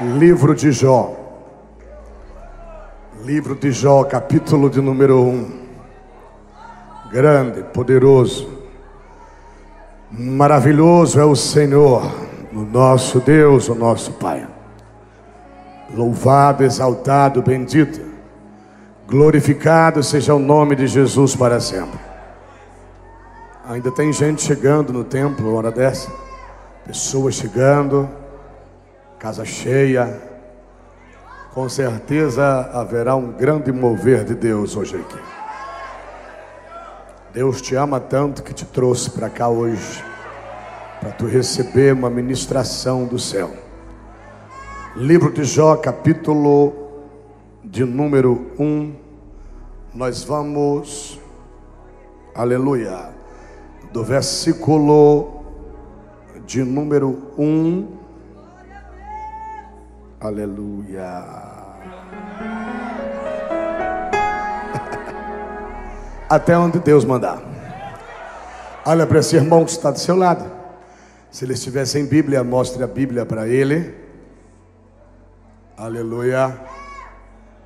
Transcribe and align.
Livro 0.00 0.54
de 0.54 0.72
Jó. 0.72 1.16
Livro 3.24 3.54
de 3.54 3.72
Jó, 3.72 4.04
capítulo 4.04 4.68
de 4.68 4.82
número 4.82 5.22
1. 5.22 5.50
Grande, 7.10 7.62
poderoso, 7.62 8.46
maravilhoso 10.10 11.18
é 11.18 11.24
o 11.24 11.34
Senhor, 11.34 12.02
o 12.52 12.60
nosso 12.60 13.20
Deus, 13.20 13.70
o 13.70 13.74
nosso 13.74 14.12
Pai. 14.12 14.46
Louvado, 15.94 16.62
exaltado, 16.62 17.40
bendito, 17.40 17.98
glorificado 19.08 20.02
seja 20.02 20.34
o 20.34 20.38
nome 20.38 20.76
de 20.76 20.86
Jesus 20.86 21.34
para 21.34 21.58
sempre. 21.58 21.98
Ainda 23.66 23.90
tem 23.90 24.12
gente 24.12 24.42
chegando 24.42 24.92
no 24.92 25.04
templo, 25.04 25.54
hora 25.54 25.70
dessa, 25.70 26.12
pessoas 26.84 27.34
chegando 27.34 28.25
casa 29.26 29.44
cheia. 29.44 30.22
Com 31.52 31.68
certeza 31.68 32.70
haverá 32.72 33.16
um 33.16 33.32
grande 33.32 33.72
mover 33.72 34.22
de 34.22 34.36
Deus 34.36 34.76
hoje 34.76 34.94
aqui. 34.94 35.18
Deus 37.32 37.60
te 37.60 37.74
ama 37.74 37.98
tanto 37.98 38.44
que 38.44 38.54
te 38.54 38.64
trouxe 38.64 39.10
para 39.10 39.28
cá 39.28 39.48
hoje, 39.48 40.04
para 41.00 41.10
tu 41.10 41.26
receber 41.26 41.92
uma 41.92 42.08
ministração 42.08 43.04
do 43.04 43.18
céu. 43.18 43.50
Livro 44.94 45.32
de 45.32 45.42
Jó, 45.42 45.74
capítulo 45.74 46.72
de 47.64 47.84
número 47.84 48.52
1. 48.56 48.94
Nós 49.92 50.22
vamos, 50.22 51.20
aleluia, 52.32 53.10
do 53.92 54.04
versículo 54.04 55.42
de 56.46 56.62
número 56.62 57.32
1 57.36 58.05
Aleluia. 60.26 61.22
Até 66.28 66.58
onde 66.58 66.80
Deus 66.80 67.04
mandar. 67.04 67.40
Olha 68.84 69.06
para 69.06 69.20
esse 69.20 69.36
irmão 69.36 69.64
que 69.64 69.70
está 69.70 69.92
do 69.92 70.00
seu 70.00 70.16
lado. 70.16 70.44
Se 71.30 71.44
ele 71.44 71.52
estiver 71.52 71.86
sem 71.86 72.06
Bíblia, 72.06 72.42
mostre 72.42 72.82
a 72.82 72.88
Bíblia 72.88 73.24
para 73.24 73.46
ele. 73.46 73.94
Aleluia. 75.76 76.58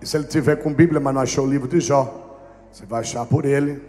E 0.02 0.06
se 0.06 0.18
ele 0.18 0.24
tiver 0.24 0.56
com 0.56 0.74
Bíblia, 0.74 1.00
mas 1.00 1.14
não 1.14 1.22
achou 1.22 1.46
o 1.46 1.50
livro 1.50 1.66
de 1.66 1.80
Jó, 1.80 2.38
você 2.70 2.84
vai 2.84 3.00
achar 3.00 3.24
por 3.24 3.46
ele. 3.46 3.82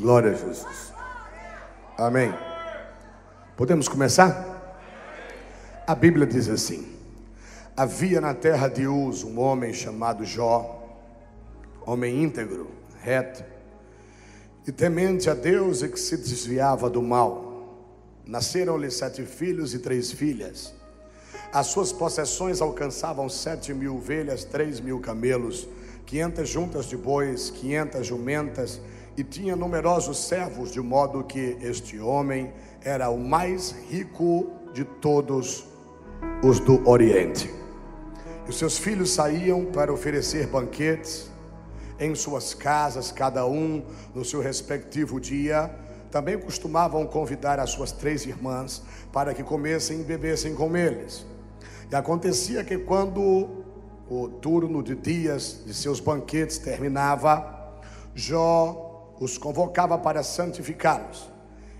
Glória 0.00 0.30
a 0.30 0.34
Jesus. 0.34 0.94
Amém. 1.98 2.32
Podemos 3.54 3.86
começar? 3.86 4.51
A 5.84 5.96
Bíblia 5.96 6.24
diz 6.24 6.48
assim: 6.48 6.86
Havia 7.76 8.20
na 8.20 8.34
terra 8.34 8.68
de 8.68 8.86
Uz 8.86 9.24
um 9.24 9.40
homem 9.40 9.74
chamado 9.74 10.24
Jó, 10.24 10.80
homem 11.84 12.22
íntegro, 12.22 12.70
reto 13.00 13.42
e 14.64 14.70
temente 14.70 15.28
a 15.28 15.34
Deus 15.34 15.82
e 15.82 15.88
que 15.88 15.98
se 15.98 16.16
desviava 16.16 16.88
do 16.88 17.02
mal. 17.02 17.50
Nasceram-lhe 18.24 18.92
sete 18.92 19.24
filhos 19.24 19.74
e 19.74 19.80
três 19.80 20.12
filhas. 20.12 20.72
As 21.52 21.66
suas 21.66 21.92
possessões 21.92 22.60
alcançavam 22.60 23.28
sete 23.28 23.74
mil 23.74 23.96
ovelhas, 23.96 24.44
três 24.44 24.78
mil 24.78 25.00
camelos, 25.00 25.66
quinhentas 26.06 26.48
juntas 26.48 26.86
de 26.86 26.96
bois, 26.96 27.50
quinhentas 27.50 28.06
jumentas, 28.06 28.80
e 29.16 29.24
tinha 29.24 29.56
numerosos 29.56 30.28
servos, 30.28 30.70
de 30.70 30.80
modo 30.80 31.24
que 31.24 31.58
este 31.60 31.98
homem 31.98 32.52
era 32.82 33.10
o 33.10 33.18
mais 33.18 33.74
rico 33.90 34.48
de 34.72 34.84
todos 34.84 35.71
os 36.42 36.58
do 36.58 36.86
Oriente. 36.88 37.48
E 38.46 38.50
os 38.50 38.58
seus 38.58 38.76
filhos 38.76 39.10
saíam 39.10 39.64
para 39.66 39.92
oferecer 39.92 40.48
banquetes 40.48 41.30
em 42.00 42.12
suas 42.16 42.52
casas, 42.52 43.12
cada 43.12 43.46
um 43.46 43.84
no 44.12 44.24
seu 44.24 44.40
respectivo 44.40 45.20
dia. 45.20 45.70
Também 46.10 46.36
costumavam 46.36 47.06
convidar 47.06 47.60
as 47.60 47.70
suas 47.70 47.92
três 47.92 48.26
irmãs 48.26 48.82
para 49.12 49.32
que 49.32 49.44
comessem 49.44 50.00
e 50.00 50.02
bebessem 50.02 50.54
com 50.54 50.76
eles. 50.76 51.24
E 51.90 51.94
acontecia 51.94 52.64
que 52.64 52.76
quando 52.76 53.48
o 54.10 54.28
turno 54.28 54.82
de 54.82 54.96
dias 54.96 55.62
de 55.64 55.72
seus 55.72 56.00
banquetes 56.00 56.58
terminava, 56.58 57.60
Jó 58.14 59.14
os 59.20 59.38
convocava 59.38 59.96
para 59.96 60.22
santificá-los. 60.24 61.30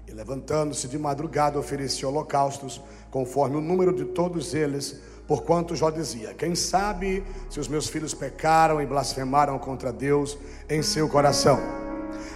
E 0.07 0.13
levantando-se 0.13 0.89
de 0.89 0.99
madrugada, 0.99 1.59
oferecia 1.59 2.09
holocaustos 2.09 2.81
conforme 3.13 3.57
o 3.57 3.61
número 3.61 3.95
de 3.95 4.07
todos 4.07 4.55
eles, 4.55 4.99
porquanto 5.29 5.77
Jó 5.77 5.91
dizia: 5.91 6.35
Quem 6.35 6.57
sabe 6.57 7.23
se 7.49 7.61
os 7.61 7.69
meus 7.69 7.89
filhos 7.89 8.15
pecaram 8.15 8.81
e 8.81 8.87
blasfemaram 8.87 9.57
contra 9.59 9.93
Deus 9.93 10.37
em 10.69 10.83
seu 10.83 11.09
coração. 11.09 11.61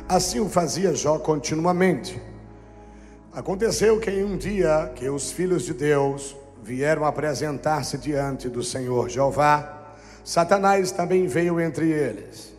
Assim 0.09 0.39
o 0.39 0.49
fazia 0.49 0.95
Jó 0.95 1.19
continuamente. 1.19 2.23
Aconteceu 3.33 3.99
que 3.99 4.11
em 4.11 4.23
um 4.23 4.37
dia 4.37 4.93
que 4.95 5.09
os 5.09 5.33
filhos 5.33 5.65
de 5.65 5.75
Deus 5.75 6.37
vieram 6.63 7.05
apresentar-se 7.05 7.99
diante 7.99 8.49
do 8.49 8.63
Senhor 8.63 9.09
Jeová, 9.09 9.95
Satanás 10.25 10.91
também 10.91 11.27
veio 11.27 11.61
entre 11.61 11.91
eles. 11.91 12.55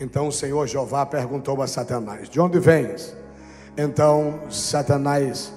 Então 0.00 0.28
o 0.28 0.32
Senhor 0.32 0.66
Jeová 0.66 1.06
perguntou 1.06 1.62
a 1.62 1.68
Satanás: 1.68 2.28
De 2.28 2.40
onde 2.40 2.58
vens? 2.58 3.16
Então 3.76 4.40
Satanás 4.50 5.52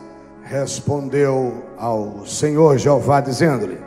respondeu 0.50 1.64
ao 1.78 2.26
Senhor 2.26 2.78
Jeová, 2.78 3.20
dizendo-lhe: 3.20 3.78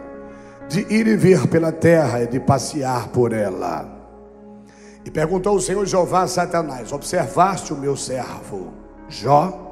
De 0.69 0.81
ir 0.93 1.07
e 1.07 1.17
vir 1.17 1.47
pela 1.49 1.73
terra 1.73 2.23
e 2.23 2.27
de 2.27 2.39
passear 2.39 3.09
por 3.09 3.33
ela. 3.33 3.89
E 5.05 5.11
perguntou 5.11 5.57
o 5.57 5.61
Senhor 5.61 5.87
Jeová 5.87 6.23
a 6.23 6.27
Satanás: 6.29 6.93
Observaste 6.93 7.73
o 7.73 7.77
meu 7.77 7.97
servo 7.97 8.73
Jó? 9.09 9.69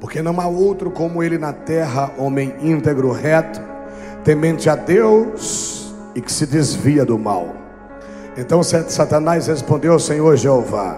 Porque 0.00 0.22
não 0.22 0.40
há 0.40 0.46
outro 0.46 0.90
como 0.90 1.22
ele 1.22 1.36
na 1.36 1.52
terra, 1.52 2.10
homem 2.16 2.54
íntegro, 2.62 3.12
reto, 3.12 3.60
temente 4.24 4.70
a 4.70 4.74
Deus 4.74 5.94
e 6.14 6.22
que 6.22 6.32
se 6.32 6.46
desvia 6.46 7.04
do 7.04 7.18
mal. 7.18 7.54
Então 8.38 8.62
Satanás 8.62 9.48
respondeu 9.48 9.92
ao 9.92 9.98
Senhor 9.98 10.34
Jeová, 10.36 10.96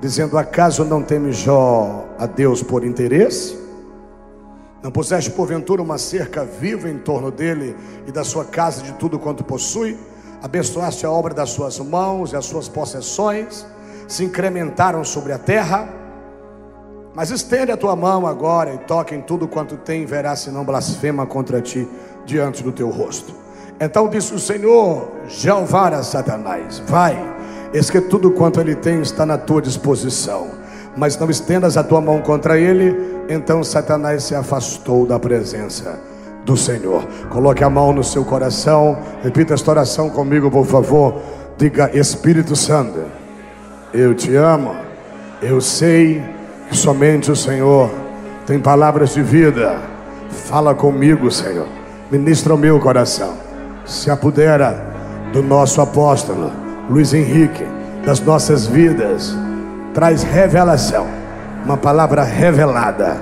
dizendo: 0.00 0.36
Acaso 0.36 0.84
não 0.84 1.00
teme 1.00 1.32
Jó 1.32 2.08
a 2.18 2.26
Deus 2.26 2.64
por 2.64 2.84
interesse? 2.84 3.59
Não 4.82 4.90
puseste 4.90 5.30
porventura 5.30 5.82
uma 5.82 5.98
cerca 5.98 6.44
viva 6.44 6.88
em 6.88 6.98
torno 6.98 7.30
dele 7.30 7.76
e 8.06 8.12
da 8.12 8.24
sua 8.24 8.46
casa 8.46 8.82
de 8.82 8.92
tudo 8.92 9.18
quanto 9.18 9.44
possui? 9.44 9.98
Abençoaste 10.42 11.04
a 11.04 11.10
obra 11.10 11.34
das 11.34 11.50
suas 11.50 11.78
mãos 11.78 12.32
e 12.32 12.36
as 12.36 12.46
suas 12.46 12.66
possessões 12.66 13.66
se 14.08 14.24
incrementaram 14.24 15.04
sobre 15.04 15.32
a 15.32 15.38
terra. 15.38 15.86
Mas 17.14 17.30
estende 17.30 17.70
a 17.70 17.76
tua 17.76 17.94
mão 17.94 18.26
agora 18.26 18.72
e 18.72 18.78
toca 18.78 19.14
em 19.14 19.20
tudo 19.20 19.46
quanto 19.46 19.76
tem, 19.76 20.02
e 20.02 20.06
verás 20.06 20.40
se 20.40 20.50
não 20.50 20.64
blasfema 20.64 21.26
contra 21.26 21.60
ti 21.60 21.86
diante 22.24 22.62
do 22.62 22.72
teu 22.72 22.88
rosto. 22.88 23.34
Então 23.78 24.08
disse 24.08 24.32
o 24.32 24.38
Senhor: 24.38 25.10
Jeová 25.28 25.88
a 25.88 26.02
Satanás: 26.02 26.78
Vai, 26.86 27.18
eis 27.74 27.90
que 27.90 28.00
tudo 28.00 28.30
quanto 28.30 28.60
ele 28.60 28.76
tem 28.76 29.02
está 29.02 29.26
na 29.26 29.36
tua 29.36 29.60
disposição, 29.60 30.48
mas 30.96 31.18
não 31.18 31.30
estendas 31.30 31.76
a 31.76 31.84
tua 31.84 32.00
mão 32.00 32.20
contra 32.20 32.58
ele 32.58 33.10
então 33.30 33.62
Satanás 33.62 34.24
se 34.24 34.34
afastou 34.34 35.06
da 35.06 35.16
presença 35.16 36.00
do 36.44 36.56
Senhor. 36.56 37.06
Coloque 37.28 37.62
a 37.62 37.70
mão 37.70 37.92
no 37.92 38.02
seu 38.02 38.24
coração, 38.24 38.98
repita 39.22 39.54
esta 39.54 39.70
oração 39.70 40.10
comigo, 40.10 40.50
por 40.50 40.66
favor. 40.66 41.22
Diga: 41.56 41.96
Espírito 41.96 42.56
Santo, 42.56 42.98
eu 43.94 44.14
te 44.16 44.34
amo, 44.34 44.74
eu 45.40 45.60
sei 45.60 46.20
que 46.68 46.76
somente 46.76 47.30
o 47.30 47.36
Senhor 47.36 47.88
tem 48.46 48.58
palavras 48.58 49.14
de 49.14 49.22
vida. 49.22 49.78
Fala 50.28 50.74
comigo, 50.74 51.30
Senhor, 51.30 51.68
ministra 52.10 52.52
o 52.52 52.58
meu 52.58 52.80
coração. 52.80 53.34
Se 53.86 54.10
apodera 54.10 54.90
do 55.32 55.40
nosso 55.40 55.80
apóstolo 55.80 56.50
Luiz 56.88 57.14
Henrique, 57.14 57.64
das 58.04 58.18
nossas 58.20 58.66
vidas, 58.66 59.36
traz 59.92 60.22
revelação 60.22 61.20
uma 61.64 61.76
palavra 61.76 62.22
revelada. 62.24 63.16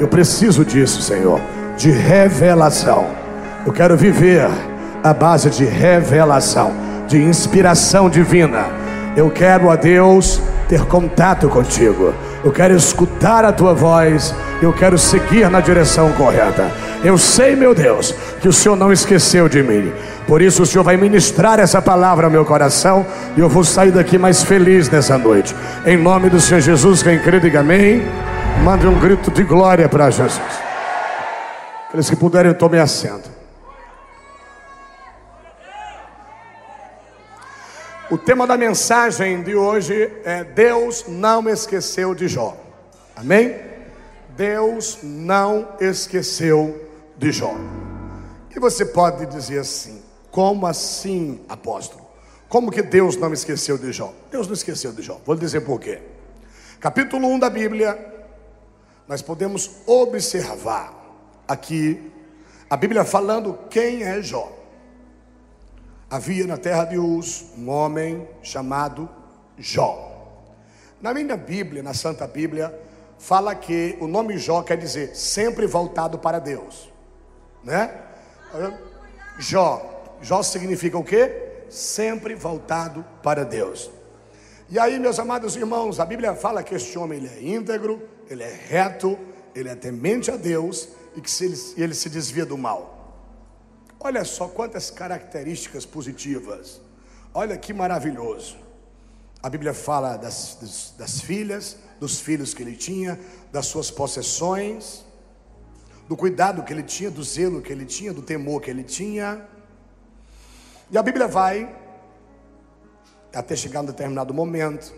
Eu 0.00 0.08
preciso 0.08 0.64
disso, 0.64 1.02
Senhor, 1.02 1.40
de 1.76 1.90
revelação. 1.90 3.06
Eu 3.66 3.72
quero 3.72 3.96
viver 3.96 4.48
a 5.02 5.12
base 5.12 5.50
de 5.50 5.64
revelação, 5.64 6.72
de 7.06 7.22
inspiração 7.22 8.08
divina. 8.08 8.66
Eu 9.16 9.30
quero 9.30 9.70
a 9.70 9.76
Deus 9.76 10.40
ter 10.68 10.84
contato 10.86 11.48
contigo. 11.48 12.14
Eu 12.42 12.50
quero 12.50 12.74
escutar 12.74 13.44
a 13.44 13.52
tua 13.52 13.74
voz. 13.74 14.34
Eu 14.60 14.72
quero 14.72 14.96
seguir 14.98 15.50
na 15.50 15.60
direção 15.60 16.10
correta. 16.12 16.70
Eu 17.04 17.18
sei, 17.18 17.54
meu 17.54 17.74
Deus, 17.74 18.14
que 18.42 18.48
o 18.48 18.52
Senhor 18.52 18.74
não 18.74 18.92
esqueceu 18.92 19.48
de 19.48 19.62
mim. 19.62 19.92
Por 20.26 20.42
isso 20.42 20.64
o 20.64 20.66
Senhor 20.66 20.82
vai 20.82 20.96
ministrar 20.96 21.60
essa 21.60 21.80
palavra 21.80 22.26
ao 22.26 22.30
meu 22.30 22.44
coração 22.44 23.06
e 23.36 23.40
eu 23.40 23.48
vou 23.48 23.62
sair 23.62 23.92
daqui 23.92 24.18
mais 24.18 24.42
feliz 24.42 24.90
nessa 24.90 25.16
noite. 25.16 25.54
Em 25.86 25.96
nome 25.96 26.28
do 26.28 26.40
Senhor 26.40 26.60
Jesus, 26.60 27.04
quem 27.04 27.20
crê, 27.20 27.38
diga 27.38 27.60
amém. 27.60 28.02
Mande 28.64 28.84
um 28.88 28.98
grito 28.98 29.30
de 29.30 29.44
glória 29.44 29.88
para 29.88 30.10
Jesus. 30.10 30.40
Aqueles 31.86 32.10
que 32.10 32.16
puderem, 32.16 32.52
tomem 32.52 32.80
assento. 32.80 33.30
O 38.10 38.18
tema 38.18 38.44
da 38.44 38.56
mensagem 38.56 39.40
de 39.42 39.54
hoje 39.54 40.10
é 40.24 40.42
Deus 40.42 41.04
não 41.06 41.48
esqueceu 41.48 42.12
de 42.12 42.26
Jó. 42.26 42.56
Amém? 43.14 43.54
Deus 44.36 44.98
não 45.02 45.68
esqueceu 45.80 46.76
de 47.16 47.30
Jó. 47.30 47.54
E 48.54 48.60
você 48.60 48.84
pode 48.84 49.26
dizer 49.26 49.60
assim: 49.60 50.02
como 50.30 50.66
assim, 50.66 51.44
apóstolo? 51.48 52.06
Como 52.48 52.70
que 52.70 52.82
Deus 52.82 53.16
não 53.16 53.32
esqueceu 53.32 53.78
de 53.78 53.92
Jó? 53.92 54.12
Deus 54.30 54.46
não 54.46 54.54
esqueceu 54.54 54.92
de 54.92 55.02
Jó. 55.02 55.18
Vou 55.24 55.34
dizer 55.34 55.62
por 55.62 55.80
quê. 55.80 56.02
Capítulo 56.78 57.26
1 57.28 57.38
da 57.38 57.48
Bíblia, 57.48 57.98
nós 59.08 59.22
podemos 59.22 59.70
observar 59.86 60.92
aqui 61.48 62.12
a 62.68 62.76
Bíblia 62.76 63.04
falando 63.04 63.58
quem 63.70 64.02
é 64.02 64.20
Jó. 64.20 64.52
Havia 66.10 66.46
na 66.46 66.58
terra 66.58 66.84
de 66.84 66.98
Uz 66.98 67.46
um 67.56 67.70
homem 67.70 68.28
chamado 68.42 69.08
Jó. 69.56 70.10
Na 71.00 71.14
minha 71.14 71.36
Bíblia, 71.38 71.82
na 71.82 71.94
Santa 71.94 72.26
Bíblia, 72.26 72.78
fala 73.18 73.54
que 73.54 73.96
o 73.98 74.06
nome 74.06 74.36
Jó 74.36 74.62
quer 74.62 74.76
dizer 74.76 75.16
sempre 75.16 75.66
voltado 75.66 76.18
para 76.18 76.38
Deus, 76.38 76.92
né? 77.64 78.11
Jó. 79.38 80.18
Jó 80.20 80.42
significa 80.42 80.98
o 80.98 81.04
quê? 81.04 81.64
Sempre 81.68 82.34
voltado 82.34 83.04
para 83.22 83.44
Deus. 83.44 83.90
E 84.68 84.78
aí, 84.78 84.98
meus 84.98 85.18
amados 85.18 85.56
irmãos, 85.56 85.98
a 86.00 86.04
Bíblia 86.04 86.34
fala 86.34 86.62
que 86.62 86.74
este 86.74 86.98
homem 86.98 87.18
ele 87.18 87.28
é 87.28 87.42
íntegro, 87.56 88.08
ele 88.28 88.42
é 88.42 88.60
reto, 88.68 89.18
ele 89.54 89.68
é 89.68 89.74
temente 89.74 90.30
a 90.30 90.36
Deus 90.36 90.88
e 91.14 91.20
que 91.20 91.30
se 91.30 91.44
ele, 91.44 91.56
ele 91.76 91.94
se 91.94 92.08
desvia 92.08 92.46
do 92.46 92.56
mal. 92.56 93.14
Olha 94.00 94.24
só 94.24 94.48
quantas 94.48 94.90
características 94.90 95.84
positivas. 95.84 96.80
Olha 97.34 97.56
que 97.56 97.72
maravilhoso. 97.72 98.56
A 99.42 99.50
Bíblia 99.50 99.74
fala 99.74 100.16
das, 100.16 100.56
das, 100.60 100.94
das 100.96 101.20
filhas, 101.20 101.76
dos 101.98 102.20
filhos 102.20 102.54
que 102.54 102.62
ele 102.62 102.76
tinha, 102.76 103.18
das 103.50 103.66
suas 103.66 103.90
possessões, 103.90 105.04
do 106.12 106.16
cuidado 106.16 106.62
que 106.62 106.70
ele 106.70 106.82
tinha, 106.82 107.10
do 107.10 107.24
zelo 107.24 107.62
que 107.62 107.72
ele 107.72 107.86
tinha, 107.86 108.12
do 108.12 108.20
temor 108.20 108.60
que 108.60 108.68
ele 108.68 108.84
tinha. 108.84 109.48
E 110.90 110.98
a 110.98 111.02
Bíblia 111.02 111.26
vai 111.26 111.74
até 113.34 113.56
chegar 113.56 113.80
um 113.80 113.86
determinado 113.86 114.34
momento 114.34 114.92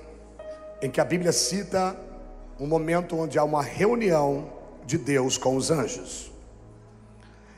em 0.82 0.90
que 0.90 1.00
a 1.00 1.04
Bíblia 1.04 1.30
cita 1.30 1.96
um 2.58 2.66
momento 2.66 3.16
onde 3.16 3.38
há 3.38 3.44
uma 3.44 3.62
reunião 3.62 4.52
de 4.84 4.98
Deus 4.98 5.38
com 5.38 5.54
os 5.54 5.70
anjos. 5.70 6.32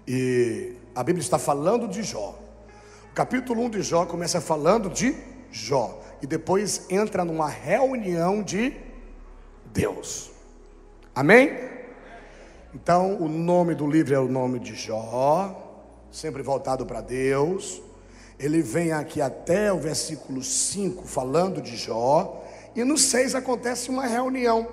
E 0.06 0.76
a 0.94 1.02
Bíblia 1.02 1.22
está 1.22 1.38
falando 1.38 1.88
de 1.88 2.02
Jó. 2.02 2.38
O 3.10 3.14
capítulo 3.14 3.62
1 3.62 3.70
de 3.70 3.80
Jó 3.80 4.04
começa 4.04 4.38
falando 4.38 4.90
de 4.90 5.16
Jó. 5.50 5.98
E 6.20 6.26
depois 6.26 6.84
entra 6.90 7.24
numa 7.24 7.48
reunião 7.48 8.42
de 8.42 8.76
Deus. 9.72 10.30
Amém? 11.14 11.75
Então, 12.78 13.16
o 13.18 13.26
nome 13.26 13.74
do 13.74 13.86
livro 13.86 14.14
é 14.14 14.18
o 14.18 14.28
nome 14.28 14.58
de 14.58 14.74
Jó, 14.74 15.80
sempre 16.12 16.42
voltado 16.42 16.84
para 16.84 17.00
Deus. 17.00 17.80
Ele 18.38 18.60
vem 18.60 18.92
aqui 18.92 19.22
até 19.22 19.72
o 19.72 19.78
versículo 19.78 20.42
5 20.42 21.06
falando 21.06 21.62
de 21.62 21.74
Jó. 21.74 22.44
E 22.74 22.84
no 22.84 22.98
6 22.98 23.34
acontece 23.34 23.88
uma 23.88 24.06
reunião. 24.06 24.68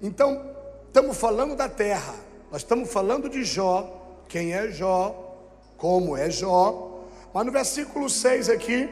Então, 0.00 0.50
estamos 0.86 1.14
falando 1.18 1.54
da 1.54 1.68
terra, 1.68 2.14
nós 2.50 2.62
estamos 2.62 2.90
falando 2.90 3.28
de 3.28 3.44
Jó, 3.44 4.16
quem 4.30 4.54
é 4.54 4.68
Jó, 4.68 5.36
como 5.76 6.16
é 6.16 6.30
Jó, 6.30 7.04
mas 7.34 7.44
no 7.44 7.52
versículo 7.52 8.08
6 8.08 8.48
aqui, 8.48 8.88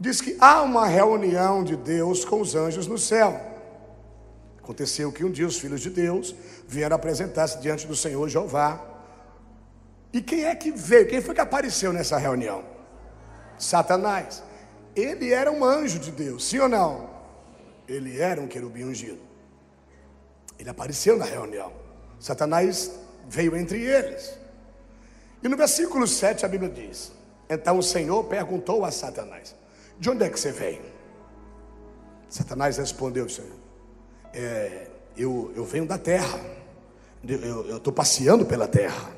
diz 0.00 0.20
que 0.20 0.36
há 0.40 0.62
uma 0.62 0.88
reunião 0.88 1.62
de 1.62 1.76
Deus 1.76 2.24
com 2.24 2.40
os 2.40 2.56
anjos 2.56 2.88
no 2.88 2.98
céu. 2.98 3.53
Aconteceu 4.64 5.12
que 5.12 5.22
um 5.22 5.30
dia 5.30 5.46
os 5.46 5.58
filhos 5.58 5.82
de 5.82 5.90
Deus 5.90 6.34
vieram 6.66 6.96
apresentar-se 6.96 7.58
diante 7.58 7.86
do 7.86 7.94
Senhor 7.94 8.26
Jeová. 8.30 8.82
E 10.10 10.22
quem 10.22 10.44
é 10.44 10.54
que 10.54 10.72
veio? 10.72 11.06
Quem 11.06 11.20
foi 11.20 11.34
que 11.34 11.40
apareceu 11.42 11.92
nessa 11.92 12.16
reunião? 12.16 12.64
Satanás. 13.58 14.42
Ele 14.96 15.34
era 15.34 15.52
um 15.52 15.62
anjo 15.62 15.98
de 15.98 16.10
Deus, 16.10 16.46
sim 16.46 16.60
ou 16.60 16.68
não? 16.68 17.10
Ele 17.86 18.18
era 18.18 18.40
um 18.40 18.48
querubim 18.48 18.84
ungido. 18.84 19.20
Ele 20.58 20.70
apareceu 20.70 21.18
na 21.18 21.26
reunião. 21.26 21.70
Satanás 22.18 22.90
veio 23.28 23.54
entre 23.54 23.82
eles. 23.82 24.38
E 25.42 25.48
no 25.48 25.58
versículo 25.58 26.06
7 26.06 26.46
a 26.46 26.48
Bíblia 26.48 26.70
diz: 26.70 27.12
Então 27.50 27.76
o 27.76 27.82
Senhor 27.82 28.24
perguntou 28.24 28.82
a 28.82 28.90
Satanás: 28.90 29.54
De 29.98 30.08
onde 30.08 30.24
é 30.24 30.30
que 30.30 30.40
você 30.40 30.52
vem? 30.52 30.80
Satanás 32.30 32.78
respondeu: 32.78 33.28
Senhor, 33.28 33.63
é, 34.34 34.88
eu, 35.16 35.52
eu 35.54 35.64
venho 35.64 35.86
da 35.86 35.96
terra, 35.96 36.40
eu 37.26 37.76
estou 37.76 37.92
passeando 37.92 38.44
pela 38.44 38.66
terra. 38.66 39.10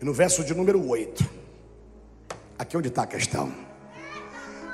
E 0.00 0.04
no 0.04 0.12
verso 0.12 0.42
de 0.42 0.54
número 0.54 0.88
8, 0.88 1.24
aqui 2.58 2.76
onde 2.76 2.88
está 2.88 3.02
a 3.02 3.06
questão. 3.06 3.52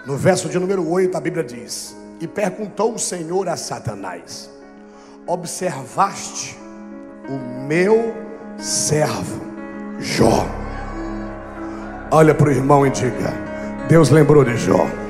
No 0.06 0.16
verso 0.16 0.48
de 0.48 0.58
número 0.58 0.88
8, 0.88 1.16
a 1.16 1.20
Bíblia 1.20 1.42
diz: 1.42 1.96
E 2.20 2.28
perguntou 2.28 2.94
o 2.94 2.98
Senhor 2.98 3.48
a 3.48 3.56
Satanás: 3.56 4.50
observaste 5.26 6.56
o 7.28 7.66
meu 7.66 8.14
servo 8.58 9.40
Jó. 9.98 10.46
Olha 12.10 12.34
para 12.34 12.48
o 12.48 12.52
irmão 12.52 12.86
e 12.86 12.90
diga: 12.90 13.32
Deus 13.88 14.10
lembrou 14.10 14.44
de 14.44 14.56
Jó. 14.56 15.03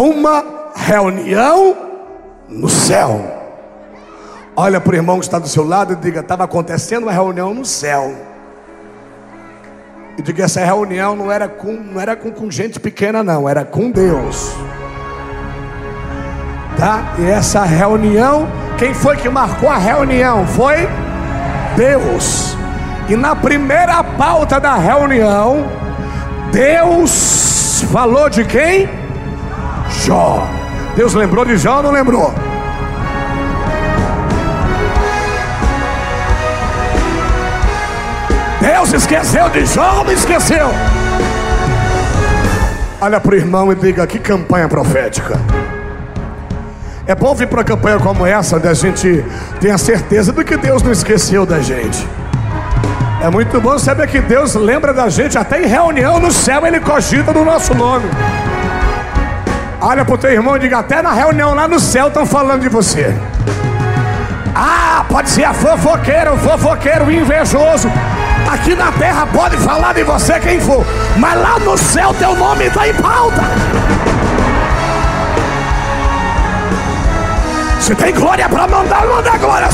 Uma 0.00 0.42
reunião 0.74 1.76
no 2.48 2.70
céu. 2.70 3.20
Olha 4.56 4.80
para 4.80 4.92
o 4.92 4.94
irmão 4.94 5.18
que 5.18 5.26
está 5.26 5.38
do 5.38 5.46
seu 5.46 5.62
lado 5.62 5.92
e 5.92 5.96
diga: 5.96 6.20
estava 6.20 6.44
acontecendo 6.44 7.02
uma 7.02 7.12
reunião 7.12 7.52
no 7.52 7.66
céu. 7.66 8.14
E 10.16 10.22
diga: 10.22 10.44
essa 10.44 10.64
reunião 10.64 11.14
não 11.14 11.30
era 11.30 11.46
com, 11.46 11.72
não 11.72 12.00
era 12.00 12.16
com, 12.16 12.30
com 12.30 12.50
gente 12.50 12.80
pequena, 12.80 13.22
não, 13.22 13.46
era 13.46 13.62
com 13.62 13.90
Deus. 13.90 14.56
Tá? 16.78 17.16
E 17.18 17.26
essa 17.26 17.62
reunião, 17.64 18.48
quem 18.78 18.94
foi 18.94 19.18
que 19.18 19.28
marcou 19.28 19.68
a 19.68 19.76
reunião? 19.76 20.46
Foi 20.46 20.88
Deus. 21.76 22.56
E 23.06 23.16
na 23.16 23.36
primeira 23.36 24.02
pauta 24.02 24.58
da 24.58 24.76
reunião, 24.76 25.66
Deus 26.50 27.84
falou 27.92 28.30
de 28.30 28.46
quem? 28.46 28.99
Jó. 30.00 30.46
Deus 30.96 31.14
lembrou 31.14 31.44
de 31.44 31.56
Jó 31.56 31.76
ou 31.76 31.82
não 31.82 31.90
lembrou? 31.90 32.32
Deus 38.60 38.92
esqueceu 38.94 39.48
de 39.50 39.66
Jó, 39.66 40.02
não 40.04 40.12
esqueceu. 40.12 40.68
Olha 43.00 43.20
para 43.20 43.32
o 43.32 43.36
irmão 43.36 43.70
e 43.72 43.74
diga: 43.74 44.06
que 44.06 44.18
campanha 44.18 44.68
profética. 44.68 45.38
É 47.06 47.14
bom 47.14 47.34
vir 47.34 47.48
para 47.48 47.58
uma 47.58 47.64
campanha 47.64 47.98
como 47.98 48.26
essa, 48.26 48.56
onde 48.56 48.68
a 48.68 48.74
gente 48.74 49.24
tem 49.60 49.70
a 49.70 49.78
certeza 49.78 50.32
de 50.32 50.44
que 50.44 50.56
Deus 50.56 50.82
não 50.82 50.92
esqueceu 50.92 51.44
da 51.44 51.60
gente. 51.60 52.06
É 53.22 53.28
muito 53.28 53.60
bom 53.60 53.78
saber 53.78 54.06
que 54.06 54.20
Deus 54.20 54.54
lembra 54.54 54.94
da 54.94 55.10
gente, 55.10 55.36
até 55.36 55.62
em 55.62 55.66
reunião 55.66 56.18
no 56.18 56.32
céu 56.32 56.66
Ele 56.66 56.80
cogita 56.80 57.32
do 57.32 57.44
nosso 57.44 57.74
nome. 57.74 58.06
Olha 59.80 60.04
para 60.04 60.14
o 60.14 60.18
teu 60.18 60.30
irmão 60.30 60.56
e 60.56 60.60
diga: 60.60 60.78
até 60.78 61.00
na 61.02 61.12
reunião 61.12 61.54
lá 61.54 61.66
no 61.66 61.80
céu 61.80 62.08
estão 62.08 62.26
falando 62.26 62.62
de 62.62 62.68
você. 62.68 63.14
Ah, 64.54 65.04
pode 65.08 65.30
ser 65.30 65.44
a 65.44 65.54
fofoqueira, 65.54 66.32
o 66.32 66.38
fofoqueiro, 66.38 67.06
o 67.06 67.12
invejoso, 67.12 67.88
Aqui 68.50 68.74
na 68.74 68.90
terra 68.92 69.26
pode 69.26 69.56
falar 69.58 69.92
de 69.92 70.02
você 70.02 70.40
quem 70.40 70.60
for, 70.60 70.84
mas 71.16 71.40
lá 71.40 71.58
no 71.60 71.78
céu 71.78 72.12
teu 72.14 72.34
nome 72.34 72.66
está 72.66 72.88
em 72.88 72.94
pauta. 72.94 73.42
Se 77.80 77.94
tem 77.94 78.12
glória 78.12 78.48
para 78.48 78.66
mandar, 78.66 79.06
manda 79.06 79.38
glória. 79.38 79.68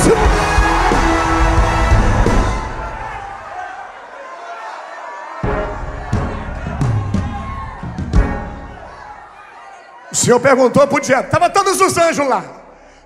Senhor 10.26 10.40
perguntou 10.40 10.86
para 10.86 10.96
o 10.96 11.00
diabo, 11.00 11.26
estava 11.26 11.48
todos 11.48 11.80
os 11.80 11.96
anjos 11.96 12.26
lá, 12.26 12.44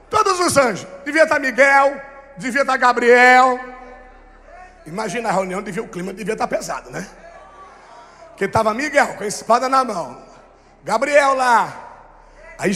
todos 0.09 0.41
os 0.41 0.57
anjos, 0.57 0.87
devia 1.05 1.25
estar 1.25 1.39
Miguel, 1.39 2.00
devia 2.39 2.62
estar 2.62 2.77
Gabriel, 2.77 3.61
Imagina 4.87 5.29
a 5.29 5.33
reunião, 5.33 5.62
devia, 5.62 5.83
o 5.83 5.89
clima 5.89 6.12
devia 6.12 6.33
estar 6.33 6.49
pesado, 6.49 6.91
né? 6.91 7.07
Que 8.37 8.47
estava 8.47 8.73
Miguel 8.73 9.15
com 9.15 9.25
a 9.25 9.27
espada 9.27 9.69
na 9.69 9.85
mão. 9.85 10.21
Gabriel 10.83 11.35
lá. 11.35 12.09
Aí 12.59 12.73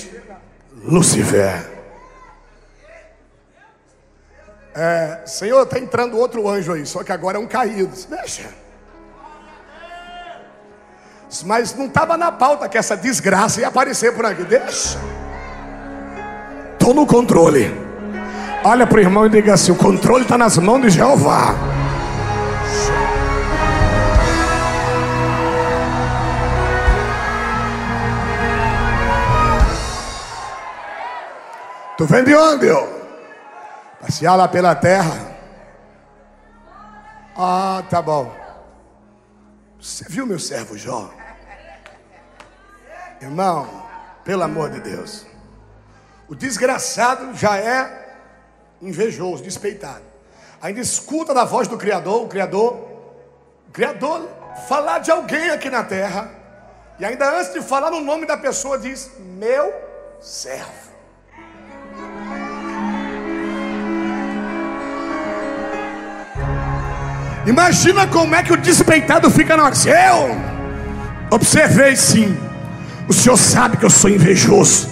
Lucifer. 0.72 1.72
É, 4.74 5.22
Senhor, 5.26 5.62
está 5.62 5.78
entrando 5.78 6.18
outro 6.18 6.48
anjo 6.48 6.72
aí, 6.72 6.84
só 6.84 7.02
que 7.02 7.12
agora 7.12 7.38
é 7.38 7.40
um 7.40 7.46
caído. 7.46 7.94
Deixa. 8.08 8.48
Mas 11.44 11.74
não 11.74 11.86
estava 11.86 12.16
na 12.16 12.32
pauta 12.32 12.68
que 12.68 12.78
essa 12.78 12.96
desgraça 12.96 13.60
ia 13.60 13.68
aparecer 13.68 14.14
por 14.14 14.24
aqui. 14.24 14.44
Deixa. 14.44 14.98
Estou 16.72 16.94
no 16.94 17.06
controle. 17.06 17.72
Olha 18.64 18.86
para 18.86 18.96
o 18.96 19.00
irmão 19.00 19.26
e 19.26 19.28
diga 19.28 19.54
assim: 19.54 19.72
o 19.72 19.76
controle 19.76 20.22
está 20.22 20.38
nas 20.38 20.56
mãos 20.56 20.80
de 20.80 20.90
Jeová. 20.90 21.54
Tu 31.96 32.06
vem 32.06 32.24
de 32.24 32.34
onde, 32.34 32.70
ó? 32.70 32.86
Passear 34.00 34.34
lá 34.34 34.48
pela 34.48 34.74
terra. 34.74 35.34
Ah, 37.36 37.82
tá 37.88 38.02
bom. 38.02 38.34
Você 39.80 40.04
viu 40.08 40.26
meu 40.26 40.38
servo 40.38 40.76
Jó? 40.76 41.10
Irmão, 43.24 43.66
pelo 44.22 44.42
amor 44.42 44.68
de 44.68 44.80
Deus. 44.80 45.24
O 46.28 46.34
desgraçado 46.34 47.34
já 47.34 47.56
é 47.56 48.16
invejoso, 48.82 49.42
despeitado. 49.42 50.02
Ainda 50.60 50.80
escuta 50.80 51.32
da 51.32 51.44
voz 51.44 51.66
do 51.66 51.78
Criador, 51.78 52.22
o 52.22 52.28
Criador, 52.28 52.74
o 53.66 53.72
Criador 53.72 54.28
falar 54.68 54.98
de 54.98 55.10
alguém 55.10 55.48
aqui 55.50 55.70
na 55.70 55.82
terra. 55.82 56.30
E 56.98 57.04
ainda 57.04 57.38
antes 57.38 57.54
de 57.54 57.62
falar 57.62 57.90
no 57.90 58.00
nome 58.00 58.26
da 58.26 58.36
pessoa, 58.36 58.78
diz: 58.78 59.10
Meu 59.18 59.72
servo. 60.20 60.92
Imagina 67.46 68.06
como 68.06 68.34
é 68.34 68.42
que 68.42 68.52
o 68.52 68.56
despeitado 68.56 69.30
fica 69.30 69.56
hora. 69.62 69.74
Eu 69.88 71.34
observei 71.34 71.96
sim. 71.96 72.43
O 73.08 73.12
senhor 73.12 73.36
sabe 73.36 73.76
que 73.76 73.84
eu 73.84 73.90
sou 73.90 74.10
invejoso. 74.10 74.88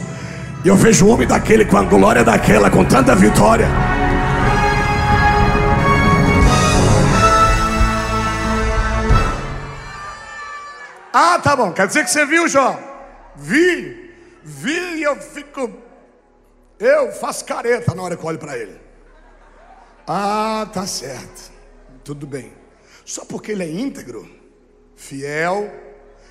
E 0.65 0.69
eu 0.69 0.77
vejo 0.77 1.07
o 1.07 1.09
homem 1.09 1.27
daquele 1.27 1.65
com 1.65 1.77
a 1.77 1.83
glória 1.83 2.23
daquela, 2.23 2.71
com 2.71 2.85
tanta 2.85 3.15
vitória. 3.15 3.67
Ah, 11.13 11.39
tá 11.43 11.57
bom. 11.57 11.73
Quer 11.73 11.87
dizer 11.87 12.05
que 12.05 12.11
você 12.11 12.25
viu, 12.25 12.49
Jó? 12.49 12.79
Vi. 13.37 14.11
Vi 14.45 14.97
e 14.99 15.03
eu 15.03 15.17
fico. 15.17 15.71
Eu 16.79 17.13
faço 17.13 17.45
careta 17.45 17.95
na 17.95 18.03
hora 18.03 18.17
que 18.17 18.27
olho 18.27 18.39
para 18.39 18.57
ele. 18.57 18.81
Ah, 20.07 20.67
tá 20.73 20.87
certo 20.87 21.53
tudo 22.05 22.27
bem. 22.27 22.53
Só 23.05 23.25
porque 23.25 23.53
ele 23.53 23.63
é 23.63 23.71
íntegro, 23.71 24.29
fiel, 24.97 25.71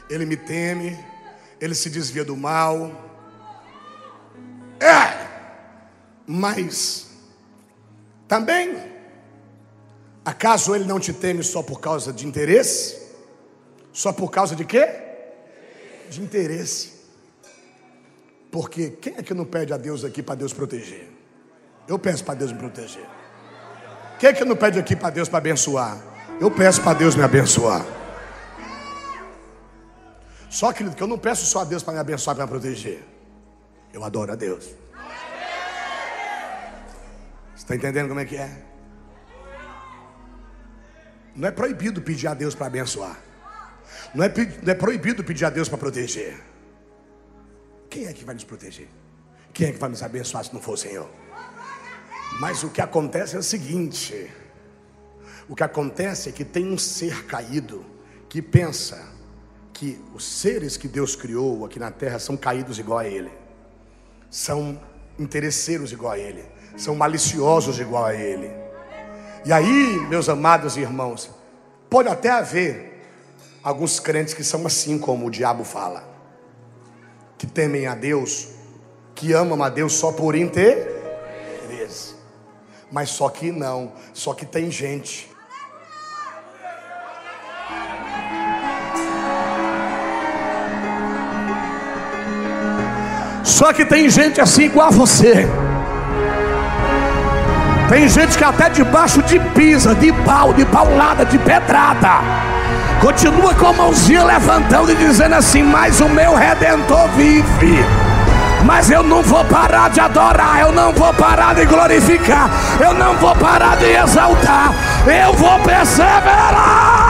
ele 0.10 0.26
me 0.26 0.38
teme, 0.38 0.98
ele 1.62 1.76
se 1.76 1.90
desvia 1.92 2.26
do 2.26 2.36
mal. 2.36 2.92
É, 4.80 5.28
mas 6.26 7.08
também, 8.28 8.76
acaso 10.26 10.74
ele 10.74 10.86
não 10.86 11.00
te 11.00 11.14
teme 11.14 11.44
só 11.44 11.62
por 11.62 11.80
causa 11.80 12.12
de 12.12 12.26
interesse? 12.26 13.00
Só 13.94 14.12
por 14.12 14.32
causa 14.32 14.56
de 14.56 14.66
quê? 14.66 14.90
De 16.10 16.20
interesse. 16.20 17.00
Porque 18.50 18.90
quem 18.90 19.14
é 19.18 19.22
que 19.22 19.34
não 19.34 19.46
pede 19.46 19.72
a 19.72 19.78
Deus 19.78 20.04
aqui 20.04 20.24
para 20.24 20.36
Deus 20.36 20.52
proteger? 20.52 21.08
Eu 21.88 22.00
peço 22.00 22.24
para 22.24 22.34
Deus 22.34 22.52
me 22.52 22.58
proteger. 22.58 23.06
Quem 24.20 24.30
é 24.30 24.34
que 24.34 24.44
não 24.44 24.56
pede 24.56 24.80
aqui 24.80 24.96
para 24.96 25.10
Deus 25.12 25.30
para 25.30 25.38
abençoar? 25.38 26.02
Eu 26.40 26.50
peço 26.50 26.82
para 26.82 26.94
Deus 26.98 27.16
me 27.16 27.24
abençoar. 27.24 28.01
Só, 30.52 30.74
querido, 30.74 30.94
que 30.94 31.02
eu 31.02 31.08
não 31.08 31.18
peço 31.18 31.46
só 31.46 31.62
a 31.62 31.64
Deus 31.64 31.82
para 31.82 31.94
me 31.94 32.00
abençoar, 32.00 32.36
para 32.36 32.46
me 32.46 32.52
proteger. 32.52 33.02
Eu 33.94 34.04
adoro 34.04 34.34
a 34.34 34.36
Deus. 34.36 34.66
Você 37.56 37.64
está 37.64 37.74
entendendo 37.74 38.10
como 38.10 38.20
é 38.20 38.26
que 38.26 38.36
é? 38.36 38.52
Não 41.34 41.48
é 41.48 41.52
proibido 41.52 42.02
pedir 42.02 42.28
a 42.28 42.34
Deus 42.34 42.54
para 42.54 42.68
abençoar. 42.68 43.18
Não 44.14 44.26
é, 44.26 44.34
não 44.62 44.74
é 44.74 44.76
proibido 44.76 45.24
pedir 45.24 45.46
a 45.46 45.50
Deus 45.50 45.70
para 45.70 45.78
proteger. 45.78 46.38
Quem 47.90 48.08
é 48.08 48.14
que 48.14 48.26
vai 48.26 48.36
nos 48.36 48.44
proteger? 48.44 48.90
Quem 49.54 49.70
é 49.70 49.72
que 49.72 49.78
vai 49.78 49.90
nos 49.90 50.04
abençoar 50.04 50.44
se 50.44 50.54
não 50.54 50.62
for 50.62 50.74
o 50.74 50.78
Senhor? 50.78 51.10
Mas 52.42 52.62
o 52.62 52.70
que 52.70 52.82
acontece 52.82 53.38
é 53.38 53.40
o 53.40 53.44
seguinte: 53.44 54.30
o 55.48 55.56
que 55.56 55.64
acontece 55.64 56.28
é 56.28 56.32
que 56.34 56.44
tem 56.44 56.68
um 56.68 56.78
ser 56.78 57.26
caído 57.26 57.86
que 58.28 58.42
pensa 58.42 59.11
que 59.82 60.00
os 60.14 60.24
seres 60.24 60.78
que 60.78 60.88
Deus 60.88 61.16
criou 61.16 61.66
aqui 61.66 61.80
na 61.80 61.90
terra 61.90 62.20
são 62.20 62.38
caídos 62.38 62.78
igual 62.78 63.00
a 63.00 63.08
ele, 63.08 63.32
são 64.30 64.80
interesseiros 65.18 65.92
igual 65.92 66.12
a 66.14 66.20
ele, 66.20 66.46
são 66.78 66.94
maliciosos 66.94 67.80
igual 67.80 68.06
a 68.06 68.14
ele. 68.14 68.52
E 69.44 69.52
aí, 69.52 70.00
meus 70.08 70.30
amados 70.30 70.78
irmãos, 70.78 71.32
pode 71.90 72.10
até 72.10 72.30
haver 72.30 73.02
alguns 73.64 74.00
crentes 74.00 74.36
que 74.36 74.44
são 74.44 74.68
assim 74.68 75.00
como 75.00 75.26
o 75.26 75.32
diabo 75.32 75.64
fala, 75.64 76.08
que 77.36 77.48
temem 77.48 77.88
a 77.88 77.96
Deus, 77.96 78.50
que 79.16 79.34
amam 79.34 79.64
a 79.64 79.70
Deus 79.70 79.94
só 79.94 80.12
por 80.12 80.36
interesse 80.36 80.92
mas 82.92 83.10
só 83.10 83.30
que 83.30 83.52
não, 83.52 83.94
só 84.14 84.34
que 84.34 84.46
tem 84.46 84.70
gente. 84.70 85.31
Só 93.52 93.74
que 93.74 93.84
tem 93.84 94.10
gente 94.10 94.40
assim 94.40 94.64
igual 94.64 94.88
a 94.88 94.92
você. 94.92 95.46
Tem 97.90 98.08
gente 98.08 98.38
que 98.38 98.44
até 98.44 98.70
debaixo 98.70 99.22
de 99.24 99.38
pisa, 99.40 99.94
de 99.94 100.14
pau, 100.24 100.54
de 100.54 100.64
paulada, 100.64 101.26
de 101.26 101.38
pedrada, 101.38 102.22
continua 103.02 103.54
com 103.54 103.68
a 103.68 103.74
mãozinha 103.74 104.24
levantando 104.24 104.94
e 104.94 104.96
dizendo 104.96 105.36
assim: 105.36 105.64
Mas 105.64 106.00
o 106.00 106.08
meu 106.08 106.34
redentor 106.34 107.10
vive 107.10 107.86
mas 108.64 108.92
eu 108.92 109.02
não 109.02 109.24
vou 109.24 109.44
parar 109.46 109.90
de 109.90 110.00
adorar, 110.00 110.62
eu 110.62 110.72
não 110.72 110.94
vou 110.94 111.12
parar 111.16 111.56
de 111.56 111.66
glorificar, 111.66 112.48
eu 112.80 112.94
não 112.94 113.16
vou 113.16 113.36
parar 113.36 113.76
de 113.78 113.86
exaltar, 113.86 114.72
eu 115.08 115.34
vou 115.34 115.60
perseverar. 115.62 117.01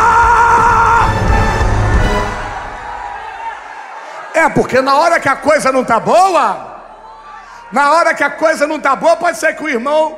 É 4.42 4.50
porque 4.50 4.82
na 4.82 4.98
hora 4.98 5.20
que 5.20 5.30
a 5.30 5.36
coisa 5.36 5.72
não 5.72 5.84
está 5.84 6.00
boa, 6.00 6.48
na 7.72 7.92
hora 7.94 8.12
que 8.16 8.24
a 8.24 8.32
coisa 8.32 8.66
não 8.66 8.78
está 8.78 8.96
boa, 8.96 9.16
pode 9.16 9.38
ser 9.38 9.56
que 9.56 9.64
o 9.64 9.70
irmão 9.70 10.18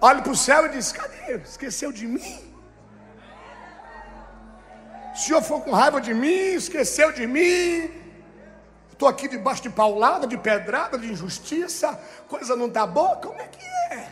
olhe 0.00 0.22
para 0.22 0.32
o 0.32 0.36
céu 0.36 0.64
e 0.64 0.70
diz: 0.70 0.92
Cadê? 0.92 1.34
Esqueceu 1.34 1.92
de 1.92 2.06
mim? 2.06 2.40
O 5.14 5.18
senhor 5.18 5.42
foi 5.42 5.60
com 5.60 5.72
raiva 5.72 6.00
de 6.00 6.14
mim, 6.14 6.54
esqueceu 6.54 7.12
de 7.12 7.26
mim. 7.26 7.90
Estou 8.90 9.06
aqui 9.06 9.28
debaixo 9.28 9.60
de 9.60 9.68
paulada, 9.68 10.26
de 10.26 10.38
pedrada, 10.38 10.96
de 10.96 11.12
injustiça, 11.12 12.00
coisa 12.26 12.56
não 12.56 12.68
está 12.68 12.86
boa, 12.86 13.16
como 13.16 13.38
é 13.38 13.46
que 13.48 13.66
é? 13.92 14.08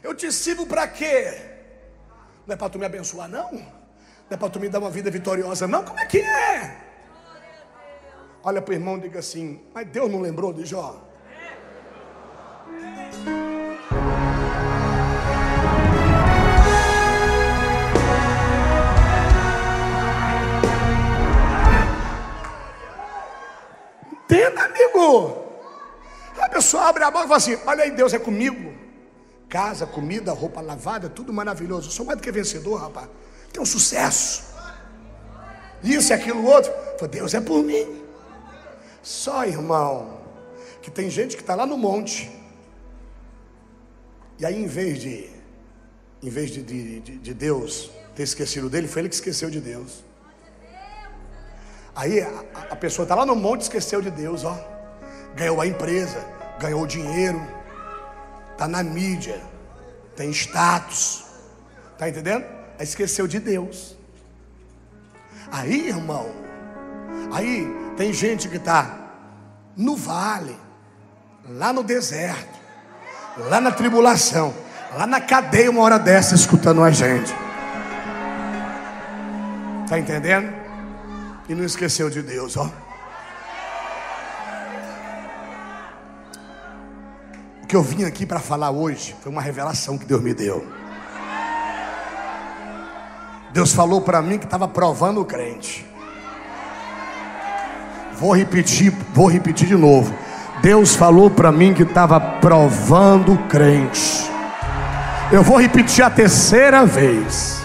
Eu 0.00 0.14
te 0.14 0.30
sirvo 0.30 0.64
para 0.64 0.86
quê? 0.86 1.42
Não 2.46 2.54
é 2.54 2.56
para 2.56 2.70
tu 2.70 2.78
me 2.78 2.86
abençoar, 2.86 3.28
não? 3.28 3.50
Não 3.50 4.30
é 4.30 4.36
para 4.36 4.48
tu 4.48 4.60
me 4.60 4.68
dar 4.68 4.78
uma 4.78 4.90
vida 4.90 5.10
vitoriosa, 5.10 5.66
não? 5.66 5.82
Como 5.82 5.98
é 5.98 6.06
que 6.06 6.20
é? 6.20 6.83
Olha 8.46 8.60
para 8.60 8.72
o 8.72 8.74
irmão 8.74 8.98
e 8.98 9.00
diga 9.00 9.20
assim: 9.20 9.58
Mas 9.72 9.86
Deus 9.88 10.10
não 10.10 10.20
lembrou 10.20 10.52
de 10.52 10.66
Jó? 10.66 11.02
Entenda, 24.12 24.64
amigo. 24.64 25.42
A 26.38 26.48
pessoa 26.50 26.88
abre 26.88 27.02
a 27.02 27.10
boca 27.10 27.24
e 27.24 27.28
fala 27.28 27.36
assim: 27.38 27.58
Olha 27.66 27.84
aí, 27.84 27.92
Deus 27.92 28.12
é 28.12 28.18
comigo. 28.18 28.74
Casa, 29.48 29.86
comida, 29.86 30.32
roupa 30.32 30.60
lavada, 30.60 31.08
tudo 31.08 31.32
maravilhoso. 31.32 31.88
Eu 31.88 31.92
sou 31.92 32.04
mais 32.04 32.18
do 32.18 32.22
que 32.22 32.30
vencedor, 32.30 32.78
rapaz. 32.78 33.08
Um 33.58 33.64
sucesso. 33.64 34.52
Isso 35.82 36.12
e 36.12 36.14
aquilo 36.14 36.44
outro. 36.44 36.70
Deus 37.08 37.32
é 37.32 37.40
por 37.40 37.62
mim. 37.62 38.03
Só, 39.04 39.44
irmão, 39.44 40.18
que 40.80 40.90
tem 40.90 41.10
gente 41.10 41.36
que 41.36 41.42
está 41.42 41.54
lá 41.54 41.66
no 41.66 41.76
monte. 41.76 42.32
E 44.38 44.46
aí, 44.46 44.56
em 44.56 44.66
vez 44.66 44.98
de, 44.98 45.28
em 46.22 46.30
vez 46.30 46.50
de, 46.50 46.62
de, 46.62 47.00
de, 47.00 47.18
de 47.18 47.34
Deus 47.34 47.90
ter 48.16 48.22
esquecido 48.22 48.70
dele, 48.70 48.88
foi 48.88 49.02
ele 49.02 49.10
que 49.10 49.14
esqueceu 49.14 49.50
de 49.50 49.60
Deus. 49.60 50.02
Aí 51.94 52.22
a, 52.22 52.44
a 52.70 52.76
pessoa 52.76 53.04
está 53.04 53.14
lá 53.14 53.26
no 53.26 53.36
monte, 53.36 53.60
esqueceu 53.60 54.00
de 54.00 54.10
Deus, 54.10 54.42
ó. 54.42 54.58
Ganhou 55.36 55.60
a 55.60 55.66
empresa, 55.66 56.24
ganhou 56.58 56.86
dinheiro, 56.86 57.40
está 58.52 58.66
na 58.66 58.82
mídia, 58.82 59.38
tem 60.16 60.30
status, 60.30 61.26
tá 61.98 62.08
entendendo? 62.08 62.46
Aí 62.78 62.84
esqueceu 62.84 63.26
de 63.26 63.38
Deus. 63.38 63.96
Aí, 65.52 65.88
irmão, 65.88 66.43
aí 67.32 67.66
tem 67.96 68.12
gente 68.12 68.48
que 68.48 68.56
está 68.56 69.04
no 69.76 69.96
vale, 69.96 70.56
lá 71.48 71.72
no 71.72 71.82
deserto, 71.82 72.58
lá 73.36 73.60
na 73.60 73.70
tribulação, 73.70 74.54
lá 74.96 75.06
na 75.06 75.20
cadeia, 75.20 75.70
uma 75.70 75.82
hora 75.82 75.98
dessa, 75.98 76.34
escutando 76.34 76.82
a 76.82 76.90
gente. 76.90 77.34
Tá 79.88 79.98
entendendo? 79.98 80.52
E 81.48 81.54
não 81.54 81.64
esqueceu 81.64 82.08
de 82.08 82.22
Deus, 82.22 82.56
ó. 82.56 82.70
O 87.62 87.66
que 87.66 87.76
eu 87.76 87.82
vim 87.82 88.04
aqui 88.04 88.24
para 88.24 88.40
falar 88.40 88.70
hoje 88.70 89.14
foi 89.22 89.30
uma 89.30 89.42
revelação 89.42 89.98
que 89.98 90.04
Deus 90.04 90.22
me 90.22 90.32
deu. 90.32 90.66
Deus 93.52 93.72
falou 93.72 94.00
para 94.00 94.20
mim 94.20 94.38
que 94.38 94.44
estava 94.46 94.66
provando 94.66 95.20
o 95.20 95.24
crente. 95.24 95.86
Vou 98.18 98.34
repetir, 98.34 98.92
vou 99.12 99.26
repetir 99.26 99.66
de 99.66 99.76
novo. 99.76 100.14
Deus 100.62 100.94
falou 100.94 101.30
para 101.30 101.50
mim 101.50 101.74
que 101.74 101.82
estava 101.82 102.18
provando 102.20 103.34
o 103.34 103.38
crente. 103.48 104.30
Eu 105.32 105.42
vou 105.42 105.60
repetir 105.60 106.04
a 106.04 106.10
terceira 106.10 106.86
vez. 106.86 107.60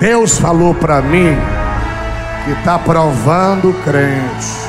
Deus 0.00 0.38
falou 0.38 0.74
para 0.74 1.00
mim 1.00 1.36
que 2.44 2.52
está 2.52 2.78
provando 2.78 3.70
o 3.70 3.82
crente. 3.82 4.68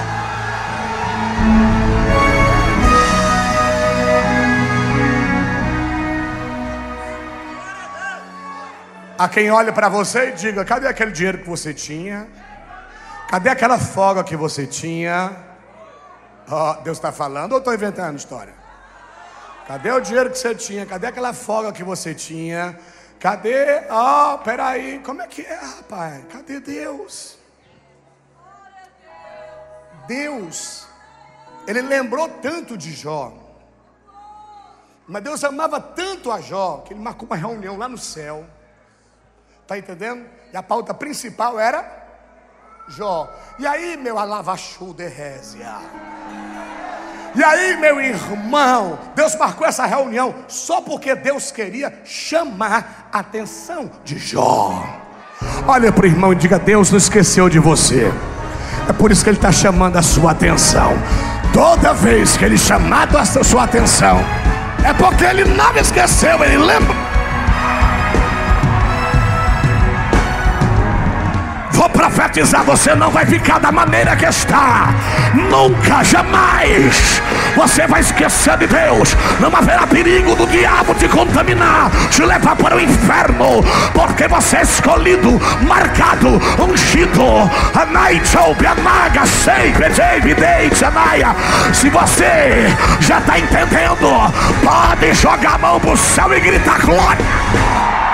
A 9.18 9.28
quem 9.28 9.52
olha 9.52 9.74
para 9.74 9.90
você 9.90 10.30
e 10.30 10.32
diga: 10.32 10.64
cadê 10.64 10.88
aquele 10.88 11.12
dinheiro 11.12 11.40
que 11.40 11.50
você 11.50 11.74
tinha? 11.74 12.28
Cadê 13.30 13.50
aquela 13.50 13.78
folga 13.78 14.24
que 14.24 14.36
você 14.36 14.66
tinha? 14.66 15.38
Oh, 16.50 16.82
Deus 16.82 16.98
está 16.98 17.12
falando 17.12 17.52
ou 17.52 17.60
estou 17.60 17.76
inventando 17.76 18.18
história? 18.18 18.56
Cadê 19.68 19.92
o 19.92 20.00
dinheiro 20.00 20.32
que 20.32 20.40
você 20.40 20.56
tinha? 20.56 20.84
Cadê 20.84 21.06
aquela 21.06 21.32
folga 21.32 21.72
que 21.72 21.84
você 21.84 22.16
tinha? 22.16 22.80
Cadê? 23.20 23.86
Ó, 23.88 24.34
oh, 24.34 24.38
peraí, 24.40 24.98
como 25.06 25.22
é 25.22 25.28
que 25.28 25.44
é, 25.44 25.54
rapaz? 25.54 26.26
Cadê 26.28 26.60
Deus? 26.60 27.38
Deus, 30.08 30.88
ele 31.68 31.84
lembrou 31.84 32.28
tanto 32.28 32.76
de 32.76 32.92
Jó. 32.94 33.32
Mas 35.08 35.22
Deus 35.22 35.44
amava 35.44 35.80
tanto 35.80 36.32
a 36.32 36.42
Jó 36.42 36.78
que 36.78 36.96
ele 36.96 37.02
marcou 37.02 37.28
uma 37.28 37.36
reunião 37.36 37.78
lá 37.78 37.88
no 37.88 37.98
céu. 38.00 38.44
Está 39.62 39.78
entendendo? 39.78 40.28
E 40.52 40.58
a 40.58 40.64
pauta 40.64 40.96
principal 40.96 41.60
era 41.60 42.09
Jó. 42.90 43.32
E 43.60 43.68
aí, 43.68 43.96
meu 43.96 44.18
alavachu 44.18 44.94
de 44.96 45.08
Résia. 45.08 45.76
E 47.36 47.44
aí, 47.44 47.78
meu 47.78 48.02
irmão, 48.02 48.98
Deus 49.16 49.36
marcou 49.36 49.68
essa 49.68 49.86
reunião 49.86 50.34
só 50.48 50.82
porque 50.82 51.14
Deus 51.14 51.52
queria 51.52 52.02
chamar 52.04 53.10
a 53.14 53.20
atenção 53.20 53.92
de 54.04 54.18
Jó. 54.18 54.84
Olha 55.68 55.92
para 55.92 56.04
o 56.04 56.08
irmão 56.08 56.34
e 56.34 56.36
diga: 56.36 56.58
Deus 56.58 56.90
não 56.90 56.98
esqueceu 56.98 57.48
de 57.48 57.60
você. 57.60 58.12
É 58.88 58.94
por 58.94 59.12
isso 59.12 59.24
que 59.24 59.30
Ele 59.30 59.38
está 59.38 59.52
chamando 59.52 59.98
a 59.98 60.02
sua 60.02 60.32
atenção. 60.32 60.94
Toda 61.54 61.94
vez 61.94 62.36
que 62.36 62.44
Ele 62.44 62.58
chamado 62.58 63.18
a 63.18 63.26
sua 63.26 63.66
atenção, 63.66 64.18
é 64.84 64.92
porque 64.94 65.24
Ele 65.24 65.46
não 65.46 65.76
esqueceu, 65.78 66.44
Ele 66.44 66.58
lembra. 66.58 67.09
Vou 71.80 71.90
profetizar: 71.90 72.62
você 72.66 72.94
não 72.94 73.10
vai 73.10 73.26
ficar 73.26 73.58
da 73.58 73.72
maneira 73.72 74.14
que 74.14 74.26
está. 74.26 74.94
Nunca, 75.34 76.04
jamais. 76.04 77.22
Você 77.56 77.88
vai 77.88 78.02
esquecer 78.02 78.58
de 78.58 78.68
Deus. 78.68 79.16
Não 79.40 79.48
haverá 79.56 79.88
perigo 79.88 80.36
do 80.36 80.46
diabo 80.46 80.94
te 80.96 81.08
contaminar, 81.08 81.90
te 82.12 82.22
levar 82.22 82.58
para 82.58 82.76
o 82.76 82.82
inferno, 82.82 83.64
porque 83.94 84.28
você 84.28 84.58
é 84.58 84.62
escolhido, 84.64 85.40
marcado, 85.66 86.42
ungido. 86.62 87.50
Se 91.72 91.90
você 91.90 92.76
já 93.00 93.20
está 93.20 93.40
entendendo, 93.40 94.34
pode 94.66 95.14
jogar 95.14 95.56
a 95.56 95.58
mão 95.58 95.80
para 95.80 95.92
o 95.92 95.98
céu 95.98 96.34
e 96.36 96.42
gritar 96.42 96.82
glória. 96.82 98.09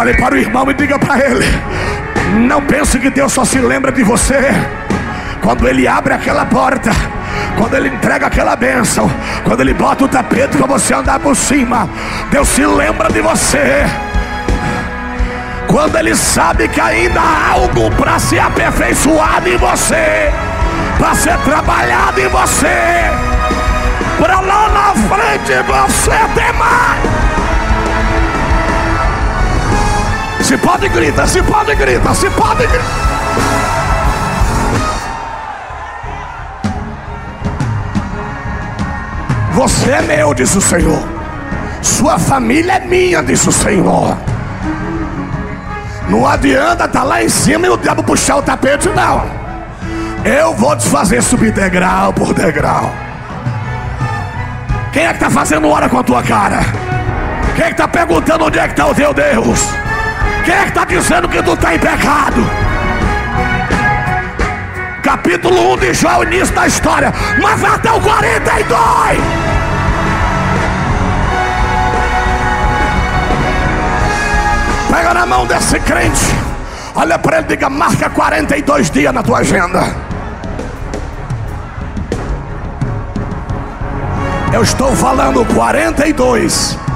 Olhe 0.00 0.14
para 0.14 0.34
o 0.34 0.38
irmão 0.38 0.70
e 0.70 0.72
diga 0.72 0.98
para 0.98 1.18
ele: 1.18 1.44
Não 2.48 2.62
pense 2.62 2.98
que 2.98 3.10
Deus 3.10 3.30
só 3.34 3.44
se 3.44 3.58
lembra 3.58 3.92
de 3.92 4.02
você 4.02 4.50
quando 5.42 5.68
Ele 5.68 5.86
abre 5.86 6.14
aquela 6.14 6.46
porta. 6.46 6.90
Quando 7.58 7.74
ele 7.74 7.88
entrega 7.88 8.26
aquela 8.26 8.56
bênção, 8.56 9.10
quando 9.44 9.60
ele 9.60 9.74
bota 9.74 10.04
o 10.04 10.08
tapete 10.08 10.56
para 10.56 10.66
você 10.66 10.94
andar 10.94 11.18
por 11.20 11.36
cima, 11.36 11.88
Deus 12.30 12.48
se 12.48 12.64
lembra 12.64 13.12
de 13.12 13.20
você. 13.20 13.84
Quando 15.66 15.96
ele 15.96 16.14
sabe 16.14 16.68
que 16.68 16.80
ainda 16.80 17.20
há 17.20 17.52
algo 17.52 17.90
para 17.92 18.18
ser 18.18 18.38
aperfeiçoado 18.38 19.48
em 19.48 19.56
você, 19.58 20.32
para 20.98 21.14
ser 21.14 21.36
trabalhado 21.38 22.20
em 22.20 22.28
você, 22.28 23.10
para 24.18 24.40
lá 24.40 24.68
na 24.70 24.94
frente 25.08 25.62
você 25.62 26.10
ter 26.34 26.52
mais. 26.54 27.19
Se 30.50 30.58
pode, 30.58 30.88
grita. 30.88 31.28
Se 31.28 31.40
pode, 31.44 31.76
grita. 31.76 32.12
Se 32.12 32.28
pode, 32.30 32.66
grita. 32.66 32.84
Você 39.52 39.90
é 39.92 40.02
meu, 40.02 40.34
diz 40.34 40.52
o 40.56 40.60
Senhor. 40.60 41.08
Sua 41.80 42.18
família 42.18 42.78
é 42.78 42.80
minha, 42.80 43.22
diz 43.22 43.46
o 43.46 43.52
Senhor. 43.52 44.18
Não 46.08 46.26
adianta 46.26 46.84
estar 46.84 46.88
tá 46.88 47.04
lá 47.04 47.22
em 47.22 47.28
cima 47.28 47.68
e 47.68 47.70
o 47.70 47.76
diabo 47.76 48.02
puxar 48.02 48.38
o 48.38 48.42
tapete, 48.42 48.88
não. 48.88 49.22
Eu 50.24 50.52
vou 50.52 50.74
te 50.74 50.88
fazer 50.88 51.22
subir 51.22 51.52
degrau 51.52 52.12
por 52.12 52.34
degrau. 52.34 52.90
Quem 54.92 55.04
é 55.04 55.10
que 55.10 55.14
está 55.14 55.30
fazendo 55.30 55.68
hora 55.68 55.88
com 55.88 56.00
a 56.00 56.02
tua 56.02 56.24
cara? 56.24 56.58
Quem 57.54 57.66
é 57.66 57.68
que 57.68 57.74
está 57.74 57.86
perguntando 57.86 58.46
onde 58.46 58.58
é 58.58 58.66
que 58.66 58.72
está 58.72 58.88
o 58.88 58.94
teu 58.96 59.14
Deus? 59.14 59.89
Quem 60.44 60.54
é 60.54 60.62
que 60.62 60.68
está 60.68 60.84
dizendo 60.84 61.28
que 61.28 61.42
tu 61.42 61.52
está 61.52 61.74
em 61.74 61.78
pecado? 61.78 62.44
Capítulo 65.02 65.74
1 65.74 65.78
de 65.78 65.94
Jó, 65.94 66.18
o 66.18 66.22
início 66.24 66.54
da 66.54 66.66
história. 66.66 67.12
Mas 67.40 67.62
até 67.64 67.92
o 67.92 68.00
42. 68.00 69.18
Pega 74.90 75.14
na 75.14 75.26
mão 75.26 75.46
desse 75.46 75.78
crente. 75.80 76.34
Olha 76.94 77.18
para 77.18 77.38
ele 77.38 77.46
e 77.46 77.48
diga: 77.48 77.68
marca 77.68 78.08
42 78.10 78.90
dias 78.90 79.12
na 79.12 79.22
tua 79.22 79.38
agenda. 79.38 79.94
Eu 84.52 84.62
estou 84.62 84.94
falando 84.96 85.44
42. 85.54 86.89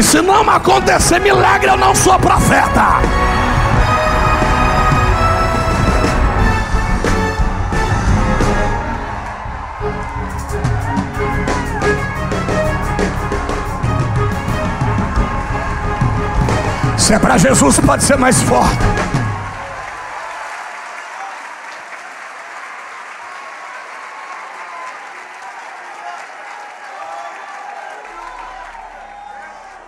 E 0.00 0.02
se 0.02 0.22
não 0.22 0.48
acontecer 0.48 1.20
milagre, 1.20 1.68
eu 1.70 1.76
não 1.76 1.94
sou 1.94 2.18
profeta. 2.18 3.02
Se 16.96 17.12
é 17.12 17.18
para 17.18 17.36
Jesus, 17.36 17.78
pode 17.80 18.02
ser 18.02 18.16
mais 18.16 18.40
forte. 18.40 18.78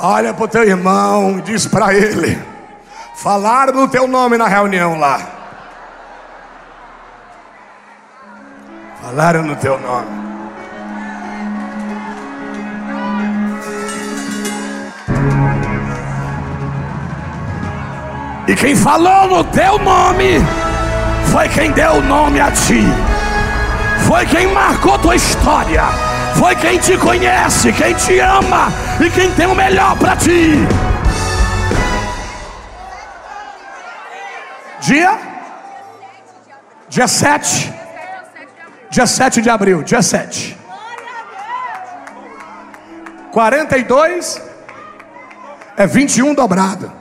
Olha 0.04 0.34
para 0.34 0.44
o 0.44 0.48
teu 0.48 0.64
irmão 0.64 1.38
diz 1.38 1.64
para 1.64 1.94
ele: 1.94 2.36
falaram 3.14 3.72
no 3.72 3.86
teu 3.86 4.08
nome 4.08 4.36
na 4.36 4.48
reunião 4.48 4.98
lá. 4.98 5.20
Falaram 9.00 9.44
no 9.44 9.54
teu 9.54 9.78
nome. 9.78 10.22
E 18.48 18.56
quem 18.56 18.74
falou 18.74 19.28
no 19.28 19.44
teu 19.44 19.78
nome 19.78 20.40
foi 21.30 21.48
quem 21.48 21.70
deu 21.70 21.92
o 21.92 22.02
nome 22.02 22.40
a 22.40 22.50
ti. 22.50 22.82
Foi 24.08 24.26
quem 24.26 24.52
marcou 24.52 24.98
tua 24.98 25.14
história. 25.14 26.11
Foi 26.34 26.54
quem 26.56 26.78
te 26.78 26.96
conhece, 26.96 27.72
quem 27.72 27.94
te 27.94 28.18
ama 28.18 28.72
e 29.00 29.10
quem 29.10 29.30
tem 29.32 29.46
o 29.46 29.54
melhor 29.54 29.96
para 29.98 30.16
ti. 30.16 30.54
Dia? 34.80 35.18
Dia 36.88 37.06
7. 37.06 37.72
Dia 38.90 39.06
7 39.06 39.40
de 39.40 39.48
abril, 39.48 39.82
dia 39.82 40.02
7. 40.02 40.58
42 43.30 44.42
é 45.76 45.86
21 45.86 46.34
dobrado. 46.34 46.92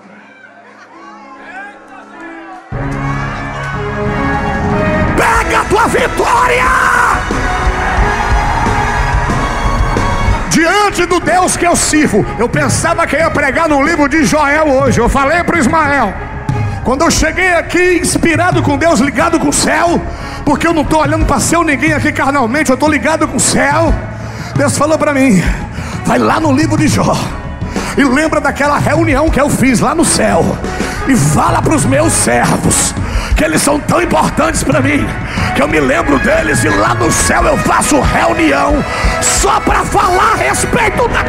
Pega 5.18 5.60
a 5.60 5.66
tua 5.66 5.88
vitória! 5.88 6.91
Diante 10.72 11.06
do 11.06 11.20
Deus 11.20 11.58
que 11.58 11.68
eu 11.68 11.76
sirvo, 11.76 12.26
eu 12.40 12.48
pensava 12.48 13.06
que 13.06 13.18
ia 13.18 13.30
pregar 13.30 13.68
no 13.68 13.84
livro 13.84 14.08
de 14.08 14.24
Joel 14.24 14.70
hoje. 14.70 15.02
Eu 15.02 15.10
falei 15.10 15.44
para 15.44 15.60
Ismael. 15.60 16.14
Quando 16.86 17.02
eu 17.02 17.12
cheguei 17.12 17.54
aqui, 17.56 18.00
inspirado 18.02 18.64
com 18.64 18.78
Deus, 18.78 19.02
ligado 19.02 19.38
com 19.38 19.50
o 19.50 19.54
céu, 19.54 20.02
porque 20.46 20.66
eu 20.66 20.74
não 20.74 20.84
estou 20.84 21.02
olhando 21.02 21.26
para 21.26 21.42
céu 21.42 21.66
ninguém 21.66 21.92
aqui 21.92 22.14
carnalmente, 22.14 22.70
eu 22.70 22.76
estou 22.76 22.90
ligado 22.90 23.28
com 23.28 23.36
o 23.36 23.40
céu. 23.40 23.94
Deus 24.56 24.78
falou 24.78 24.98
para 24.98 25.14
mim: 25.14 25.44
vai 26.06 26.18
lá 26.18 26.40
no 26.40 26.54
livro 26.54 26.78
de 26.78 26.88
Jó 26.88 27.18
e 27.98 28.04
lembra 28.06 28.40
daquela 28.40 28.80
reunião 28.80 29.30
que 29.30 29.42
eu 29.42 29.50
fiz 29.50 29.82
lá 29.82 29.94
no 29.94 30.06
céu. 30.06 30.58
E 31.06 31.18
fala 31.18 31.62
para 31.62 31.76
os 31.76 31.84
meus 31.84 32.14
servos 32.14 32.96
que 33.36 33.44
eles 33.44 33.62
são 33.62 33.78
tão 33.78 34.02
importantes 34.02 34.64
para 34.64 34.80
mim 34.80 35.06
que 35.56 35.62
eu 35.62 35.68
me 35.68 35.80
lembro 35.80 36.18
deles 36.20 36.64
e 36.64 36.70
lá 36.70 36.94
no 36.94 37.12
céu 37.12 37.44
eu 37.44 37.58
faço 37.58 38.00
reunião 38.00 38.84
só 39.22 39.60
para 39.60 39.84
falar 39.84 40.34
a 40.34 40.36
respeito 40.36 41.08
da. 41.10 41.26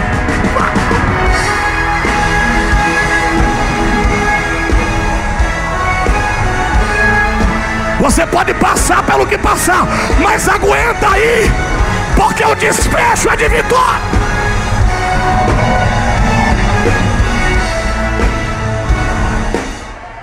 Você 8.00 8.26
pode 8.26 8.52
passar 8.54 9.02
pelo 9.04 9.26
que 9.26 9.38
passar, 9.38 9.86
mas 10.20 10.48
aguenta 10.48 11.08
aí, 11.08 11.50
porque 12.16 12.44
o 12.44 12.54
desfecho 12.54 13.30
é 13.30 13.36
de 13.36 13.48
vitória. 13.48 14.00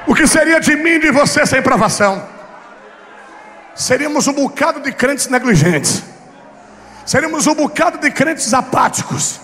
O 0.05 0.13
que 0.13 0.27
seria 0.27 0.59
de 0.59 0.75
mim 0.75 0.95
e 0.95 0.99
de 0.99 1.11
você 1.11 1.45
sem 1.45 1.61
provação? 1.61 2.38
Seríamos 3.79 4.27
um 4.27 4.33
bocado 4.33 4.81
de 4.81 4.91
crentes 4.91 5.27
negligentes. 5.27 6.03
Seríamos 7.05 7.47
um 7.47 7.55
bocado 7.55 7.97
de 7.97 8.11
crentes 8.11 8.53
apáticos. 8.53 9.39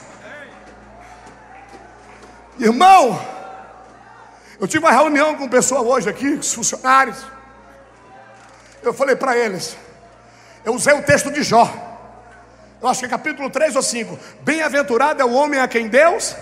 Irmão, 2.59 3.17
eu 4.59 4.67
tive 4.67 4.83
uma 4.83 4.91
reunião 4.91 5.35
com 5.35 5.45
o 5.45 5.49
pessoal 5.49 5.87
hoje 5.87 6.09
aqui, 6.09 6.33
os 6.33 6.53
funcionários. 6.53 7.17
Eu 8.83 8.93
falei 8.93 9.15
para 9.15 9.37
eles, 9.37 9.77
eu 10.65 10.73
usei 10.73 10.93
o 10.93 11.01
texto 11.01 11.31
de 11.31 11.41
Jó. 11.41 11.73
Eu 12.81 12.89
acho 12.89 12.99
que 12.99 13.05
é 13.05 13.09
capítulo 13.09 13.49
3 13.49 13.77
ou 13.77 13.81
5. 13.81 14.19
Bem-aventurado 14.41 15.21
é 15.21 15.25
o 15.25 15.31
homem 15.31 15.61
a 15.61 15.67
quem 15.67 15.87
Deus 15.87 16.35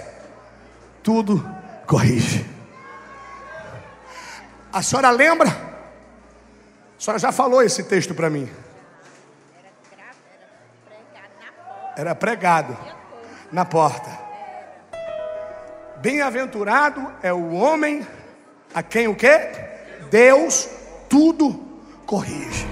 tudo 1.03 1.47
corrige. 1.85 2.43
A 4.73 4.81
senhora 4.81 5.11
lembra? 5.11 5.72
Senhora 7.03 7.19
já 7.19 7.33
falou 7.33 7.61
esse 7.61 7.83
texto 7.83 8.15
para 8.15 8.29
mim. 8.29 8.49
Era 11.97 12.15
pregado 12.15 12.77
na 13.51 13.65
porta. 13.65 14.09
Bem-aventurado 15.97 17.05
é 17.21 17.33
o 17.33 17.51
homem 17.55 18.07
a 18.73 18.81
quem 18.81 19.09
o 19.09 19.15
que? 19.15 19.37
Deus 20.09 20.69
tudo 21.09 21.81
corrige. 22.05 22.65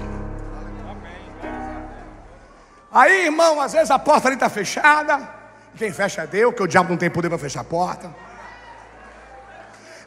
Aí, 2.90 3.26
irmão, 3.26 3.60
às 3.60 3.74
vezes 3.74 3.90
a 3.90 3.98
porta 3.98 4.28
ali 4.28 4.36
está 4.36 4.48
fechada. 4.48 5.28
Quem 5.76 5.92
fecha 5.92 6.22
é 6.22 6.26
Deus, 6.26 6.54
que 6.54 6.62
o 6.62 6.66
diabo 6.66 6.88
não 6.88 6.96
tem 6.96 7.10
poder 7.10 7.28
para 7.28 7.36
fechar 7.36 7.60
a 7.60 7.64
porta. 7.64 8.10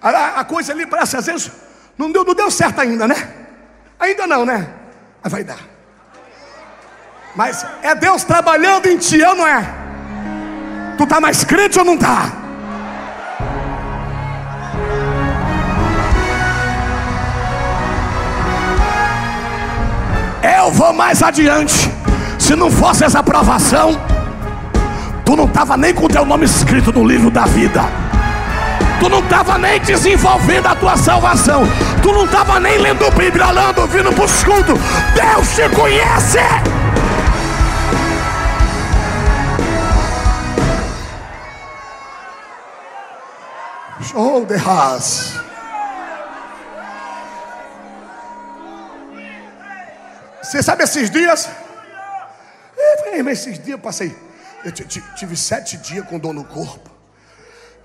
A, 0.01 0.39
a 0.39 0.45
coisa 0.45 0.73
ali 0.73 0.87
parece 0.87 1.15
às 1.15 1.27
vezes 1.27 1.51
não 1.95 2.11
deu, 2.11 2.25
não 2.25 2.33
deu 2.33 2.49
certo 2.49 2.81
ainda, 2.81 3.07
né? 3.07 3.44
Ainda 3.99 4.27
não, 4.27 4.45
né? 4.45 4.67
Mas 5.23 5.31
vai 5.31 5.43
dar. 5.43 5.59
Mas 7.35 7.65
é 7.81 7.93
Deus 7.95 8.23
trabalhando 8.23 8.87
em 8.87 8.97
ti, 8.97 9.21
ou 9.21 9.35
não 9.35 9.47
é? 9.47 9.65
Tu 10.97 11.05
tá 11.05 11.19
mais 11.19 11.43
crente 11.43 11.77
ou 11.79 11.85
não 11.85 11.97
tá? 11.97 12.31
Eu 20.57 20.71
vou 20.71 20.93
mais 20.93 21.21
adiante. 21.21 21.91
Se 22.39 22.55
não 22.55 22.71
fosse 22.71 23.03
essa 23.03 23.19
aprovação, 23.19 23.99
tu 25.25 25.35
não 25.35 25.45
estava 25.45 25.75
nem 25.75 25.93
com 25.93 26.05
o 26.05 26.09
teu 26.09 26.25
nome 26.25 26.45
escrito 26.45 26.93
no 26.93 27.05
livro 27.05 27.29
da 27.29 27.45
vida 27.45 28.04
tu 28.99 29.09
não 29.09 29.19
estava 29.19 29.57
nem 29.57 29.79
desenvolvendo 29.79 30.67
a 30.67 30.75
tua 30.75 30.97
salvação, 30.97 31.63
tu 32.01 32.11
não 32.11 32.25
estava 32.25 32.59
nem 32.59 32.77
lendo 32.77 33.09
Bíblia, 33.11 33.51
lendo, 33.51 33.87
vindo 33.87 34.13
para 34.13 34.25
os 34.25 34.43
cultos. 34.43 34.79
Deus 35.13 35.55
te 35.55 35.69
conhece. 35.75 36.39
Show 44.01 44.45
de 44.45 44.55
ras. 44.55 45.39
Você 50.41 50.61
sabe 50.61 50.83
esses 50.83 51.09
dias? 51.09 51.49
É, 52.77 53.19
esses 53.19 53.57
dias 53.57 53.69
eu 53.69 53.79
passei. 53.79 54.15
Eu 54.63 54.71
tive 54.71 55.35
sete 55.35 55.77
dias 55.77 56.05
com 56.07 56.19
dor 56.19 56.33
no 56.33 56.43
corpo. 56.43 56.94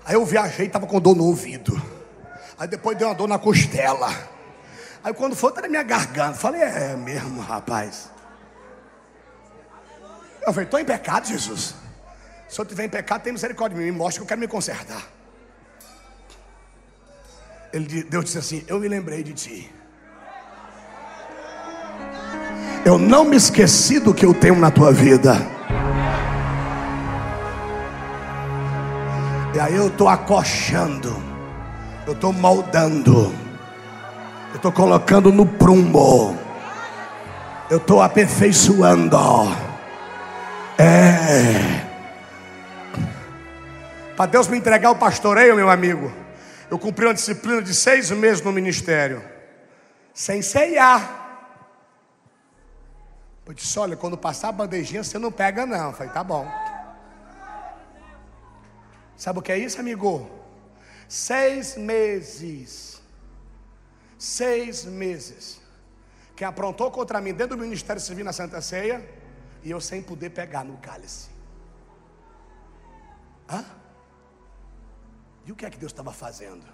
Aí 0.05 0.15
eu 0.15 0.25
viajei, 0.25 0.67
estava 0.67 0.87
com 0.87 0.99
dor 0.99 1.15
no 1.15 1.25
ouvido. 1.25 1.81
Aí 2.57 2.67
depois 2.67 2.97
deu 2.97 3.07
uma 3.07 3.15
dor 3.15 3.27
na 3.27 3.39
costela. 3.39 4.09
Aí 5.03 5.13
quando 5.13 5.35
foi, 5.35 5.51
tá 5.51 5.61
na 5.61 5.67
minha 5.67 5.83
garganta. 5.83 6.37
Falei, 6.37 6.61
é 6.61 6.95
mesmo, 6.95 7.41
rapaz. 7.41 8.09
Eu 10.45 10.53
falei, 10.53 10.65
estou 10.65 10.79
em 10.79 10.85
pecado, 10.85 11.27
Jesus. 11.27 11.75
Se 12.47 12.59
eu 12.59 12.63
estiver 12.63 12.85
em 12.85 12.89
pecado, 12.89 13.21
tem 13.21 13.31
misericórdia 13.31 13.77
de 13.77 13.83
mim. 13.83 13.91
Me 13.91 13.97
mostra 13.97 14.19
que 14.19 14.23
eu 14.23 14.27
quero 14.27 14.41
me 14.41 14.47
consertar. 14.47 15.01
Ele, 17.71 18.03
Deus 18.03 18.25
disse 18.25 18.37
assim: 18.37 18.65
Eu 18.67 18.79
me 18.79 18.87
lembrei 18.87 19.23
de 19.23 19.33
ti. 19.33 19.73
Eu 22.83 22.97
não 22.97 23.23
me 23.23 23.37
esqueci 23.37 23.99
do 23.99 24.13
que 24.13 24.25
eu 24.25 24.33
tenho 24.33 24.55
na 24.59 24.69
tua 24.69 24.91
vida. 24.91 25.35
Eu 29.69 29.87
estou 29.87 30.09
acochando, 30.09 31.15
eu 32.07 32.13
estou 32.13 32.33
moldando, 32.33 33.33
eu 34.49 34.55
estou 34.55 34.71
colocando 34.71 35.31
no 35.31 35.45
prumo, 35.45 36.37
eu 37.69 37.77
estou 37.77 38.01
aperfeiçoando. 38.01 39.17
É. 40.77 41.85
Para 44.15 44.31
Deus 44.31 44.47
me 44.47 44.57
entregar 44.57 44.91
o 44.91 44.95
pastoreio, 44.95 45.55
meu 45.55 45.69
amigo, 45.69 46.11
eu 46.69 46.79
cumpri 46.79 47.05
uma 47.05 47.13
disciplina 47.13 47.61
de 47.61 47.73
seis 47.73 48.09
meses 48.11 48.41
no 48.41 48.51
ministério, 48.51 49.21
sem 50.13 50.41
ceiar. 50.41 51.21
Eu 53.45 53.53
disse: 53.53 53.77
olha, 53.77 53.95
quando 53.95 54.17
passar 54.17 54.49
a 54.49 54.53
bandejinha, 54.53 55.03
você 55.03 55.19
não 55.19 55.31
pega, 55.31 55.65
não. 55.65 55.87
Eu 55.87 55.93
falei: 55.93 56.11
tá 56.11 56.23
bom. 56.23 56.47
Sabe 59.23 59.37
o 59.37 59.41
que 59.43 59.51
é 59.51 59.57
isso, 59.59 59.79
amigo? 59.79 60.27
Seis 61.07 61.77
meses. 61.77 62.99
Seis 64.17 64.83
meses. 64.83 65.61
Que 66.35 66.43
aprontou 66.43 66.89
contra 66.89 67.21
mim 67.21 67.31
dentro 67.31 67.55
do 67.55 67.61
ministério 67.61 68.01
civil 68.01 68.25
na 68.25 68.33
Santa 68.33 68.59
Ceia. 68.61 69.07
E 69.61 69.69
eu 69.69 69.79
sem 69.79 70.01
poder 70.01 70.31
pegar 70.31 70.63
no 70.63 70.75
cálice. 70.77 71.29
Hã? 73.47 73.63
E 75.45 75.51
o 75.51 75.55
que 75.55 75.67
é 75.67 75.69
que 75.69 75.77
Deus 75.77 75.91
estava 75.91 76.11
fazendo? 76.11 76.65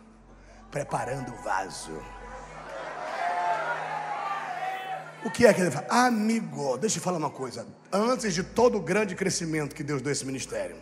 Preparando 0.72 1.34
o 1.34 1.38
vaso. 1.44 2.02
O 5.26 5.30
que 5.30 5.46
é 5.46 5.54
que 5.54 5.60
ele 5.60 5.72
faz? 5.72 5.86
Amigo, 5.90 6.78
deixa 6.78 7.00
eu 7.00 7.02
falar 7.02 7.18
uma 7.18 7.30
coisa. 7.30 7.68
Antes 7.92 8.34
de 8.34 8.42
todo 8.42 8.78
o 8.78 8.82
grande 8.82 9.16
crescimento 9.16 9.76
que 9.76 9.84
Deus 9.84 10.02
deu 10.02 10.12
a 10.12 10.14
esse 10.14 10.26
ministério, 10.26 10.78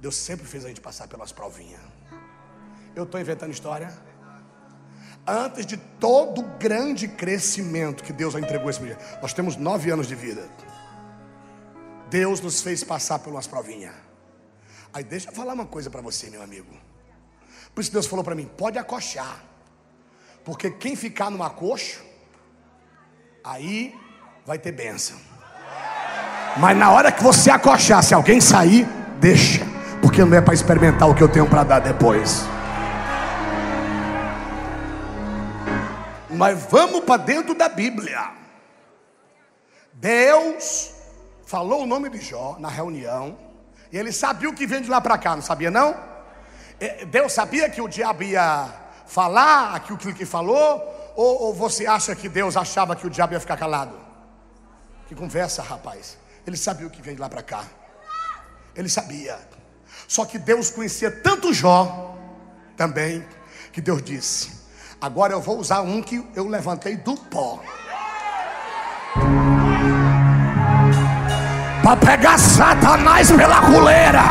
Deus 0.00 0.16
sempre 0.16 0.46
fez 0.46 0.64
a 0.64 0.68
gente 0.68 0.80
passar 0.80 1.08
pelas 1.08 1.32
provinhas. 1.32 1.80
Eu 2.94 3.04
estou 3.04 3.20
inventando 3.20 3.50
história? 3.50 3.92
Antes 5.26 5.66
de 5.66 5.76
todo 5.76 6.40
o 6.40 6.44
grande 6.58 7.06
crescimento 7.06 8.02
que 8.02 8.12
Deus 8.12 8.34
entregou 8.34 8.70
esse 8.70 8.80
dia, 8.80 8.96
nós 9.20 9.32
temos 9.32 9.56
nove 9.56 9.90
anos 9.90 10.06
de 10.06 10.14
vida. 10.14 10.48
Deus 12.08 12.40
nos 12.40 12.62
fez 12.62 12.82
passar 12.82 13.20
umas 13.26 13.46
provinhas. 13.46 13.94
Aí 14.92 15.04
deixa 15.04 15.28
eu 15.28 15.34
falar 15.34 15.52
uma 15.52 15.66
coisa 15.66 15.90
para 15.90 16.00
você, 16.00 16.30
meu 16.30 16.42
amigo. 16.42 16.74
Por 17.74 17.82
isso 17.82 17.92
Deus 17.92 18.06
falou 18.06 18.24
para 18.24 18.34
mim: 18.34 18.50
pode 18.56 18.78
acochar. 18.78 19.44
Porque 20.44 20.70
quem 20.70 20.96
ficar 20.96 21.30
no 21.30 21.42
acocho, 21.42 22.02
aí 23.44 23.94
vai 24.46 24.58
ter 24.58 24.72
bênção. 24.72 25.18
Mas 26.56 26.76
na 26.76 26.90
hora 26.90 27.12
que 27.12 27.22
você 27.22 27.50
acochar, 27.50 28.02
se 28.02 28.14
alguém 28.14 28.40
sair, 28.40 28.86
deixa. 29.20 29.77
Porque 30.08 30.24
não 30.24 30.38
é 30.38 30.40
para 30.40 30.54
experimentar 30.54 31.06
o 31.06 31.14
que 31.14 31.22
eu 31.22 31.28
tenho 31.28 31.46
para 31.46 31.62
dar 31.62 31.80
depois. 31.80 32.46
Mas 36.30 36.58
vamos 36.70 37.04
para 37.04 37.18
dentro 37.18 37.54
da 37.54 37.68
Bíblia. 37.68 38.30
Deus 39.92 40.94
falou 41.44 41.82
o 41.82 41.86
nome 41.86 42.08
de 42.08 42.22
Jó 42.22 42.56
na 42.58 42.70
reunião. 42.70 43.36
E 43.92 43.98
ele 43.98 44.10
sabia 44.10 44.48
o 44.48 44.54
que 44.54 44.66
vem 44.66 44.80
de 44.80 44.88
lá 44.88 44.98
para 44.98 45.18
cá, 45.18 45.36
não 45.36 45.42
sabia 45.42 45.70
não? 45.70 45.94
É, 46.80 47.04
Deus 47.04 47.30
sabia 47.34 47.68
que 47.68 47.82
o 47.82 47.86
diabo 47.86 48.22
ia 48.22 48.66
falar 49.06 49.74
aquilo 49.74 49.98
que 49.98 50.24
falou? 50.24 51.12
Ou, 51.16 51.42
ou 51.42 51.54
você 51.54 51.86
acha 51.86 52.16
que 52.16 52.30
Deus 52.30 52.56
achava 52.56 52.96
que 52.96 53.06
o 53.06 53.10
diabo 53.10 53.34
ia 53.34 53.40
ficar 53.40 53.58
calado? 53.58 53.94
Que 55.06 55.14
conversa, 55.14 55.62
rapaz. 55.62 56.16
Ele 56.46 56.56
sabia 56.56 56.86
o 56.86 56.90
que 56.90 57.02
vem 57.02 57.14
de 57.14 57.20
lá 57.20 57.28
para 57.28 57.42
cá. 57.42 57.62
Ele 58.74 58.88
sabia. 58.88 59.57
Só 60.08 60.24
que 60.24 60.38
Deus 60.38 60.70
conhecia 60.70 61.10
tanto 61.10 61.52
Jó 61.52 62.16
também, 62.78 63.22
que 63.70 63.80
Deus 63.82 64.02
disse: 64.02 64.50
Agora 64.98 65.34
eu 65.34 65.40
vou 65.40 65.58
usar 65.58 65.82
um 65.82 66.00
que 66.00 66.26
eu 66.34 66.48
levantei 66.48 66.96
do 66.96 67.14
pó. 67.14 67.62
Para 71.82 71.96
pegar 71.98 72.38
Satanás 72.38 73.30
pela 73.30 73.60
coleira, 73.60 74.22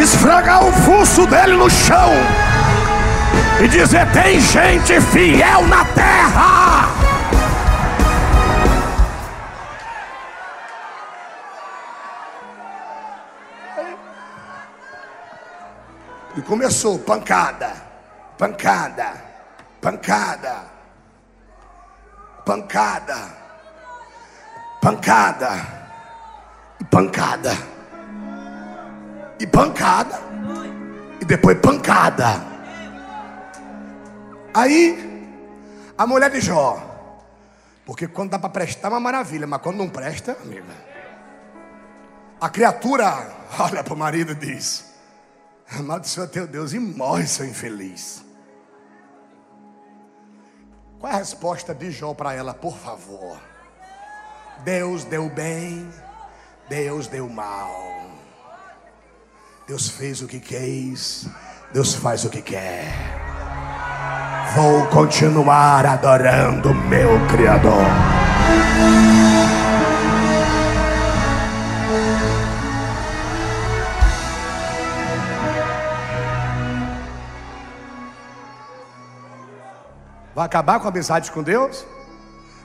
esfregar 0.00 0.62
o 0.66 0.72
fuso 0.72 1.26
dele 1.26 1.54
no 1.56 1.70
chão 1.70 2.10
e 3.64 3.66
dizer: 3.66 4.12
tem 4.12 4.38
gente 4.40 5.00
fiel 5.00 5.66
na 5.68 5.86
terra. 5.86 6.99
E 16.36 16.42
começou 16.42 16.98
pancada, 16.98 17.72
pancada, 18.38 19.12
pancada, 19.80 20.64
pancada, 22.44 23.36
pancada, 24.80 25.50
e 26.80 26.84
pancada, 26.84 27.52
e 29.40 29.46
pancada, 29.46 30.20
e 31.20 31.24
depois 31.24 31.58
pancada. 31.58 32.50
Aí, 34.54 35.36
a 35.96 36.06
mulher 36.06 36.30
de 36.30 36.40
Jó, 36.40 36.90
porque 37.84 38.08
quando 38.08 38.30
dá 38.30 38.38
para 38.38 38.50
prestar 38.50 38.88
é 38.88 38.90
uma 38.92 39.00
maravilha, 39.00 39.46
mas 39.46 39.60
quando 39.60 39.78
não 39.78 39.88
presta, 39.88 40.36
amiga, 40.42 40.64
a 42.40 42.48
criatura 42.48 43.28
olha 43.58 43.82
para 43.82 43.94
o 43.94 43.96
marido 43.96 44.32
e 44.32 44.34
diz: 44.34 44.89
Amaldiçoa 45.78 46.26
teu 46.26 46.46
Deus 46.46 46.72
e 46.72 46.78
morre, 46.78 47.26
seu 47.26 47.46
infeliz. 47.46 48.24
Qual 50.98 51.12
é 51.12 51.16
a 51.16 51.18
resposta 51.18 51.74
de 51.74 51.90
Jó 51.90 52.12
para 52.12 52.34
ela, 52.34 52.52
por 52.52 52.76
favor? 52.76 53.40
Deus 54.64 55.04
deu 55.04 55.30
bem, 55.30 55.88
Deus 56.68 57.06
deu 57.06 57.28
mal. 57.28 57.70
Deus 59.66 59.88
fez 59.88 60.20
o 60.20 60.26
que 60.26 60.40
quis, 60.40 61.26
Deus 61.72 61.94
faz 61.94 62.24
o 62.24 62.30
que 62.30 62.42
quer. 62.42 62.92
Vou 64.54 64.86
continuar 64.88 65.86
adorando 65.86 66.74
meu 66.74 67.08
Criador. 67.28 67.86
Vai 80.40 80.46
acabar 80.46 80.80
com 80.80 80.86
a 80.86 80.88
amizade 80.88 81.30
com 81.30 81.42
Deus? 81.42 81.84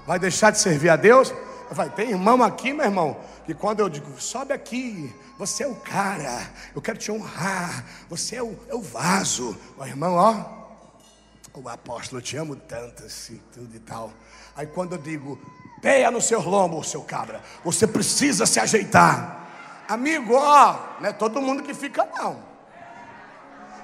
Vai 0.08 0.18
deixar 0.18 0.50
de 0.50 0.60
servir 0.60 0.88
a 0.88 0.96
Deus? 0.96 1.34
Vai, 1.70 1.90
tem 1.90 2.12
irmão 2.12 2.42
aqui, 2.42 2.72
meu 2.72 2.86
irmão, 2.86 3.18
que 3.46 3.54
quando 3.54 3.82
eu 3.82 3.90
digo, 3.90 4.18
sobe 4.18 4.54
aqui, 4.54 5.14
você 5.38 5.66
é 5.66 5.68
o 5.68 5.76
cara, 5.76 6.50
eu 6.74 6.82
quero 6.82 6.98
te 6.98 7.12
honrar, 7.12 7.84
você 8.08 8.38
é 8.38 8.42
o, 8.42 8.58
é 8.70 8.74
o 8.74 8.82
vaso. 8.82 9.58
O 9.78 9.86
irmão, 9.86 10.14
ó, 10.14 11.60
o 11.60 11.68
apóstolo, 11.68 12.20
eu 12.20 12.24
te 12.24 12.38
amo 12.38 12.56
tanto, 12.56 13.04
assim, 13.04 13.42
tudo 13.54 13.76
e 13.76 13.80
tal. 13.80 14.10
Aí 14.56 14.68
quando 14.68 14.94
eu 14.94 14.98
digo, 14.98 15.38
peia 15.82 16.10
no 16.10 16.22
seu 16.22 16.40
lombo, 16.40 16.82
seu 16.82 17.02
cabra, 17.02 17.42
você 17.62 17.86
precisa 17.86 18.46
se 18.46 18.58
ajeitar. 18.58 19.84
Amigo, 19.90 20.34
ó, 20.34 20.80
não 21.02 21.10
é 21.10 21.12
todo 21.12 21.42
mundo 21.42 21.62
que 21.62 21.74
fica, 21.74 22.08
não. 22.18 22.40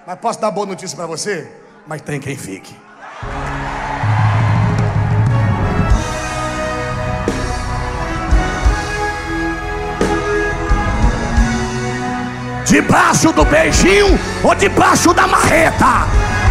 Mas 0.08 0.17
posso 0.17 0.39
dar 0.39 0.49
boa 0.49 0.65
notícia 0.65 0.95
para 0.95 1.08
você? 1.08 1.51
Mas 1.86 2.01
tem 2.01 2.21
quem 2.21 2.38
fique. 2.38 2.73
Debaixo 12.71 13.34
do 13.34 13.43
beijinho 13.43 14.17
ou 14.41 14.55
debaixo 14.55 15.13
da 15.13 15.27
marreta. 15.27 16.07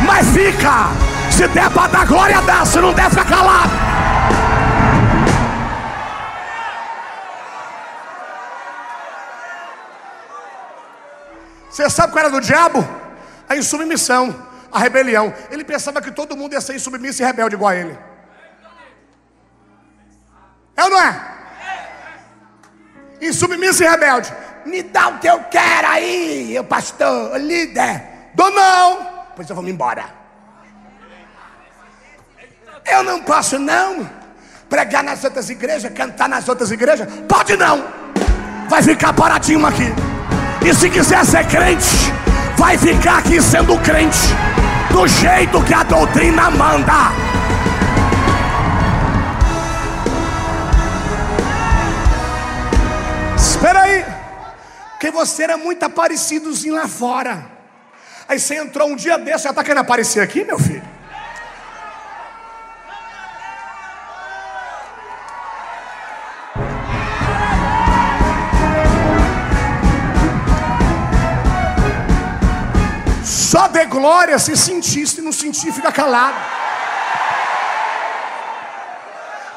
Mas 0.07 0.29
fica. 0.29 0.89
Se 1.31 1.49
der 1.49 1.71
para 1.71 1.89
dar 1.89 2.07
glória, 2.07 2.43
dá. 2.43 2.65
Se 2.67 2.79
não 2.79 2.93
der, 2.93 3.09
fica 3.09 3.25
calado. 3.25 3.71
Você 11.71 11.89
sabe 11.89 12.13
qual 12.13 12.25
era 12.25 12.31
do 12.31 12.41
diabo? 12.41 12.87
A 13.49 13.57
insubmissão, 13.57 14.25
a 14.71 14.79
rebelião. 14.79 15.33
Ele 15.51 15.65
pensava 15.65 16.03
que 16.03 16.11
todo 16.11 16.37
mundo 16.37 16.53
ia 16.53 16.61
ser 16.61 16.75
insubmisso 16.75 17.23
e 17.23 17.25
rebelde 17.25 17.55
igual 17.55 17.71
a 17.71 17.77
ele. 17.77 17.99
É 20.77 20.85
ou 20.85 20.91
não 20.91 21.01
é? 21.01 21.31
Insubmisso 23.23 23.83
e 23.83 23.89
rebelde. 23.89 24.31
Me 24.67 24.83
dá 24.83 25.09
o 25.09 25.19
que 25.19 25.27
eu 25.27 25.41
quero 25.45 25.89
aí, 25.89 26.55
eu 26.55 26.65
pastor, 26.65 27.39
líder. 27.39 28.03
Dou 28.35 28.51
não. 28.51 29.09
Pois 29.35 29.49
eu 29.49 29.55
vou 29.55 29.65
me 29.65 29.71
embora. 29.71 30.05
Eu 32.87 33.03
não 33.03 33.23
posso 33.23 33.59
não 33.59 34.09
pregar 34.69 35.03
nas 35.03 35.23
outras 35.25 35.51
igrejas, 35.51 35.93
cantar 35.93 36.29
nas 36.29 36.49
outras 36.49 36.71
igrejas. 36.71 37.09
Pode 37.29 37.57
não. 37.57 37.85
Vai 38.69 38.83
ficar 38.83 39.13
paradinho 39.13 39.67
aqui. 39.67 39.93
E 40.65 40.75
se 40.75 40.89
quiser 40.89 41.25
ser 41.25 41.47
crente, 41.49 42.13
vai 42.57 42.79
ficar 42.79 43.19
aqui 43.19 43.41
sendo 43.43 43.77
crente 43.79 44.19
do 44.91 45.07
jeito 45.07 45.63
que 45.65 45.75
a 45.75 45.83
doutrina 45.83 46.51
manda. 46.51 47.30
Porque 55.01 55.11
você 55.11 55.45
era 55.45 55.57
muito 55.57 55.83
aparecidozinho 55.83 56.75
lá 56.75 56.87
fora. 56.87 57.51
Aí 58.29 58.39
você 58.39 58.57
entrou 58.57 58.87
um 58.87 58.95
dia 58.95 59.17
desse, 59.17 59.45
já 59.45 59.49
está 59.49 59.65
querendo 59.65 59.81
aparecer 59.81 60.21
aqui, 60.21 60.45
meu 60.45 60.59
filho? 60.59 60.83
Só 73.25 73.69
dê 73.69 73.87
glória 73.87 74.39
se 74.39 74.55
sentir, 74.55 75.07
se 75.07 75.23
não 75.23 75.33
sentir, 75.33 75.73
fica 75.73 75.91
calado. 75.91 76.37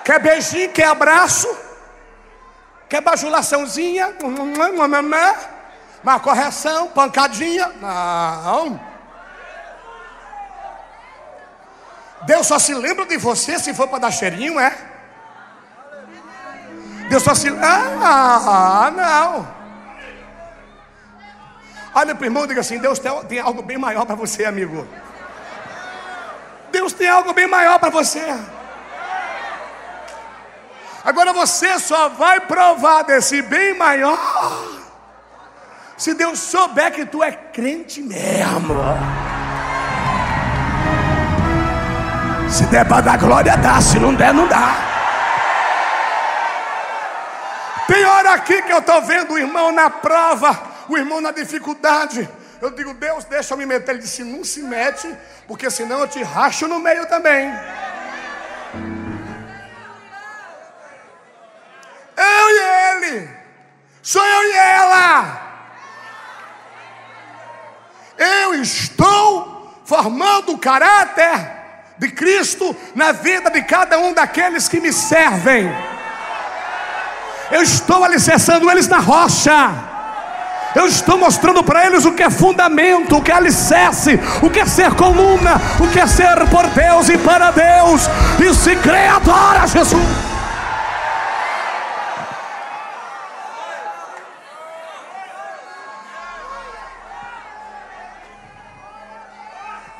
Quer 0.05 0.21
beijinho, 0.21 0.69
quer 0.69 0.87
abraço? 0.87 1.62
Quer 2.93 3.01
bajulaçãozinha? 3.01 4.13
Uma 6.03 6.19
correção, 6.19 6.89
pancadinha? 6.89 7.71
Não. 7.81 8.79
Deus 12.27 12.45
só 12.45 12.59
se 12.59 12.71
lembra 12.75 13.03
de 13.07 13.17
você 13.17 13.57
se 13.57 13.73
for 13.73 13.87
para 13.87 13.97
dar 13.97 14.11
cheirinho, 14.11 14.59
é? 14.59 14.77
Deus 17.09 17.23
só 17.23 17.33
se. 17.33 17.49
Ah, 17.49 18.91
não. 18.95 19.47
Olha 21.95 22.13
para 22.13 22.21
o 22.21 22.25
irmão 22.27 22.43
e 22.43 22.47
diga 22.49 22.61
assim: 22.61 22.77
Deus 22.77 22.99
tem 23.27 23.39
algo 23.39 23.63
bem 23.63 23.79
maior 23.79 24.05
para 24.05 24.13
você, 24.13 24.45
amigo. 24.45 24.87
Deus 26.71 26.93
tem 26.93 27.09
algo 27.09 27.33
bem 27.33 27.47
maior 27.47 27.79
para 27.79 27.89
você. 27.89 28.23
Agora 31.03 31.33
você 31.33 31.77
só 31.79 32.09
vai 32.09 32.39
provar 32.41 33.03
desse 33.03 33.41
bem 33.41 33.77
maior 33.77 34.17
se 35.97 36.13
Deus 36.13 36.39
souber 36.39 36.91
que 36.91 37.05
tu 37.05 37.23
é 37.23 37.31
crente 37.31 38.01
mesmo. 38.01 38.75
Se 42.49 42.65
der 42.65 42.87
para 42.87 43.01
dar 43.01 43.17
glória, 43.17 43.55
dá. 43.57 43.81
Se 43.81 43.99
não 43.99 44.13
der, 44.13 44.33
não 44.33 44.47
dá. 44.47 44.75
Tem 47.87 48.05
hora 48.05 48.33
aqui 48.33 48.61
que 48.61 48.71
eu 48.71 48.79
estou 48.79 49.01
vendo 49.01 49.33
o 49.33 49.37
irmão 49.37 49.71
na 49.71 49.89
prova, 49.89 50.61
o 50.87 50.97
irmão 50.97 51.19
na 51.19 51.31
dificuldade. 51.31 52.29
Eu 52.61 52.69
digo, 52.69 52.93
Deus, 52.93 53.25
deixa 53.25 53.53
eu 53.53 53.57
me 53.57 53.65
meter. 53.65 53.91
Ele 53.91 53.99
disse, 53.99 54.23
não 54.23 54.43
se 54.43 54.61
mete, 54.61 55.13
porque 55.47 55.69
senão 55.69 55.99
eu 55.99 56.07
te 56.07 56.23
racho 56.23 56.67
no 56.67 56.79
meio 56.79 57.05
também. 57.07 57.51
Sou 64.13 64.23
eu 64.23 64.43
e 64.43 64.55
ela. 64.55 65.41
Eu 68.15 68.53
estou 68.61 69.81
formando 69.85 70.51
o 70.51 70.57
caráter 70.59 71.33
de 71.97 72.09
Cristo 72.11 72.75
na 72.93 73.11
vida 73.11 73.49
de 73.49 73.63
cada 73.63 73.97
um 73.97 74.13
daqueles 74.13 74.67
que 74.67 74.79
me 74.79 74.93
servem. 74.93 75.67
Eu 77.49 77.63
estou 77.63 78.03
alicerçando 78.03 78.69
eles 78.69 78.87
na 78.87 78.99
rocha. 78.99 79.73
Eu 80.75 80.85
estou 80.85 81.17
mostrando 81.17 81.63
para 81.63 81.87
eles 81.87 82.05
o 82.05 82.11
que 82.11 82.21
é 82.21 82.29
fundamento, 82.29 83.17
o 83.17 83.21
que 83.23 83.31
é 83.31 83.35
alicerce, 83.35 84.19
o 84.43 84.49
que 84.51 84.59
é 84.59 84.65
ser 84.67 84.93
coluna, 84.93 85.59
o 85.79 85.87
que 85.91 85.99
é 85.99 86.05
ser 86.05 86.47
por 86.51 86.67
Deus 86.67 87.09
e 87.09 87.17
para 87.17 87.49
Deus. 87.49 88.03
E 88.39 88.53
se 88.53 88.75
crê, 88.75 89.07
adora 89.07 89.65
Jesus. 89.65 90.32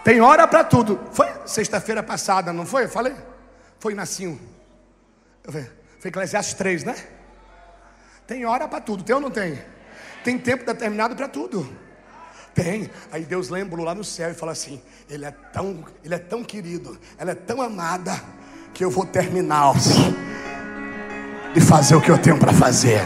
Tem 0.04 0.20
hora 0.20 0.48
para 0.48 0.64
tudo. 0.64 1.00
Foi 1.12 1.28
sexta-feira 1.46 2.04
passada, 2.04 2.52
não 2.52 2.66
foi? 2.66 2.86
Eu 2.86 2.90
falei? 2.90 3.16
Foi 3.80 3.94
Nascinho. 3.94 4.40
Foi 5.44 6.10
Eclesiastes 6.10 6.54
3, 6.56 6.84
né? 6.84 6.96
Tem 8.28 8.46
hora 8.46 8.68
para 8.68 8.82
tudo, 8.82 9.04
tem 9.04 9.16
ou 9.16 9.22
não 9.22 9.32
tem? 9.32 9.62
Tem 10.24 10.38
tempo 10.38 10.66
determinado 10.66 11.16
para 11.16 11.28
tudo. 11.28 11.70
Tem. 12.54 12.90
Aí 13.12 13.26
Deus 13.26 13.50
lembra 13.50 13.82
lá 13.82 13.96
no 13.96 14.04
céu 14.04 14.30
e 14.30 14.34
fala 14.34 14.52
assim: 14.52 14.82
Ele 15.10 15.26
é 15.26 15.32
tão, 15.32 15.84
ele 16.04 16.16
é 16.16 16.20
tão 16.20 16.44
querido, 16.44 17.00
ela 17.18 17.32
é 17.32 17.36
tão 17.36 17.62
amada 17.62 18.14
que 18.74 18.84
eu 18.84 18.90
vou 18.90 19.06
terminar 19.06 19.74
de 21.54 21.62
fazer 21.62 21.96
o 21.96 22.02
que 22.02 22.12
eu 22.12 22.18
tenho 22.18 22.38
para 22.38 22.54
fazer. 22.54 23.02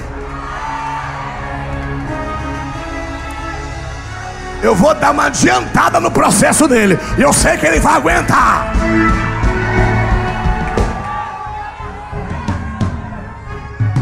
Eu 4.63 4.73
vou 4.73 4.93
dar 4.95 5.11
uma 5.11 5.27
adiantada 5.27 5.99
no 5.99 6.11
processo 6.11 6.67
dele. 6.67 6.95
E 7.17 7.21
eu 7.21 7.31
sei 7.31 7.57
que 7.57 7.65
ele 7.65 7.79
vai 7.79 7.93
aguentar. 7.93 8.73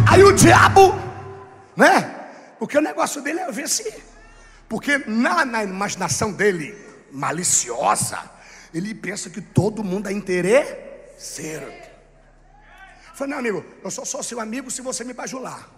Aí 0.10 0.24
o 0.24 0.32
diabo, 0.32 0.96
né? 1.76 2.30
Porque 2.58 2.78
o 2.78 2.82
negócio 2.82 3.22
dele 3.22 3.42
é 3.42 3.52
vencer. 3.52 4.02
Porque 4.70 5.04
na, 5.06 5.44
na 5.44 5.64
imaginação 5.64 6.32
dele, 6.32 6.74
maliciosa, 7.12 8.18
ele 8.74 8.96
pensa 8.96 9.30
que 9.30 9.42
todo 9.42 9.84
mundo 9.84 10.08
é 10.08 10.14
interesseiro. 10.14 11.72
Falei, 13.14 13.34
não, 13.34 13.40
amigo, 13.40 13.66
eu 13.84 13.92
só 13.92 14.06
sou 14.06 14.24
seu 14.24 14.40
amigo 14.40 14.72
se 14.72 14.82
você 14.82 15.04
me 15.04 15.14
bajular. 15.14 15.70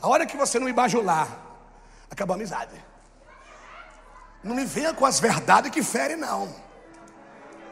A 0.00 0.08
hora 0.08 0.24
que 0.24 0.36
você 0.36 0.58
não 0.58 0.66
me 0.66 0.72
bajular, 0.72 1.28
acabou 2.10 2.34
a 2.34 2.36
amizade. 2.36 2.72
Não 4.46 4.54
me 4.54 4.64
venha 4.64 4.94
com 4.94 5.04
as 5.04 5.18
verdades 5.18 5.72
que 5.72 5.82
ferem, 5.82 6.16
não. 6.16 6.48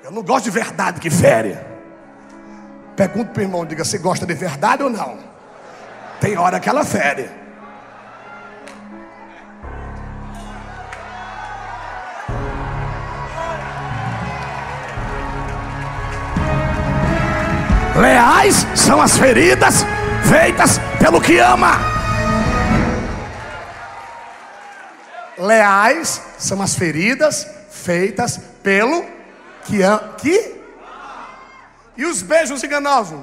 Eu 0.03 0.11
não 0.11 0.25
gosto 0.25 0.47
de 0.47 0.51
verdade 0.51 1.01
que 1.01 1.09
fere. 1.09 1.57
Pergunta 2.97 3.31
para 3.31 3.41
o 3.41 3.45
irmão, 3.45 3.65
diga, 3.65 3.85
você 3.85 3.97
gosta 3.97 4.27
de 4.27 4.35
verdade 4.35 4.83
ou 4.83 4.91
não? 4.91 5.17
Tem 6.21 6.37
hora 6.37 6.59
que 6.59 6.69
ela 6.69 6.85
fere. 6.85 7.31
Leais 17.95 18.67
são 18.75 19.01
as 19.01 19.17
feridas 19.17 19.87
feitas 20.29 20.81
pelo 20.99 21.21
que 21.21 21.39
ama. 21.39 21.94
Leais 25.39 26.21
são 26.39 26.63
as 26.63 26.75
feridas 26.75 27.47
feitas 27.71 28.41
pelo 28.63 29.05
que 29.65 29.83
ama. 29.83 30.15
Que? 30.19 30.55
E 31.97 32.05
os 32.05 32.23
beijos 32.23 32.63
enganosos. 32.63 33.19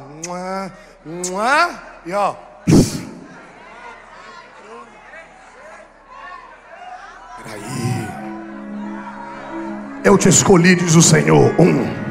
E 2.06 2.14
ó. 2.14 2.36
Peraí. 7.44 8.08
Eu 10.04 10.18
te 10.18 10.30
escolhi, 10.30 10.76
diz 10.76 10.96
o 10.96 11.02
Senhor. 11.02 11.54
Um. 11.60 12.02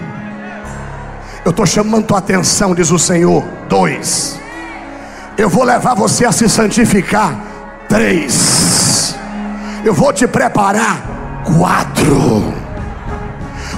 Eu 1.44 1.50
estou 1.50 1.66
chamando 1.66 2.06
tua 2.06 2.18
atenção, 2.18 2.74
diz 2.74 2.90
o 2.90 2.98
Senhor. 2.98 3.42
Dois. 3.68 4.38
Eu 5.38 5.48
vou 5.48 5.64
levar 5.64 5.94
você 5.94 6.26
a 6.26 6.32
se 6.32 6.48
santificar. 6.48 7.34
Três. 7.88 8.59
Eu 9.82 9.94
vou 9.94 10.12
te 10.12 10.26
preparar. 10.26 11.00
Quatro. 11.56 12.52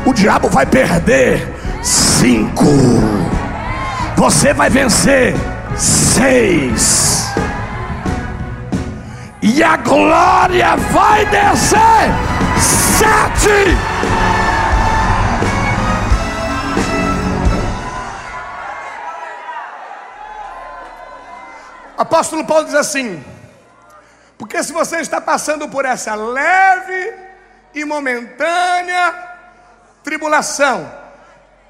O 0.04 0.12
diabo 0.12 0.48
vai 0.48 0.66
perder. 0.66 1.54
Cinco. 1.82 2.64
Você 4.16 4.52
vai 4.52 4.68
vencer. 4.68 5.34
Seis. 5.76 7.32
E 9.40 9.62
a 9.62 9.76
glória 9.76 10.76
vai 10.76 11.24
descer. 11.26 12.10
Sete. 12.58 13.76
Apóstolo 21.96 22.44
Paulo 22.44 22.64
diz 22.64 22.74
assim: 22.74 23.22
porque 24.42 24.60
se 24.64 24.72
você 24.72 24.96
está 24.96 25.20
passando 25.20 25.68
por 25.68 25.84
essa 25.84 26.16
leve 26.16 27.14
e 27.72 27.84
momentânea 27.84 29.14
tribulação, 30.02 30.92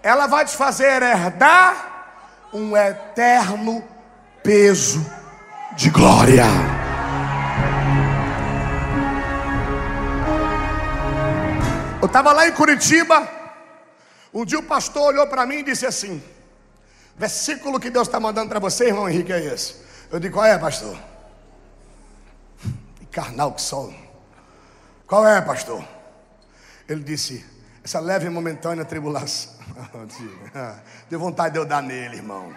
ela 0.03 0.27
vai 0.27 0.47
te 0.47 0.57
fazer 0.57 1.03
herdar 1.03 2.49
um 2.51 2.75
eterno 2.75 3.87
peso 4.43 5.05
de 5.77 5.91
glória. 5.91 6.47
Eu 12.01 12.07
estava 12.07 12.33
lá 12.33 12.49
em 12.49 12.53
Curitiba, 12.53 13.29
um 14.33 14.47
dia 14.47 14.59
o 14.59 14.63
pastor 14.63 15.09
olhou 15.09 15.27
para 15.27 15.45
mim 15.45 15.57
e 15.57 15.63
disse 15.63 15.85
assim: 15.85 16.25
versículo 17.19 17.79
que 17.79 17.91
Deus 17.91 18.09
está 18.09 18.19
mandando 18.19 18.49
para 18.49 18.59
você, 18.59 18.87
irmão 18.87 19.11
Henrique, 19.11 19.31
é 19.31 19.45
esse. 19.45 19.77
Eu 20.11 20.19
digo, 20.19 20.37
qual 20.37 20.47
é, 20.47 20.57
pastor? 20.57 21.12
Carnal 23.13 23.53
que 23.53 23.63
sou. 23.63 23.95
Qual 25.07 25.27
é, 25.27 25.41
pastor? 25.41 25.87
Ele 26.89 27.05
disse, 27.05 27.45
essa 27.85 28.01
leve 28.01 28.27
e 28.27 28.31
momentânea 28.31 28.85
tribulação. 28.85 29.53
Deu 31.09 31.21
vontade 31.21 31.53
de 31.53 31.61
eu 31.61 31.65
dar 31.65 31.83
nele, 31.83 32.17
irmão. 32.17 32.53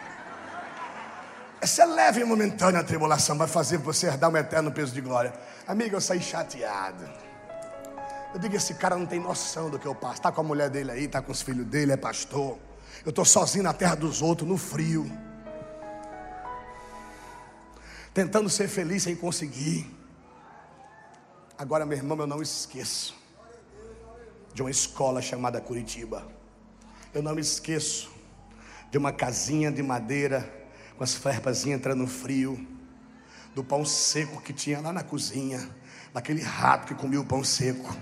Essa 1.61 1.85
leve 1.85 2.21
e 2.21 2.23
momentânea 2.23 2.83
tribulação 2.83 3.37
vai 3.37 3.47
fazer 3.47 3.77
você 3.77 4.07
herdar 4.07 4.29
um 4.29 4.37
eterno 4.37 4.71
peso 4.71 4.93
de 4.93 5.01
glória. 5.01 5.33
Amigo, 5.67 5.95
eu 5.95 6.01
saí 6.01 6.21
chateado. 6.21 7.07
Eu 8.33 8.39
digo, 8.39 8.55
esse 8.55 8.73
cara 8.73 8.95
não 8.95 9.05
tem 9.05 9.19
noção 9.19 9.69
do 9.69 9.77
que 9.77 9.85
eu 9.85 9.93
passo. 9.93 10.15
Está 10.15 10.31
com 10.31 10.41
a 10.41 10.43
mulher 10.43 10.69
dele 10.69 10.91
aí, 10.91 11.05
está 11.05 11.21
com 11.21 11.31
os 11.31 11.41
filhos 11.41 11.65
dele, 11.65 11.91
é 11.91 11.97
pastor. 11.97 12.57
Eu 13.05 13.09
estou 13.09 13.25
sozinho 13.25 13.63
na 13.63 13.73
terra 13.73 13.95
dos 13.95 14.21
outros, 14.21 14.47
no 14.47 14.57
frio 14.57 15.05
tentando 18.15 18.49
ser 18.49 18.69
feliz 18.69 19.03
sem 19.03 19.13
conseguir. 19.13 19.85
Agora, 21.57 21.85
meu 21.85 21.97
irmão, 21.97 22.17
eu 22.19 22.27
não 22.27 22.41
esqueço 22.41 23.15
de 24.53 24.61
uma 24.61 24.69
escola 24.69 25.21
chamada 25.21 25.61
Curitiba. 25.61 26.27
Eu 27.13 27.21
não 27.23 27.33
me 27.33 27.39
esqueço 27.39 28.11
de 28.91 28.97
uma 28.97 29.13
casinha 29.13 29.71
de 29.71 29.81
madeira 29.81 30.53
com 30.97 31.03
as 31.05 31.15
ferpazinhas 31.15 31.79
entrando 31.79 32.05
frio, 32.07 32.67
do 33.53 33.63
pão 33.63 33.85
seco 33.85 34.41
que 34.41 34.51
tinha 34.51 34.81
lá 34.81 34.91
na 34.91 35.01
cozinha, 35.01 35.69
daquele 36.13 36.41
rato 36.41 36.87
que 36.87 36.93
comia 36.93 37.21
o 37.21 37.25
pão 37.25 37.41
seco. 37.41 37.95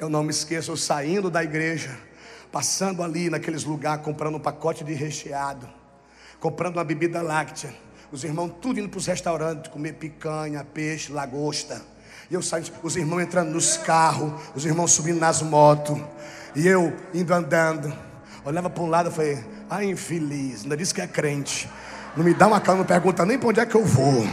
Eu 0.00 0.08
não 0.08 0.24
me 0.24 0.30
esqueço 0.30 0.72
eu 0.72 0.76
saindo 0.76 1.30
da 1.30 1.44
igreja, 1.44 1.96
passando 2.50 3.04
ali 3.04 3.30
naqueles 3.30 3.62
lugares, 3.62 4.04
comprando 4.04 4.34
um 4.34 4.40
pacote 4.40 4.82
de 4.82 4.94
recheado, 4.94 5.68
comprando 6.40 6.78
uma 6.78 6.84
bebida 6.84 7.22
láctea. 7.22 7.72
Os 8.10 8.24
irmãos 8.24 8.56
tudo 8.60 8.80
indo 8.80 8.88
para 8.88 8.98
os 8.98 9.06
restaurantes, 9.06 9.70
comer 9.70 9.92
picanha, 9.92 10.64
peixe, 10.64 11.12
lagosta. 11.12 11.89
E 12.30 12.34
eu 12.34 12.40
saio, 12.40 12.64
os 12.80 12.94
irmãos 12.94 13.20
entrando 13.20 13.50
nos 13.50 13.76
carros, 13.76 14.32
os 14.54 14.64
irmãos 14.64 14.92
subindo 14.92 15.18
nas 15.18 15.42
motos. 15.42 16.00
E 16.54 16.64
eu 16.64 16.96
indo 17.12 17.34
andando. 17.34 17.92
Olhava 18.44 18.70
para 18.70 18.82
um 18.84 18.86
lado 18.88 19.10
e 19.10 19.12
falei, 19.12 19.44
ai 19.68 19.86
infeliz, 19.86 20.62
ainda 20.62 20.76
disse 20.76 20.94
que 20.94 21.00
é 21.00 21.08
crente. 21.08 21.68
Não 22.16 22.24
me 22.24 22.32
dá 22.32 22.46
uma 22.46 22.60
calma, 22.60 22.80
não 22.80 22.86
pergunta 22.86 23.26
nem 23.26 23.36
para 23.36 23.48
onde 23.48 23.58
é 23.58 23.66
que 23.66 23.74
eu 23.74 23.84
vou. 23.84 24.24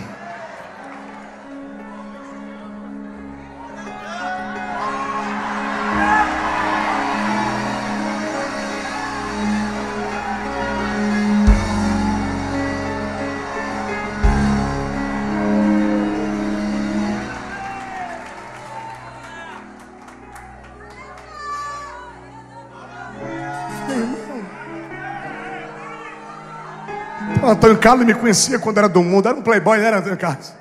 Antônio 27.50 27.80
Carlos 27.80 28.06
me 28.06 28.14
conhecia 28.14 28.60
quando 28.60 28.78
era 28.78 28.90
do 28.90 29.02
mundo, 29.02 29.28
era 29.28 29.38
um 29.38 29.42
playboy, 29.42 29.80
era 29.80 30.00
Antônio 30.00 30.18
Carlos? 30.18 30.54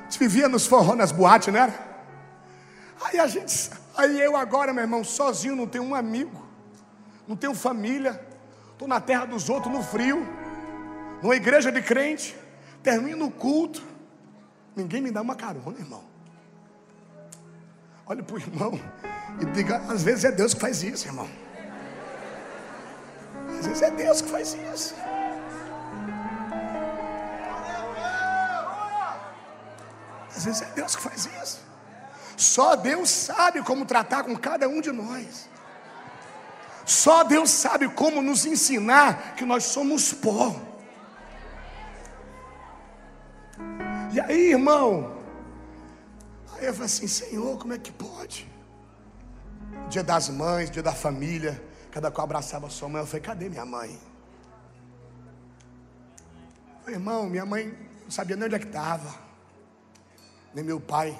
A 0.00 0.02
gente 0.04 0.18
vivia 0.18 0.48
nos 0.48 0.66
forró, 0.66 0.94
nas 0.94 1.10
boates, 1.10 1.52
não 1.52 1.60
era? 1.60 1.74
Aí 3.02 3.18
a 3.18 3.26
gente, 3.26 3.70
aí 3.96 4.20
eu 4.20 4.36
agora, 4.36 4.72
meu 4.72 4.82
irmão, 4.82 5.02
sozinho, 5.02 5.56
não 5.56 5.66
tenho 5.66 5.84
um 5.84 5.94
amigo, 5.94 6.46
não 7.26 7.36
tenho 7.36 7.54
família, 7.54 8.20
estou 8.72 8.86
na 8.86 9.00
terra 9.00 9.24
dos 9.24 9.48
outros, 9.48 9.72
no 9.72 9.82
frio, 9.82 10.26
numa 11.22 11.34
igreja 11.34 11.72
de 11.72 11.80
crente, 11.80 12.36
termino 12.82 13.26
o 13.26 13.30
culto, 13.30 13.82
ninguém 14.76 15.00
me 15.00 15.10
dá 15.10 15.22
uma 15.22 15.34
carona, 15.34 15.78
irmão. 15.78 16.04
Olha 18.06 18.22
para 18.22 18.36
o 18.36 18.38
irmão 18.38 18.78
e 19.40 19.46
diga, 19.46 19.78
às 19.88 20.02
vezes 20.02 20.24
é 20.24 20.32
Deus 20.32 20.52
que 20.52 20.60
faz 20.60 20.82
isso, 20.82 21.06
irmão. 21.06 21.28
Às 23.58 23.66
vezes 23.66 23.82
é 23.82 23.90
Deus 23.90 24.20
que 24.20 24.28
faz 24.28 24.56
isso. 24.74 24.94
Às 30.44 30.46
vezes 30.46 30.62
é 30.62 30.74
Deus 30.74 30.94
que 30.94 31.02
faz 31.02 31.26
isso. 31.42 31.60
Só 32.36 32.76
Deus 32.76 33.08
sabe 33.08 33.62
como 33.62 33.86
tratar 33.86 34.24
com 34.24 34.36
cada 34.36 34.68
um 34.68 34.78
de 34.78 34.92
nós. 34.92 35.48
Só 36.84 37.24
Deus 37.24 37.48
sabe 37.48 37.88
como 37.88 38.20
nos 38.20 38.44
ensinar 38.44 39.36
que 39.36 39.44
nós 39.46 39.64
somos 39.64 40.12
pó. 40.12 40.54
E 44.12 44.20
aí, 44.20 44.50
irmão, 44.50 45.16
aí 46.52 46.66
eu 46.66 46.74
falei 46.74 46.86
assim: 46.86 47.08
Senhor, 47.08 47.58
como 47.58 47.72
é 47.72 47.78
que 47.78 47.90
pode? 47.90 48.46
Dia 49.88 50.04
das 50.04 50.28
mães, 50.28 50.70
dia 50.70 50.82
da 50.82 50.92
família, 50.92 51.62
cada 51.90 52.10
qual 52.10 52.26
abraçava 52.26 52.68
sua 52.68 52.90
mãe. 52.90 53.00
Eu 53.00 53.06
falei: 53.06 53.22
cadê 53.22 53.48
minha 53.48 53.64
mãe? 53.64 53.98
Eu 56.68 56.80
falei, 56.80 56.94
irmão, 56.96 57.30
minha 57.30 57.46
mãe 57.46 57.74
não 58.02 58.10
sabia 58.10 58.36
nem 58.36 58.44
onde 58.44 58.56
é 58.56 58.58
que 58.58 58.66
estava 58.66 59.23
nem 60.54 60.64
meu 60.64 60.80
pai, 60.80 61.18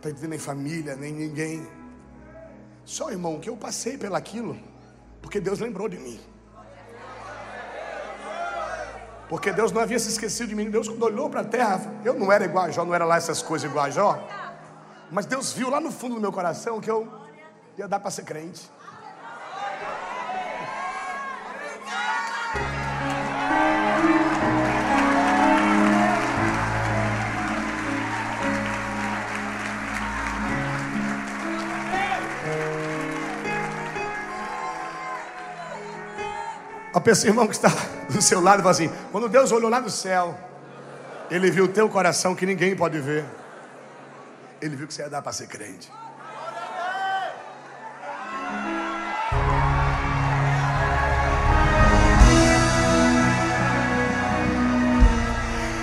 tá 0.00 0.08
nem 0.28 0.38
família, 0.38 0.94
nem 0.94 1.12
ninguém. 1.12 1.66
Só, 2.84 3.10
irmão, 3.10 3.40
que 3.40 3.50
eu 3.50 3.56
passei 3.56 3.98
pelaquilo, 3.98 4.56
porque 5.20 5.40
Deus 5.40 5.58
lembrou 5.58 5.88
de 5.88 5.98
mim. 5.98 6.20
Porque 9.28 9.52
Deus 9.52 9.72
não 9.72 9.80
havia 9.80 9.98
se 9.98 10.08
esquecido 10.08 10.50
de 10.50 10.54
mim. 10.54 10.70
Deus, 10.70 10.88
quando 10.88 11.02
olhou 11.02 11.28
para 11.28 11.40
a 11.40 11.44
terra, 11.44 12.00
eu 12.04 12.14
não 12.14 12.30
era 12.30 12.44
igual 12.44 12.66
a 12.66 12.70
Jó, 12.70 12.84
não 12.84 12.94
era 12.94 13.04
lá 13.04 13.16
essas 13.16 13.42
coisas 13.42 13.68
igual 13.68 13.86
a 13.86 13.90
Jó. 13.90 14.28
Mas 15.10 15.26
Deus 15.26 15.52
viu 15.52 15.68
lá 15.68 15.80
no 15.80 15.90
fundo 15.90 16.14
do 16.14 16.20
meu 16.20 16.32
coração 16.32 16.80
que 16.80 16.90
eu 16.90 17.08
ia 17.76 17.88
dar 17.88 17.98
para 17.98 18.10
ser 18.10 18.24
crente. 18.24 18.70
A 36.96 37.00
pessoa, 37.00 37.30
irmão, 37.30 37.46
que 37.46 37.54
está 37.54 37.68
do 38.08 38.22
seu 38.22 38.40
lado, 38.40 38.62
fala 38.62 38.70
assim: 38.70 38.90
quando 39.12 39.28
Deus 39.28 39.52
olhou 39.52 39.68
lá 39.68 39.82
no 39.82 39.90
céu, 39.90 40.34
Ele 41.30 41.50
viu 41.50 41.66
o 41.66 41.68
teu 41.68 41.90
coração 41.90 42.34
que 42.34 42.46
ninguém 42.46 42.74
pode 42.74 42.98
ver. 42.98 43.22
Ele 44.62 44.74
viu 44.74 44.86
que 44.86 44.94
você 44.94 45.02
ia 45.02 45.10
dar 45.10 45.20
para 45.20 45.30
ser 45.30 45.46
crente. 45.46 45.92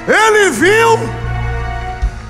Ele 0.08 0.50
viu 0.50 0.98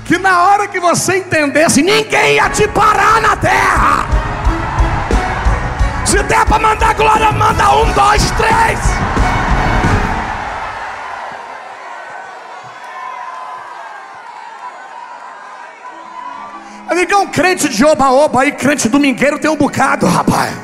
que 0.04 0.18
na 0.18 0.44
hora 0.44 0.68
que 0.68 0.78
você 0.78 1.16
entendesse, 1.16 1.80
ninguém 1.80 2.34
ia 2.34 2.50
te 2.50 2.68
parar 2.68 3.22
na 3.22 3.34
terra. 3.34 4.13
Se 6.14 6.22
der 6.22 6.46
para 6.46 6.60
mandar 6.60 6.94
glória, 6.94 7.32
manda 7.32 7.76
um, 7.76 7.92
dois, 7.92 8.30
três. 8.30 8.78
Amigão, 16.88 17.26
crente 17.26 17.68
de 17.68 17.84
oba-oba 17.84 18.42
aí, 18.42 18.52
crente 18.52 18.88
domingueiro 18.88 19.40
tem 19.40 19.50
um 19.50 19.56
bocado, 19.56 20.06
rapaz. 20.06 20.54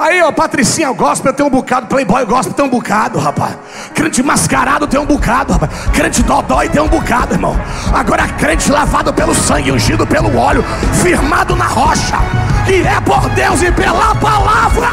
Aí, 0.00 0.22
ó, 0.22 0.32
Patricinha 0.32 0.90
gospel 0.92 1.30
tem 1.30 1.44
um 1.44 1.50
bocado, 1.50 1.86
Playboy 1.86 2.24
gospel 2.24 2.54
tem 2.54 2.64
um 2.64 2.70
bocado, 2.70 3.18
rapaz. 3.18 3.54
Crente 3.94 4.22
mascarado 4.22 4.86
tem 4.86 4.98
um 4.98 5.04
bocado, 5.04 5.52
rapaz. 5.52 5.70
Crente 5.92 6.22
dodói 6.22 6.70
tem 6.70 6.80
um 6.80 6.88
bocado, 6.88 7.34
irmão. 7.34 7.54
Agora, 7.92 8.26
crente 8.26 8.72
lavado 8.72 9.12
pelo 9.12 9.34
sangue, 9.34 9.70
ungido 9.70 10.06
pelo 10.06 10.34
óleo, 10.38 10.64
firmado 11.02 11.54
na 11.54 11.66
rocha 11.66 12.16
que 12.64 12.80
é 12.80 12.98
por 13.02 13.28
Deus 13.30 13.60
e 13.60 13.70
pela 13.72 14.14
palavra. 14.14 14.88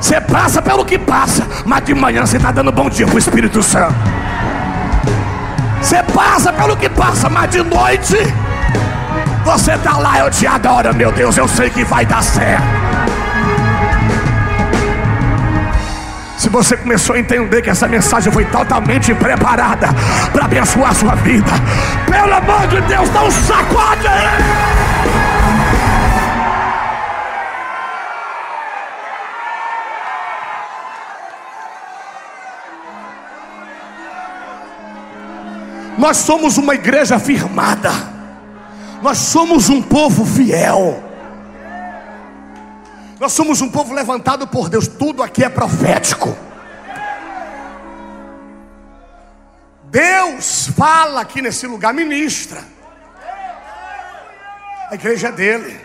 Você 0.00 0.20
passa 0.20 0.62
pelo 0.62 0.84
que 0.84 1.00
passa, 1.00 1.44
mas 1.64 1.84
de 1.84 1.94
manhã 1.94 2.24
você 2.24 2.36
está 2.36 2.52
dando 2.52 2.70
bom 2.70 2.88
dia 2.88 3.06
para 3.06 3.16
o 3.16 3.18
Espírito 3.18 3.60
Santo. 3.60 3.96
Você 5.82 6.00
passa 6.14 6.52
pelo 6.52 6.76
que 6.76 6.88
passa, 6.88 7.28
mas 7.28 7.50
de 7.50 7.64
noite 7.64 8.16
você 9.46 9.74
está 9.74 9.96
lá, 9.96 10.18
eu 10.18 10.28
te 10.28 10.44
adoro, 10.44 10.92
meu 10.92 11.12
Deus, 11.12 11.36
eu 11.38 11.46
sei 11.46 11.70
que 11.70 11.84
vai 11.84 12.04
dar 12.04 12.20
certo. 12.20 12.64
Se 16.36 16.48
você 16.48 16.76
começou 16.76 17.14
a 17.14 17.18
entender 17.20 17.62
que 17.62 17.70
essa 17.70 17.86
mensagem 17.86 18.32
foi 18.32 18.44
totalmente 18.44 19.14
preparada 19.14 19.88
para 20.32 20.46
abençoar 20.46 20.90
a 20.90 20.94
sua 20.94 21.14
vida, 21.14 21.52
pelo 22.10 22.34
amor 22.34 22.66
de 22.66 22.80
Deus, 22.82 23.08
um 23.08 23.30
sacode! 23.30 24.08
Nós 35.96 36.16
somos 36.16 36.58
uma 36.58 36.74
igreja 36.74 37.18
firmada, 37.18 38.15
nós 39.06 39.18
somos 39.18 39.68
um 39.68 39.80
povo 39.80 40.26
fiel. 40.26 41.00
Nós 43.20 43.32
somos 43.32 43.60
um 43.60 43.70
povo 43.70 43.94
levantado 43.94 44.48
por 44.48 44.68
Deus, 44.68 44.88
tudo 44.88 45.22
aqui 45.22 45.44
é 45.44 45.48
profético. 45.48 46.36
Deus 49.84 50.66
fala 50.76 51.20
aqui 51.20 51.40
nesse 51.40 51.68
lugar, 51.68 51.94
ministra. 51.94 52.64
A 54.90 54.94
igreja 54.96 55.28
é 55.28 55.32
dele. 55.32 55.80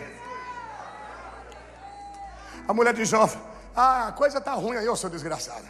A 2.67 2.73
mulher 2.73 2.95
de 2.95 3.05
Jó, 3.05 3.29
ah, 3.75 4.07
a 4.07 4.11
coisa 4.13 4.39
está 4.39 4.53
ruim 4.53 4.77
aí, 4.77 4.85
eu 4.87 4.95
sou 4.95 5.11
desgraçada. 5.11 5.67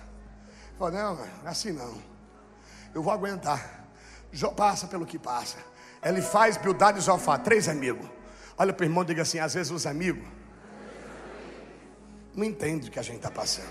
Falei, 0.80 1.02
não, 1.02 1.16
não 1.16 1.26
é 1.26 1.50
assim 1.50 1.74
não. 1.74 2.02
Eu 2.96 3.04
vou 3.04 3.12
aguentar. 3.12 3.84
Jó 4.32 4.52
passa 4.52 4.88
pelo 4.88 5.06
que 5.06 5.20
passa. 5.20 5.58
Ele 6.04 6.22
faz 6.22 6.58
Bildade 6.58 7.00
e 7.00 7.02
Zofá, 7.02 7.38
três 7.38 7.70
amigos. 7.70 8.08
Olha 8.58 8.74
para 8.74 8.84
o 8.84 8.88
irmão 8.88 9.04
e 9.04 9.08
diga 9.08 9.22
assim: 9.22 9.40
às 9.40 9.54
vezes 9.54 9.72
os 9.72 9.86
amigos 9.86 10.24
não 12.36 12.44
entende 12.44 12.88
o 12.88 12.92
que 12.92 13.00
a 13.00 13.04
gente 13.04 13.18
está 13.18 13.30
passando. 13.30 13.70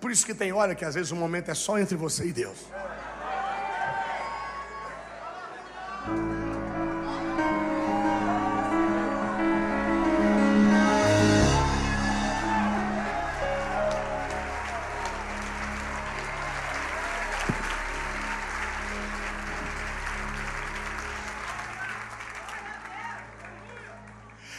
Por 0.00 0.10
isso 0.10 0.26
que 0.26 0.34
tem 0.34 0.52
hora 0.52 0.74
que 0.74 0.84
às 0.84 0.94
vezes 0.94 1.10
o 1.10 1.16
momento 1.16 1.50
é 1.50 1.54
só 1.54 1.78
entre 1.78 1.96
você 1.96 2.26
e 2.26 2.32
Deus. 2.32 2.58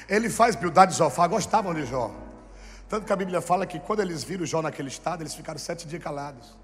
Ele 0.07 0.29
faz 0.29 0.55
Bildade 0.55 0.93
e 0.93 0.95
Zofá, 0.95 1.27
gostavam 1.27 1.73
de 1.73 1.85
Jó. 1.85 2.11
Tanto 2.87 3.05
que 3.05 3.11
a 3.11 3.15
Bíblia 3.15 3.41
fala 3.41 3.65
que 3.65 3.79
quando 3.79 4.01
eles 4.01 4.23
viram 4.23 4.45
Jó 4.45 4.61
naquele 4.61 4.87
estado, 4.87 5.21
eles 5.21 5.35
ficaram 5.35 5.59
sete 5.59 5.85
dias 5.87 6.01
calados. 6.01 6.57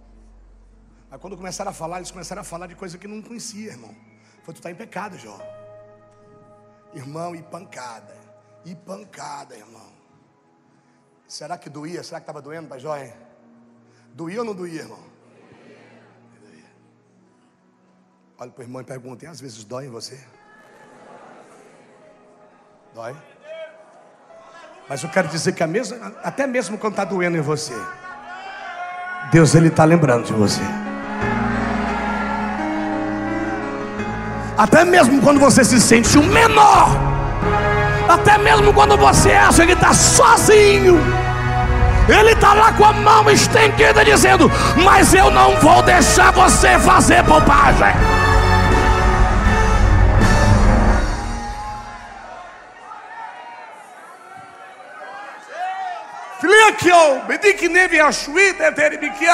Mas 1.09 1.19
quando 1.19 1.35
começaram 1.35 1.69
a 1.71 1.73
falar, 1.73 1.97
eles 1.97 2.11
começaram 2.11 2.41
a 2.41 2.45
falar 2.45 2.67
de 2.67 2.75
coisa 2.75 2.97
que 2.97 3.07
não 3.07 3.21
conhecia, 3.21 3.71
irmão. 3.71 3.93
Foi, 4.43 4.53
tu 4.53 4.57
está 4.57 4.71
em 4.71 4.75
pecado, 4.75 5.17
Jó. 5.17 5.37
Irmão, 6.93 7.35
e 7.35 7.43
pancada. 7.43 8.15
E 8.63 8.73
pancada, 8.73 9.55
irmão. 9.55 9.91
Será 11.27 11.57
que 11.57 11.69
doía? 11.69 12.01
Será 12.03 12.19
que 12.19 12.23
estava 12.23 12.41
doendo 12.41 12.69
para 12.69 12.79
Jó, 12.79 12.95
hein? 12.95 13.13
Doía 14.13 14.39
ou 14.39 14.45
não 14.45 14.55
doía, 14.55 14.81
irmão? 14.81 15.03
Doía. 16.41 16.65
Olha 18.37 18.51
para 18.51 18.61
o 18.61 18.63
irmão 18.63 18.81
e 18.81 18.85
pergunta: 18.85 19.29
às 19.29 19.41
vezes 19.41 19.63
dói 19.65 19.87
em 19.87 19.89
você? 19.89 20.23
Dói? 22.93 23.32
Mas 24.89 25.01
eu 25.01 25.09
quero 25.09 25.29
dizer 25.29 25.53
que 25.53 25.65
mesmo, 25.65 25.97
até 26.23 26.45
mesmo 26.45 26.77
quando 26.77 26.93
está 26.93 27.05
doendo 27.05 27.37
em 27.37 27.41
você, 27.41 27.73
Deus 29.31 29.55
ele 29.55 29.69
está 29.69 29.85
lembrando 29.85 30.25
de 30.25 30.33
você. 30.33 30.61
Até 34.57 34.83
mesmo 34.83 35.21
quando 35.21 35.39
você 35.39 35.63
se 35.63 35.79
sente 35.79 36.17
o 36.17 36.23
menor, 36.23 36.89
até 38.09 38.37
mesmo 38.37 38.73
quando 38.73 38.97
você 38.97 39.31
acha 39.31 39.65
que 39.65 39.71
está 39.71 39.93
sozinho, 39.93 40.99
Ele 42.07 42.31
está 42.31 42.53
lá 42.53 42.73
com 42.73 42.83
a 42.83 42.93
mão 42.93 43.29
estendida, 43.31 44.03
dizendo: 44.03 44.51
Mas 44.83 45.13
eu 45.13 45.31
não 45.31 45.55
vou 45.61 45.81
deixar 45.81 46.31
você 46.31 46.77
fazer 46.79 47.23
bobagem. 47.23 48.22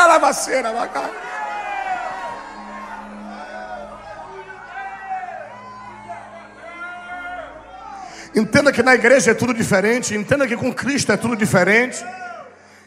Lavaceira, 0.06 0.72
Entenda 8.36 8.72
que 8.72 8.84
na 8.84 8.94
igreja 8.94 9.32
é 9.32 9.34
tudo 9.34 9.54
diferente. 9.54 10.16
Entenda 10.16 10.48
que 10.48 10.56
com 10.56 10.72
Cristo 10.72 11.12
é 11.12 11.18
tudo 11.18 11.36
diferente. 11.36 12.06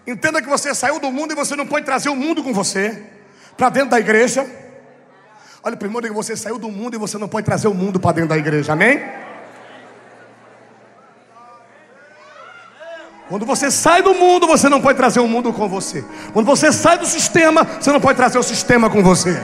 Entenda 0.07 0.41
que 0.41 0.49
você 0.49 0.73
saiu 0.75 1.01
do 1.01 1.11
mundo 1.11 1.33
e 1.33 1.35
você 1.35 1.57
não 1.57 1.67
pode 1.67 1.85
trazer 1.85 2.09
o 2.09 2.17
mundo 2.17 2.43
com 2.43 2.53
você 2.53 3.03
para 3.57 3.69
dentro 3.69 3.91
da 3.91 4.01
igreja. 4.01 4.47
Olha, 5.63 5.77
primeiro 5.77 6.07
que 6.07 6.15
você 6.15 6.37
saiu 6.37 6.59
do 6.59 6.71
mundo 6.71 6.95
e 6.95 6.99
você 6.99 7.19
não 7.19 7.29
pode 7.29 7.45
trazer 7.45 7.69
o 7.69 7.75
mundo 7.75 7.99
para 7.99 8.13
dentro 8.13 8.31
da 8.31 8.39
igreja. 8.39 8.73
Amém? 8.73 9.03
Quando 13.33 13.47
você 13.47 13.71
sai 13.71 14.03
do 14.03 14.13
mundo, 14.13 14.47
você 14.47 14.69
não 14.69 14.79
pode 14.79 14.99
trazer 14.99 15.19
o 15.19 15.27
mundo 15.27 15.55
com 15.55 15.67
você. 15.67 16.05
Quando 16.35 16.45
você 16.45 16.71
sai 16.71 16.99
do 16.99 17.07
sistema, 17.07 17.65
você 17.65 17.91
não 17.91 17.99
pode 17.99 18.15
trazer 18.15 18.37
o 18.39 18.43
sistema 18.43 18.91
com 18.91 19.03
você. 19.03 19.43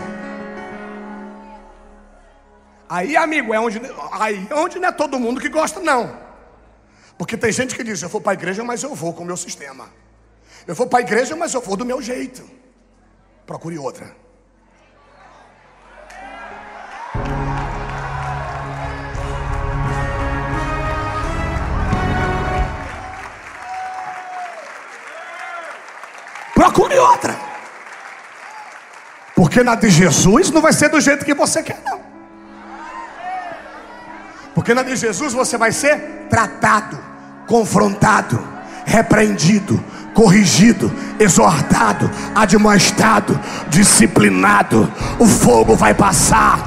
Aí, 2.87 3.17
amigo, 3.17 3.55
é 3.55 3.59
onde, 3.59 3.81
aí 4.13 4.47
é 4.51 4.55
onde 4.55 4.79
não 4.79 4.91
é 4.91 4.93
todo 4.93 5.19
mundo 5.19 5.41
que 5.41 5.49
gosta, 5.49 5.81
não. 5.81 6.15
Porque 7.17 7.35
tem 7.35 7.51
gente 7.51 7.75
que 7.75 7.83
diz: 7.83 8.03
eu 8.03 8.11
vou 8.11 8.21
para 8.21 8.33
a 8.33 8.35
igreja, 8.35 8.63
mas 8.63 8.83
eu 8.83 8.95
vou 8.95 9.15
com 9.15 9.23
o 9.23 9.27
meu 9.27 9.39
sistema. 9.39 9.89
Eu 10.67 10.75
vou 10.75 10.87
para 10.87 10.99
a 10.99 11.01
igreja, 11.01 11.35
mas 11.35 11.55
eu 11.55 11.63
vou 11.63 11.75
do 11.75 11.87
meu 11.87 12.03
jeito. 12.03 12.45
Procure 13.47 13.79
outra. 13.79 14.15
Procure 26.69 26.99
outra. 26.99 27.35
Porque 29.35 29.63
na 29.63 29.75
de 29.75 29.89
Jesus 29.89 30.51
não 30.51 30.61
vai 30.61 30.73
ser 30.73 30.91
do 30.91 31.01
jeito 31.01 31.25
que 31.25 31.33
você 31.33 31.63
quer, 31.63 31.81
não. 31.85 32.01
Porque 34.55 34.75
na 34.75 34.83
de 34.83 34.95
Jesus 34.95 35.33
você 35.33 35.57
vai 35.57 35.73
ser 35.73 36.27
tratado, 36.29 36.99
confrontado, 37.47 38.39
repreendido, 38.85 39.83
corrigido, 40.13 40.93
exortado, 41.19 42.11
admoestado, 42.35 43.41
disciplinado. 43.69 44.93
O 45.19 45.27
fogo 45.27 45.75
vai 45.75 45.95
passar. 45.95 46.59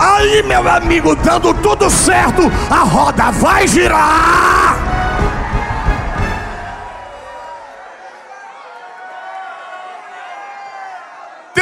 Aí, 0.00 0.42
meu 0.42 0.68
amigo, 0.68 1.14
dando 1.14 1.54
tudo 1.54 1.88
certo, 1.88 2.42
a 2.68 2.80
roda 2.80 3.30
vai 3.30 3.68
girar. 3.68 4.63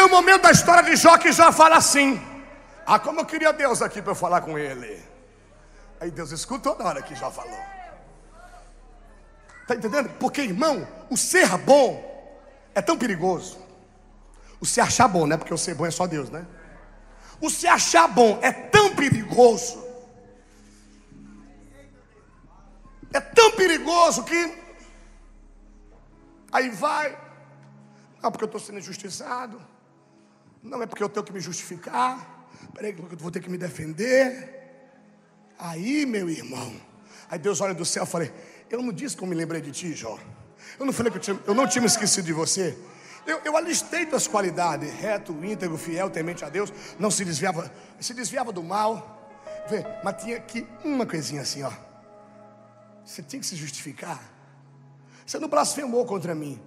Tem 0.03 0.09
um 0.09 0.17
momento 0.17 0.43
da 0.43 0.51
história 0.51 0.83
de 0.83 0.97
Jó 0.97 1.17
que 1.17 1.31
já 1.31 1.53
fala 1.53 1.77
assim: 1.77 2.21
Ah, 2.85 2.99
como 2.99 3.21
eu 3.21 3.25
queria 3.25 3.53
Deus 3.53 3.81
aqui 3.81 4.03
para 4.03 4.11
eu 4.11 4.17
falar 4.17 4.41
com 4.41 4.59
ele. 4.59 5.01
Aí 6.01 6.11
Deus 6.11 6.33
escutou 6.33 6.77
na 6.77 6.87
hora 6.87 7.03
que 7.03 7.15
já 7.15 7.31
falou. 7.31 7.57
Está 9.61 9.77
entendendo? 9.77 10.09
Porque, 10.19 10.41
irmão, 10.41 10.89
o 11.09 11.17
ser 11.17 11.57
bom 11.57 12.03
é 12.75 12.83
tão 12.83 12.99
perigoso. 12.99 13.57
O 14.61 14.67
se 14.67 14.81
achar 14.81 15.07
bom, 15.07 15.25
né? 15.25 15.37
Porque 15.37 15.55
o 15.55 15.57
ser 15.57 15.77
bom 15.77 15.87
é 15.87 15.91
só 15.93 16.05
Deus, 16.09 16.29
né? 16.31 16.45
O 17.41 17.49
se 17.49 17.69
achar 17.69 18.09
bom 18.09 18.41
é 18.43 18.51
tão 18.51 18.97
perigoso. 18.97 19.87
É 23.13 23.21
tão 23.21 23.53
perigoso 23.53 24.25
que. 24.25 24.59
Aí 26.51 26.71
vai. 26.71 27.17
Não, 28.21 28.33
porque 28.33 28.43
eu 28.43 28.47
estou 28.47 28.61
sendo 28.61 28.81
injustiçado. 28.81 29.71
Não 30.63 30.83
é 30.83 30.87
porque 30.87 31.03
eu 31.03 31.09
tenho 31.09 31.25
que 31.25 31.33
me 31.33 31.41
justificar. 31.41 32.47
Peraí, 32.75 32.95
eu 32.97 33.17
vou 33.17 33.31
ter 33.31 33.41
que 33.41 33.51
me 33.51 33.59
defender. 33.59 34.61
Aí, 35.59 36.07
meu 36.07 36.29
irmão, 36.29 36.75
aí 37.29 37.39
Deus 37.39 37.61
olha 37.61 37.75
do 37.75 37.85
céu 37.85 38.05
e 38.05 38.07
falei: 38.07 38.33
Eu 38.71 38.83
não 38.83 38.93
disse 38.93 39.17
que 39.17 39.23
eu 39.23 39.29
me 39.29 39.35
lembrei 39.35 39.61
de 39.61 39.73
ti, 39.73 39.93
Jó. 39.93 40.19
Eu 40.79 40.87
não 40.87 40.93
falei 40.93 41.11
que 41.11 41.19
eu, 41.19 41.23
tinha, 41.23 41.41
eu 41.47 41.55
não 41.55 41.67
tinha 41.67 41.83
me 41.83 41.89
esquecido 41.89 42.25
de 42.25 42.33
você. 42.33 42.77
Eu, 43.27 43.41
eu 43.45 43.57
alistei 43.57 44.07
tuas 44.07 44.27
qualidades, 44.27 44.93
reto, 44.93 45.33
íntegro, 45.45 45.79
fiel, 45.79 46.11
temente 46.11 46.45
a 46.45 46.49
Deus, 46.49 46.73
não 46.99 47.11
se 47.11 47.25
desviava, 47.25 47.73
se 48.01 48.15
desviava 48.15 48.53
do 48.53 48.63
mal. 48.63 49.21
Vê, 49.69 49.85
mas 50.03 50.23
tinha 50.23 50.37
aqui 50.37 50.67
uma 50.85 51.07
coisinha 51.07 51.43
assim, 51.43 51.63
ó. 51.63 51.73
Você 53.05 53.23
tinha 53.23 53.39
que 53.39 53.47
se 53.47 53.57
justificar. 53.57 54.21
Você 55.25 55.39
não 55.39 55.49
blasfemou 55.49 56.05
contra 56.05 56.35
mim. 56.35 56.61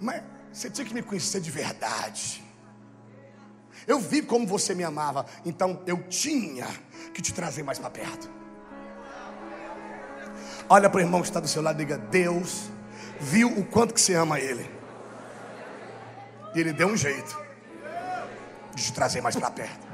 Mas 0.00 0.22
você 0.52 0.68
tinha 0.68 0.86
que 0.86 0.92
me 0.92 1.02
conhecer 1.02 1.40
de 1.40 1.50
verdade. 1.50 2.42
Eu 3.86 3.98
vi 3.98 4.22
como 4.22 4.46
você 4.46 4.74
me 4.74 4.84
amava, 4.84 5.26
então 5.44 5.82
eu 5.86 6.02
tinha 6.08 6.66
que 7.12 7.20
te 7.20 7.32
trazer 7.32 7.62
mais 7.62 7.78
para 7.78 7.90
perto. 7.90 8.30
Olha 10.68 10.88
para 10.88 10.98
o 10.98 11.00
irmão 11.00 11.20
que 11.20 11.28
está 11.28 11.40
do 11.40 11.48
seu 11.48 11.62
lado 11.62 11.80
e 11.80 11.84
diga: 11.84 11.98
Deus 11.98 12.70
viu 13.20 13.48
o 13.48 13.64
quanto 13.64 13.92
que 13.92 14.00
você 14.00 14.14
ama 14.14 14.40
Ele. 14.40 14.68
E 16.54 16.60
Ele 16.60 16.72
deu 16.72 16.88
um 16.88 16.96
jeito 16.96 17.38
de 18.74 18.84
te 18.84 18.92
trazer 18.92 19.20
mais 19.20 19.36
para 19.36 19.50
perto. 19.50 19.91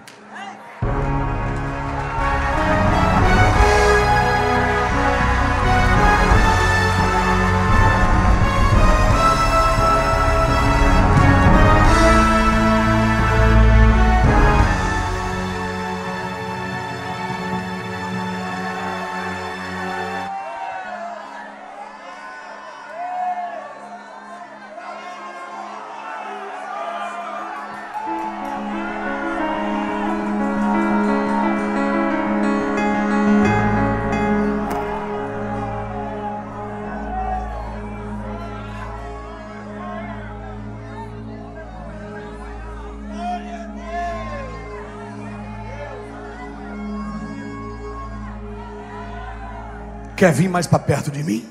Quer 50.19 50.33
vir 50.33 50.49
mais 50.49 50.67
para 50.67 50.81
perto 50.81 51.13
de 51.13 51.23
mim? 51.23 51.49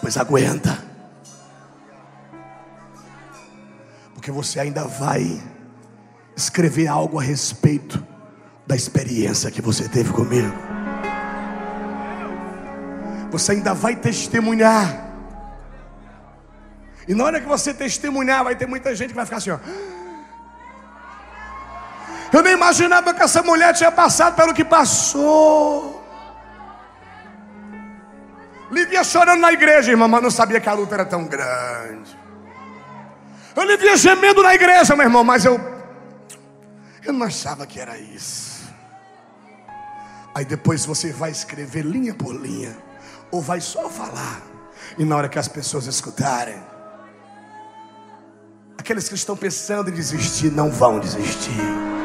Pois 0.00 0.16
aguenta. 0.16 0.76
Porque 4.12 4.32
você 4.32 4.58
ainda 4.58 4.84
vai 4.84 5.40
escrever 6.36 6.88
algo 6.88 7.20
a 7.20 7.22
respeito 7.22 8.04
da 8.66 8.74
experiência 8.74 9.52
que 9.52 9.62
você 9.62 9.88
teve 9.88 10.12
comigo. 10.12 10.52
você 13.30 13.52
ainda 13.52 13.74
vai 13.74 13.94
testemunhar. 13.94 15.04
E 17.06 17.14
na 17.14 17.24
hora 17.24 17.40
que 17.40 17.46
você 17.46 17.72
testemunhar, 17.72 18.42
vai 18.42 18.56
ter 18.56 18.66
muita 18.66 18.94
gente 18.96 19.10
que 19.10 19.14
vai 19.14 19.24
ficar 19.24 19.36
assim, 19.36 19.50
ó. 19.50 19.58
Eu 22.32 22.42
nem 22.42 22.54
imaginava 22.54 23.14
que 23.14 23.22
essa 23.22 23.42
mulher 23.42 23.74
tinha 23.74 23.92
passado 23.92 24.34
pelo 24.34 24.54
que 24.54 24.64
passou. 24.64 25.95
Livia 28.86 29.02
chorando 29.02 29.40
na 29.40 29.52
igreja, 29.52 29.90
irmã, 29.90 30.06
mas 30.06 30.22
não 30.22 30.30
sabia 30.30 30.60
que 30.60 30.68
a 30.68 30.72
luta 30.72 30.94
era 30.94 31.04
tão 31.04 31.24
grande. 31.24 32.16
Eu 33.54 33.64
livia 33.64 33.96
gemendo 33.96 34.42
na 34.42 34.54
igreja, 34.54 34.94
meu 34.94 35.06
irmão, 35.06 35.24
mas 35.24 35.44
eu 35.44 35.60
eu 37.04 37.12
não 37.12 37.26
achava 37.26 37.66
que 37.66 37.80
era 37.80 37.98
isso. 37.98 38.64
Aí 40.34 40.44
depois 40.44 40.84
você 40.84 41.12
vai 41.12 41.30
escrever 41.30 41.84
linha 41.84 42.14
por 42.14 42.34
linha, 42.34 42.76
ou 43.30 43.40
vai 43.40 43.60
só 43.60 43.88
falar, 43.88 44.42
e 44.98 45.04
na 45.04 45.16
hora 45.16 45.28
que 45.28 45.38
as 45.38 45.48
pessoas 45.48 45.86
escutarem, 45.86 46.60
aqueles 48.78 49.08
que 49.08 49.14
estão 49.14 49.36
pensando 49.36 49.90
em 49.90 49.92
desistir 49.92 50.50
não 50.52 50.70
vão 50.70 51.00
desistir. 51.00 51.95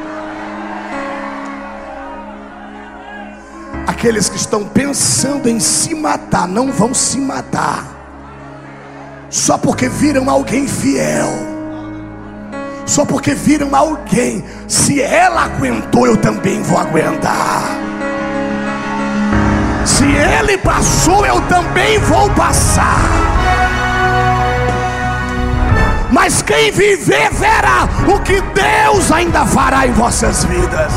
Aqueles 3.86 4.28
que 4.28 4.36
estão 4.36 4.64
pensando 4.64 5.48
em 5.48 5.58
se 5.60 5.94
matar 5.94 6.46
não 6.46 6.70
vão 6.72 6.94
se 6.94 7.18
matar, 7.18 7.84
só 9.28 9.58
porque 9.58 9.88
viram 9.88 10.30
alguém 10.30 10.66
fiel 10.68 11.52
só 12.86 13.04
porque 13.04 13.34
viram 13.34 13.74
alguém. 13.74 14.44
Se 14.68 15.00
ela 15.00 15.44
aguentou, 15.44 16.06
eu 16.06 16.16
também 16.16 16.62
vou 16.62 16.78
aguentar. 16.78 17.62
Se 19.84 20.04
ele 20.04 20.58
passou, 20.58 21.24
eu 21.24 21.40
também 21.42 21.98
vou 22.00 22.28
passar. 22.30 23.00
Mas 26.10 26.42
quem 26.42 26.70
viver 26.70 27.30
verá 27.32 27.88
o 28.06 28.20
que 28.20 28.40
Deus 28.40 29.10
ainda 29.10 29.46
fará 29.46 29.86
em 29.86 29.92
vossas 29.92 30.44
vidas. 30.44 30.92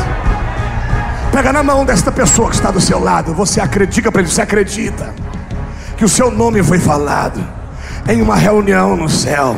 Pega 1.36 1.52
na 1.52 1.62
mão 1.62 1.84
desta 1.84 2.14
pessoa 2.14 2.48
que 2.48 2.56
está 2.56 2.72
do 2.72 2.80
seu 2.80 2.98
lado. 2.98 3.34
Você 3.34 3.60
acredita 3.60 4.10
para 4.10 4.22
ele, 4.22 4.32
você 4.32 4.42
acredita 4.42 5.14
que 5.98 6.06
o 6.06 6.08
seu 6.08 6.32
nome 6.32 6.64
foi 6.64 6.80
falado 6.80 7.46
em 8.08 8.22
uma 8.22 8.38
reunião 8.38 8.96
no 8.96 9.10
céu 9.10 9.58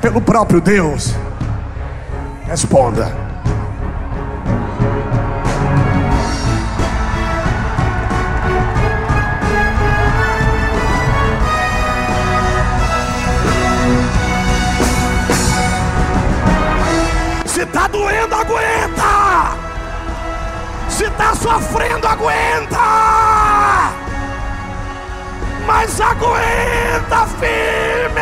pelo 0.00 0.22
próprio 0.22 0.58
Deus. 0.58 1.14
Responda. 2.46 3.14
Se 17.44 17.60
está 17.60 17.86
doendo, 17.86 18.34
aguenta. 18.34 19.61
Está 21.22 21.36
sofrendo, 21.36 22.08
aguenta. 22.08 22.76
Mas 25.64 26.00
aguenta 26.00 27.26
firme. 27.38 28.20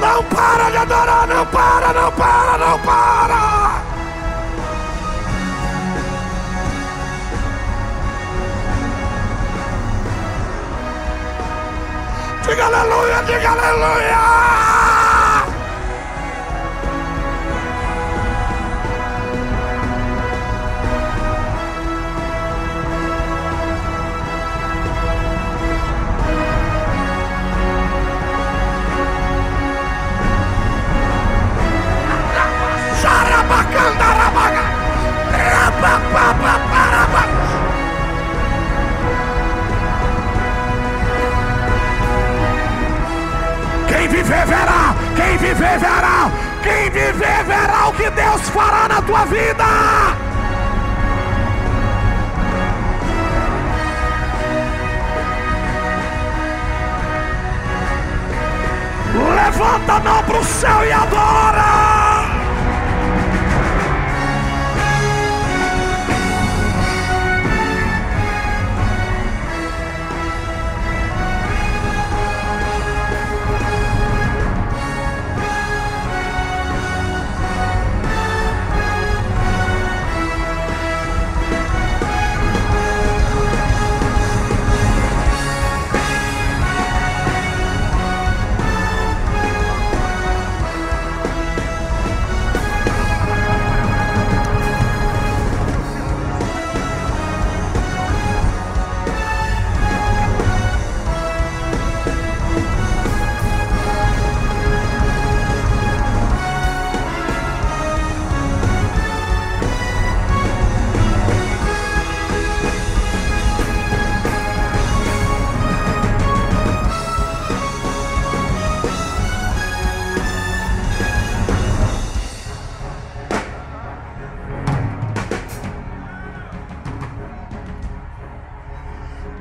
Não 0.00 0.24
para 0.24 0.70
de 0.70 0.76
adorar, 0.78 1.26
não 1.26 1.46
para, 1.46 1.92
não 1.92 2.12
para, 2.12 2.58
não 2.58 2.78
para. 2.78 3.75
Aleluia, 13.66 14.05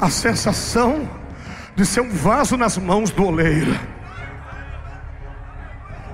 a 0.05 0.09
sensação 0.09 1.09
de 1.75 1.83
ser 1.83 2.01
um 2.01 2.09
vaso 2.09 2.55
nas 2.55 2.77
mãos 2.77 3.09
do 3.09 3.25
oleiro. 3.25 3.71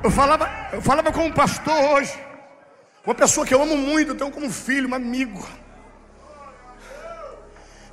Eu 0.01 0.09
falava, 0.09 0.49
eu 0.71 0.81
falava 0.81 1.11
com 1.11 1.25
um 1.25 1.31
pastor 1.33 1.73
hoje, 1.73 2.17
uma 3.05 3.13
pessoa 3.13 3.45
que 3.45 3.53
eu 3.53 3.61
amo 3.61 3.75
muito, 3.75 4.11
eu 4.11 4.15
tenho 4.15 4.31
como 4.31 4.49
filho, 4.49 4.89
um 4.89 4.95
amigo. 4.95 5.45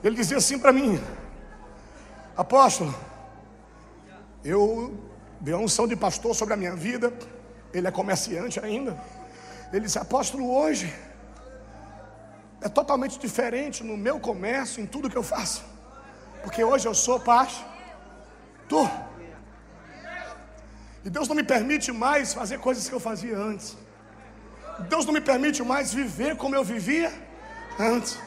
Ele 0.03 0.15
dizia 0.15 0.37
assim 0.37 0.59
para 0.59 0.73
mim: 0.73 1.01
Apóstolo, 2.37 2.95
eu 4.45 4.97
dei 5.41 5.53
a 5.53 5.59
unção 5.59 5.89
de 5.89 5.97
pastor 5.97 6.35
sobre 6.35 6.55
a 6.55 6.57
minha 6.57 6.77
vida. 6.77 7.13
Ele 7.75 7.89
é 7.89 7.91
comerciante 7.91 8.61
ainda. 8.61 8.97
Ele 9.73 9.81
disse: 9.81 9.99
Apóstolo, 9.99 10.49
hoje 10.49 10.95
é 12.63 12.69
totalmente 12.69 13.19
diferente 13.19 13.83
no 13.83 13.97
meu 13.97 14.21
comércio, 14.21 14.81
em 14.81 14.87
tudo 14.87 15.11
que 15.11 15.17
eu 15.17 15.25
faço. 15.25 15.68
Porque 16.43 16.63
hoje 16.63 16.87
eu 16.87 16.95
sou 16.95 17.19
pastor. 17.21 18.91
E 21.05 21.11
Deus 21.11 21.29
não 21.29 21.37
me 21.37 21.43
permite 21.43 21.91
mais 21.93 22.35
fazer 22.35 22.59
coisas 22.59 22.89
que 22.89 22.95
eu 22.95 23.01
fazia 23.01 23.37
antes. 23.37 23.77
Deus 24.93 25.05
não 25.07 25.13
me 25.13 25.21
permite 25.21 25.63
mais 25.63 25.93
viver 25.93 26.37
como 26.37 26.55
eu 26.55 26.65
vivia 26.65 27.13
antes. 27.79 28.19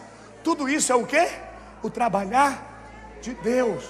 Tudo 0.43 0.67
isso 0.67 0.91
é 0.91 0.95
o 0.95 1.05
que? 1.05 1.29
O 1.83 1.89
trabalhar 1.89 2.51
de 3.21 3.33
Deus, 3.35 3.83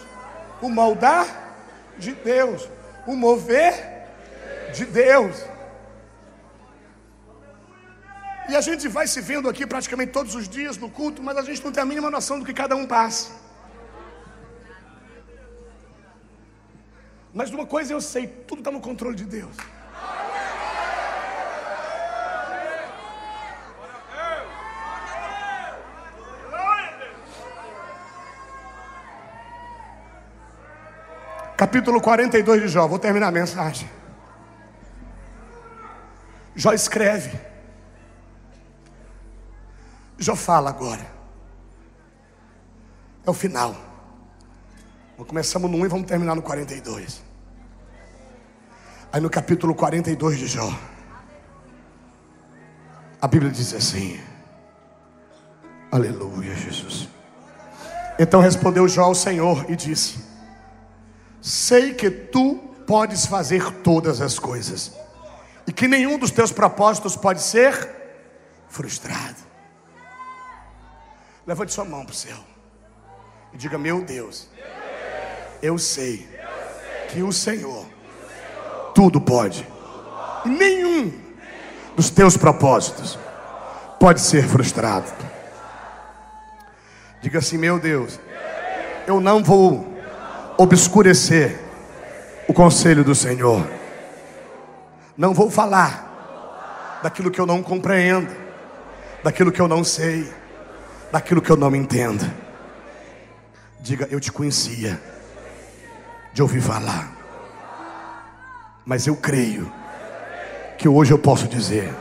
o 0.61 0.69
moldar 0.69 1.25
de 1.97 2.13
Deus, 2.13 2.67
o 3.07 3.15
mover 3.15 3.73
de 4.73 4.85
Deus. 4.85 5.43
E 8.49 8.55
a 8.55 8.61
gente 8.61 8.87
vai 8.87 9.07
se 9.07 9.21
vendo 9.21 9.49
aqui 9.49 9.65
praticamente 9.65 10.11
todos 10.11 10.35
os 10.35 10.47
dias 10.47 10.77
no 10.77 10.89
culto, 10.89 11.23
mas 11.23 11.37
a 11.37 11.41
gente 11.41 11.63
não 11.63 11.71
tem 11.71 11.81
a 11.81 11.85
mínima 11.85 12.09
noção 12.11 12.39
do 12.39 12.45
que 12.45 12.53
cada 12.53 12.75
um 12.75 12.85
passa. 12.85 13.31
Mas 17.33 17.49
uma 17.51 17.65
coisa 17.65 17.93
eu 17.93 18.01
sei, 18.01 18.27
tudo 18.27 18.59
está 18.59 18.71
no 18.71 18.81
controle 18.81 19.15
de 19.15 19.25
Deus. 19.25 19.55
Capítulo 31.55 32.01
42 32.01 32.63
de 32.63 32.67
Jó, 32.67 32.87
vou 32.87 32.97
terminar 32.97 33.27
a 33.27 33.31
mensagem. 33.31 33.87
Jó 36.55 36.73
escreve. 36.73 37.39
Jó 40.17 40.35
fala 40.35 40.69
agora. 40.69 41.05
É 43.25 43.29
o 43.29 43.33
final. 43.33 43.90
Começamos 45.25 45.69
no 45.69 45.77
1 45.77 45.85
e 45.85 45.89
vamos 45.89 46.07
terminar 46.07 46.35
no 46.35 46.41
42. 46.41 47.21
Aí 49.11 49.21
no 49.21 49.29
capítulo 49.29 49.75
42 49.75 50.39
de 50.39 50.47
Jó, 50.47 50.73
a 53.21 53.27
Bíblia 53.27 53.51
diz 53.51 53.73
assim: 53.73 54.19
Aleluia, 55.91 56.55
Jesus. 56.55 57.09
Então 58.17 58.39
respondeu 58.39 58.87
Jó 58.87 59.03
ao 59.03 59.15
Senhor 59.15 59.69
e 59.69 59.75
disse: 59.75 60.23
Sei 61.41 61.93
que 61.93 62.09
tu 62.09 62.55
podes 62.87 63.25
fazer 63.25 63.71
todas 63.81 64.21
as 64.21 64.39
coisas, 64.39 64.91
e 65.67 65.73
que 65.73 65.87
nenhum 65.87 66.17
dos 66.17 66.31
teus 66.31 66.51
propósitos 66.51 67.15
pode 67.15 67.41
ser 67.41 67.89
frustrado. 68.67 69.37
Levante 71.45 71.73
sua 71.73 71.85
mão 71.85 72.05
para 72.05 72.13
o 72.13 72.15
céu 72.15 72.37
e 73.53 73.57
diga: 73.57 73.77
Meu 73.77 74.01
Deus, 74.01 74.49
eu 75.61 75.77
sei 75.77 76.27
que 77.09 77.21
o 77.21 77.31
Senhor 77.31 77.85
tudo 78.95 79.21
pode, 79.21 79.67
e 80.45 80.49
nenhum 80.49 81.11
dos 81.95 82.09
teus 82.09 82.35
propósitos 82.35 83.17
pode 83.99 84.21
ser 84.21 84.47
frustrado. 84.47 85.11
Diga 87.21 87.39
assim: 87.39 87.57
Meu 87.57 87.79
Deus, 87.79 88.19
eu 89.05 89.19
não 89.21 89.43
vou 89.43 89.87
obscurecer 90.57 91.59
o 92.47 92.53
conselho 92.53 93.03
do 93.03 93.13
Senhor. 93.13 93.65
Não 95.15 95.33
vou 95.33 95.51
falar 95.51 96.99
daquilo 97.03 97.29
que 97.29 97.39
eu 97.39 97.45
não 97.45 97.61
compreendo, 97.61 98.35
daquilo 99.23 99.51
que 99.51 99.61
eu 99.61 99.67
não 99.67 99.83
sei, 99.83 100.31
daquilo 101.11 101.41
que 101.41 101.49
eu 101.49 101.57
não 101.57 101.75
entendo. 101.75 102.25
Diga, 103.79 104.07
eu 104.11 104.19
te 104.19 104.31
conhecia 104.31 104.99
de 106.33 106.41
ouvir 106.41 106.61
falar, 106.61 107.11
mas 108.85 109.07
eu 109.07 109.15
creio 109.15 109.71
que 110.77 110.87
hoje 110.87 111.11
eu 111.13 111.19
posso 111.19 111.47
dizer: 111.47 111.93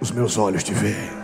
os 0.00 0.10
meus 0.10 0.38
olhos 0.38 0.62
te 0.62 0.72
veem. 0.72 1.22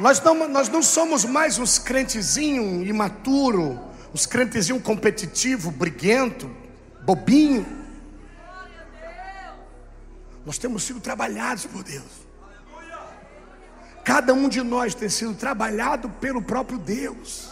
Nós 0.00 0.18
não, 0.22 0.48
nós 0.48 0.68
não 0.70 0.82
somos 0.82 1.26
mais 1.26 1.58
uns 1.58 1.78
crentezinho 1.78 2.82
imaturo, 2.82 3.78
uns 4.14 4.24
crentezinho 4.24 4.80
competitivo, 4.80 5.70
briguento, 5.70 6.50
bobinho. 7.04 7.79
Nós 10.44 10.58
temos 10.58 10.82
sido 10.82 11.00
trabalhados 11.00 11.66
por 11.66 11.82
Deus. 11.82 12.28
Cada 14.04 14.32
um 14.32 14.48
de 14.48 14.62
nós 14.62 14.94
tem 14.94 15.08
sido 15.08 15.34
trabalhado 15.34 16.08
pelo 16.08 16.42
próprio 16.42 16.78
Deus. 16.78 17.50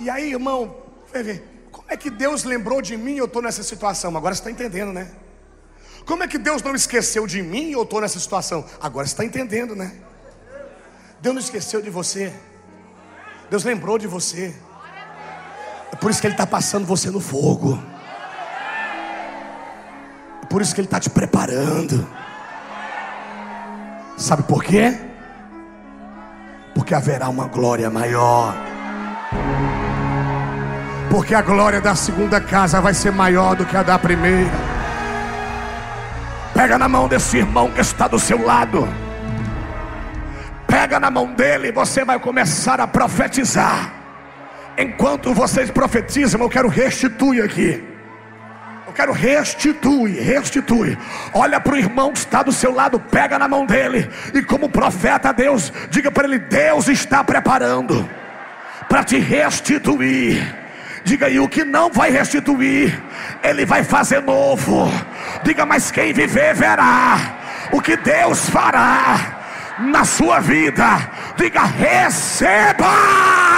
E 0.00 0.10
aí, 0.10 0.32
irmão, 0.32 0.76
ver, 1.12 1.68
como 1.70 1.86
é 1.88 1.96
que 1.96 2.10
Deus 2.10 2.44
lembrou 2.44 2.82
de 2.82 2.96
mim 2.96 3.14
e 3.14 3.18
eu 3.18 3.26
estou 3.26 3.40
nessa 3.40 3.62
situação? 3.62 4.16
Agora 4.16 4.34
você 4.34 4.40
está 4.40 4.50
entendendo, 4.50 4.92
né? 4.92 5.10
Como 6.04 6.24
é 6.24 6.28
que 6.28 6.38
Deus 6.38 6.60
não 6.62 6.74
esqueceu 6.74 7.26
de 7.26 7.40
mim 7.42 7.68
e 7.68 7.72
eu 7.72 7.82
estou 7.84 8.00
nessa 8.00 8.18
situação? 8.18 8.66
Agora 8.80 9.06
você 9.06 9.12
está 9.12 9.24
entendendo, 9.24 9.76
né? 9.76 9.94
Deus 11.20 11.34
não 11.34 11.40
esqueceu 11.40 11.80
de 11.80 11.90
você. 11.90 12.32
Deus 13.48 13.62
lembrou 13.62 13.96
de 13.96 14.08
você. 14.08 14.54
É 15.92 15.96
por 15.96 16.10
isso 16.10 16.20
que 16.20 16.26
Ele 16.26 16.34
está 16.34 16.46
passando 16.46 16.84
você 16.84 17.10
no 17.10 17.20
fogo. 17.20 17.80
Por 20.52 20.60
isso 20.60 20.74
que 20.74 20.82
Ele 20.82 20.86
está 20.86 21.00
te 21.00 21.08
preparando. 21.08 22.06
Sabe 24.18 24.42
por 24.42 24.62
quê? 24.62 24.94
Porque 26.74 26.94
haverá 26.94 27.30
uma 27.30 27.46
glória 27.46 27.88
maior. 27.88 28.54
Porque 31.10 31.34
a 31.34 31.40
glória 31.40 31.80
da 31.80 31.94
segunda 31.94 32.38
casa 32.38 32.82
vai 32.82 32.92
ser 32.92 33.12
maior 33.12 33.56
do 33.56 33.64
que 33.64 33.74
a 33.74 33.82
da 33.82 33.98
primeira. 33.98 34.50
Pega 36.52 36.76
na 36.76 36.86
mão 36.86 37.08
desse 37.08 37.38
irmão 37.38 37.70
que 37.70 37.80
está 37.80 38.06
do 38.06 38.18
seu 38.18 38.44
lado. 38.44 38.86
Pega 40.66 41.00
na 41.00 41.10
mão 41.10 41.32
dele 41.32 41.68
e 41.68 41.72
você 41.72 42.04
vai 42.04 42.20
começar 42.20 42.78
a 42.78 42.86
profetizar. 42.86 43.90
Enquanto 44.76 45.32
vocês 45.32 45.70
profetizam, 45.70 46.42
eu 46.42 46.50
quero 46.50 46.68
restituir 46.68 47.42
aqui. 47.42 47.91
Eu 48.92 48.94
quero 48.94 49.12
restituir, 49.12 50.22
restituir. 50.22 50.98
Olha 51.32 51.58
para 51.58 51.72
o 51.72 51.78
irmão 51.78 52.12
que 52.12 52.18
está 52.18 52.42
do 52.42 52.52
seu 52.52 52.74
lado, 52.74 53.00
pega 53.00 53.38
na 53.38 53.48
mão 53.48 53.64
dele. 53.64 54.06
E 54.34 54.42
como 54.42 54.68
profeta 54.68 55.32
Deus, 55.32 55.72
diga 55.88 56.10
para 56.10 56.28
ele: 56.28 56.38
Deus 56.38 56.88
está 56.88 57.24
preparando 57.24 58.08
para 58.88 59.02
te 59.02 59.18
restituir 59.18 60.62
Diga 61.04 61.26
aí, 61.26 61.40
o 61.40 61.48
que 61.48 61.64
não 61.64 61.90
vai 61.90 62.10
restituir, 62.10 63.02
Ele 63.42 63.64
vai 63.64 63.82
fazer 63.82 64.22
novo. 64.22 64.90
Diga, 65.42 65.66
mas 65.66 65.90
quem 65.90 66.12
viver 66.12 66.54
verá 66.54 67.18
o 67.72 67.80
que 67.80 67.96
Deus 67.96 68.48
fará 68.48 69.78
na 69.80 70.04
sua 70.04 70.38
vida. 70.38 71.10
Diga, 71.36 71.64
receba. 71.64 73.51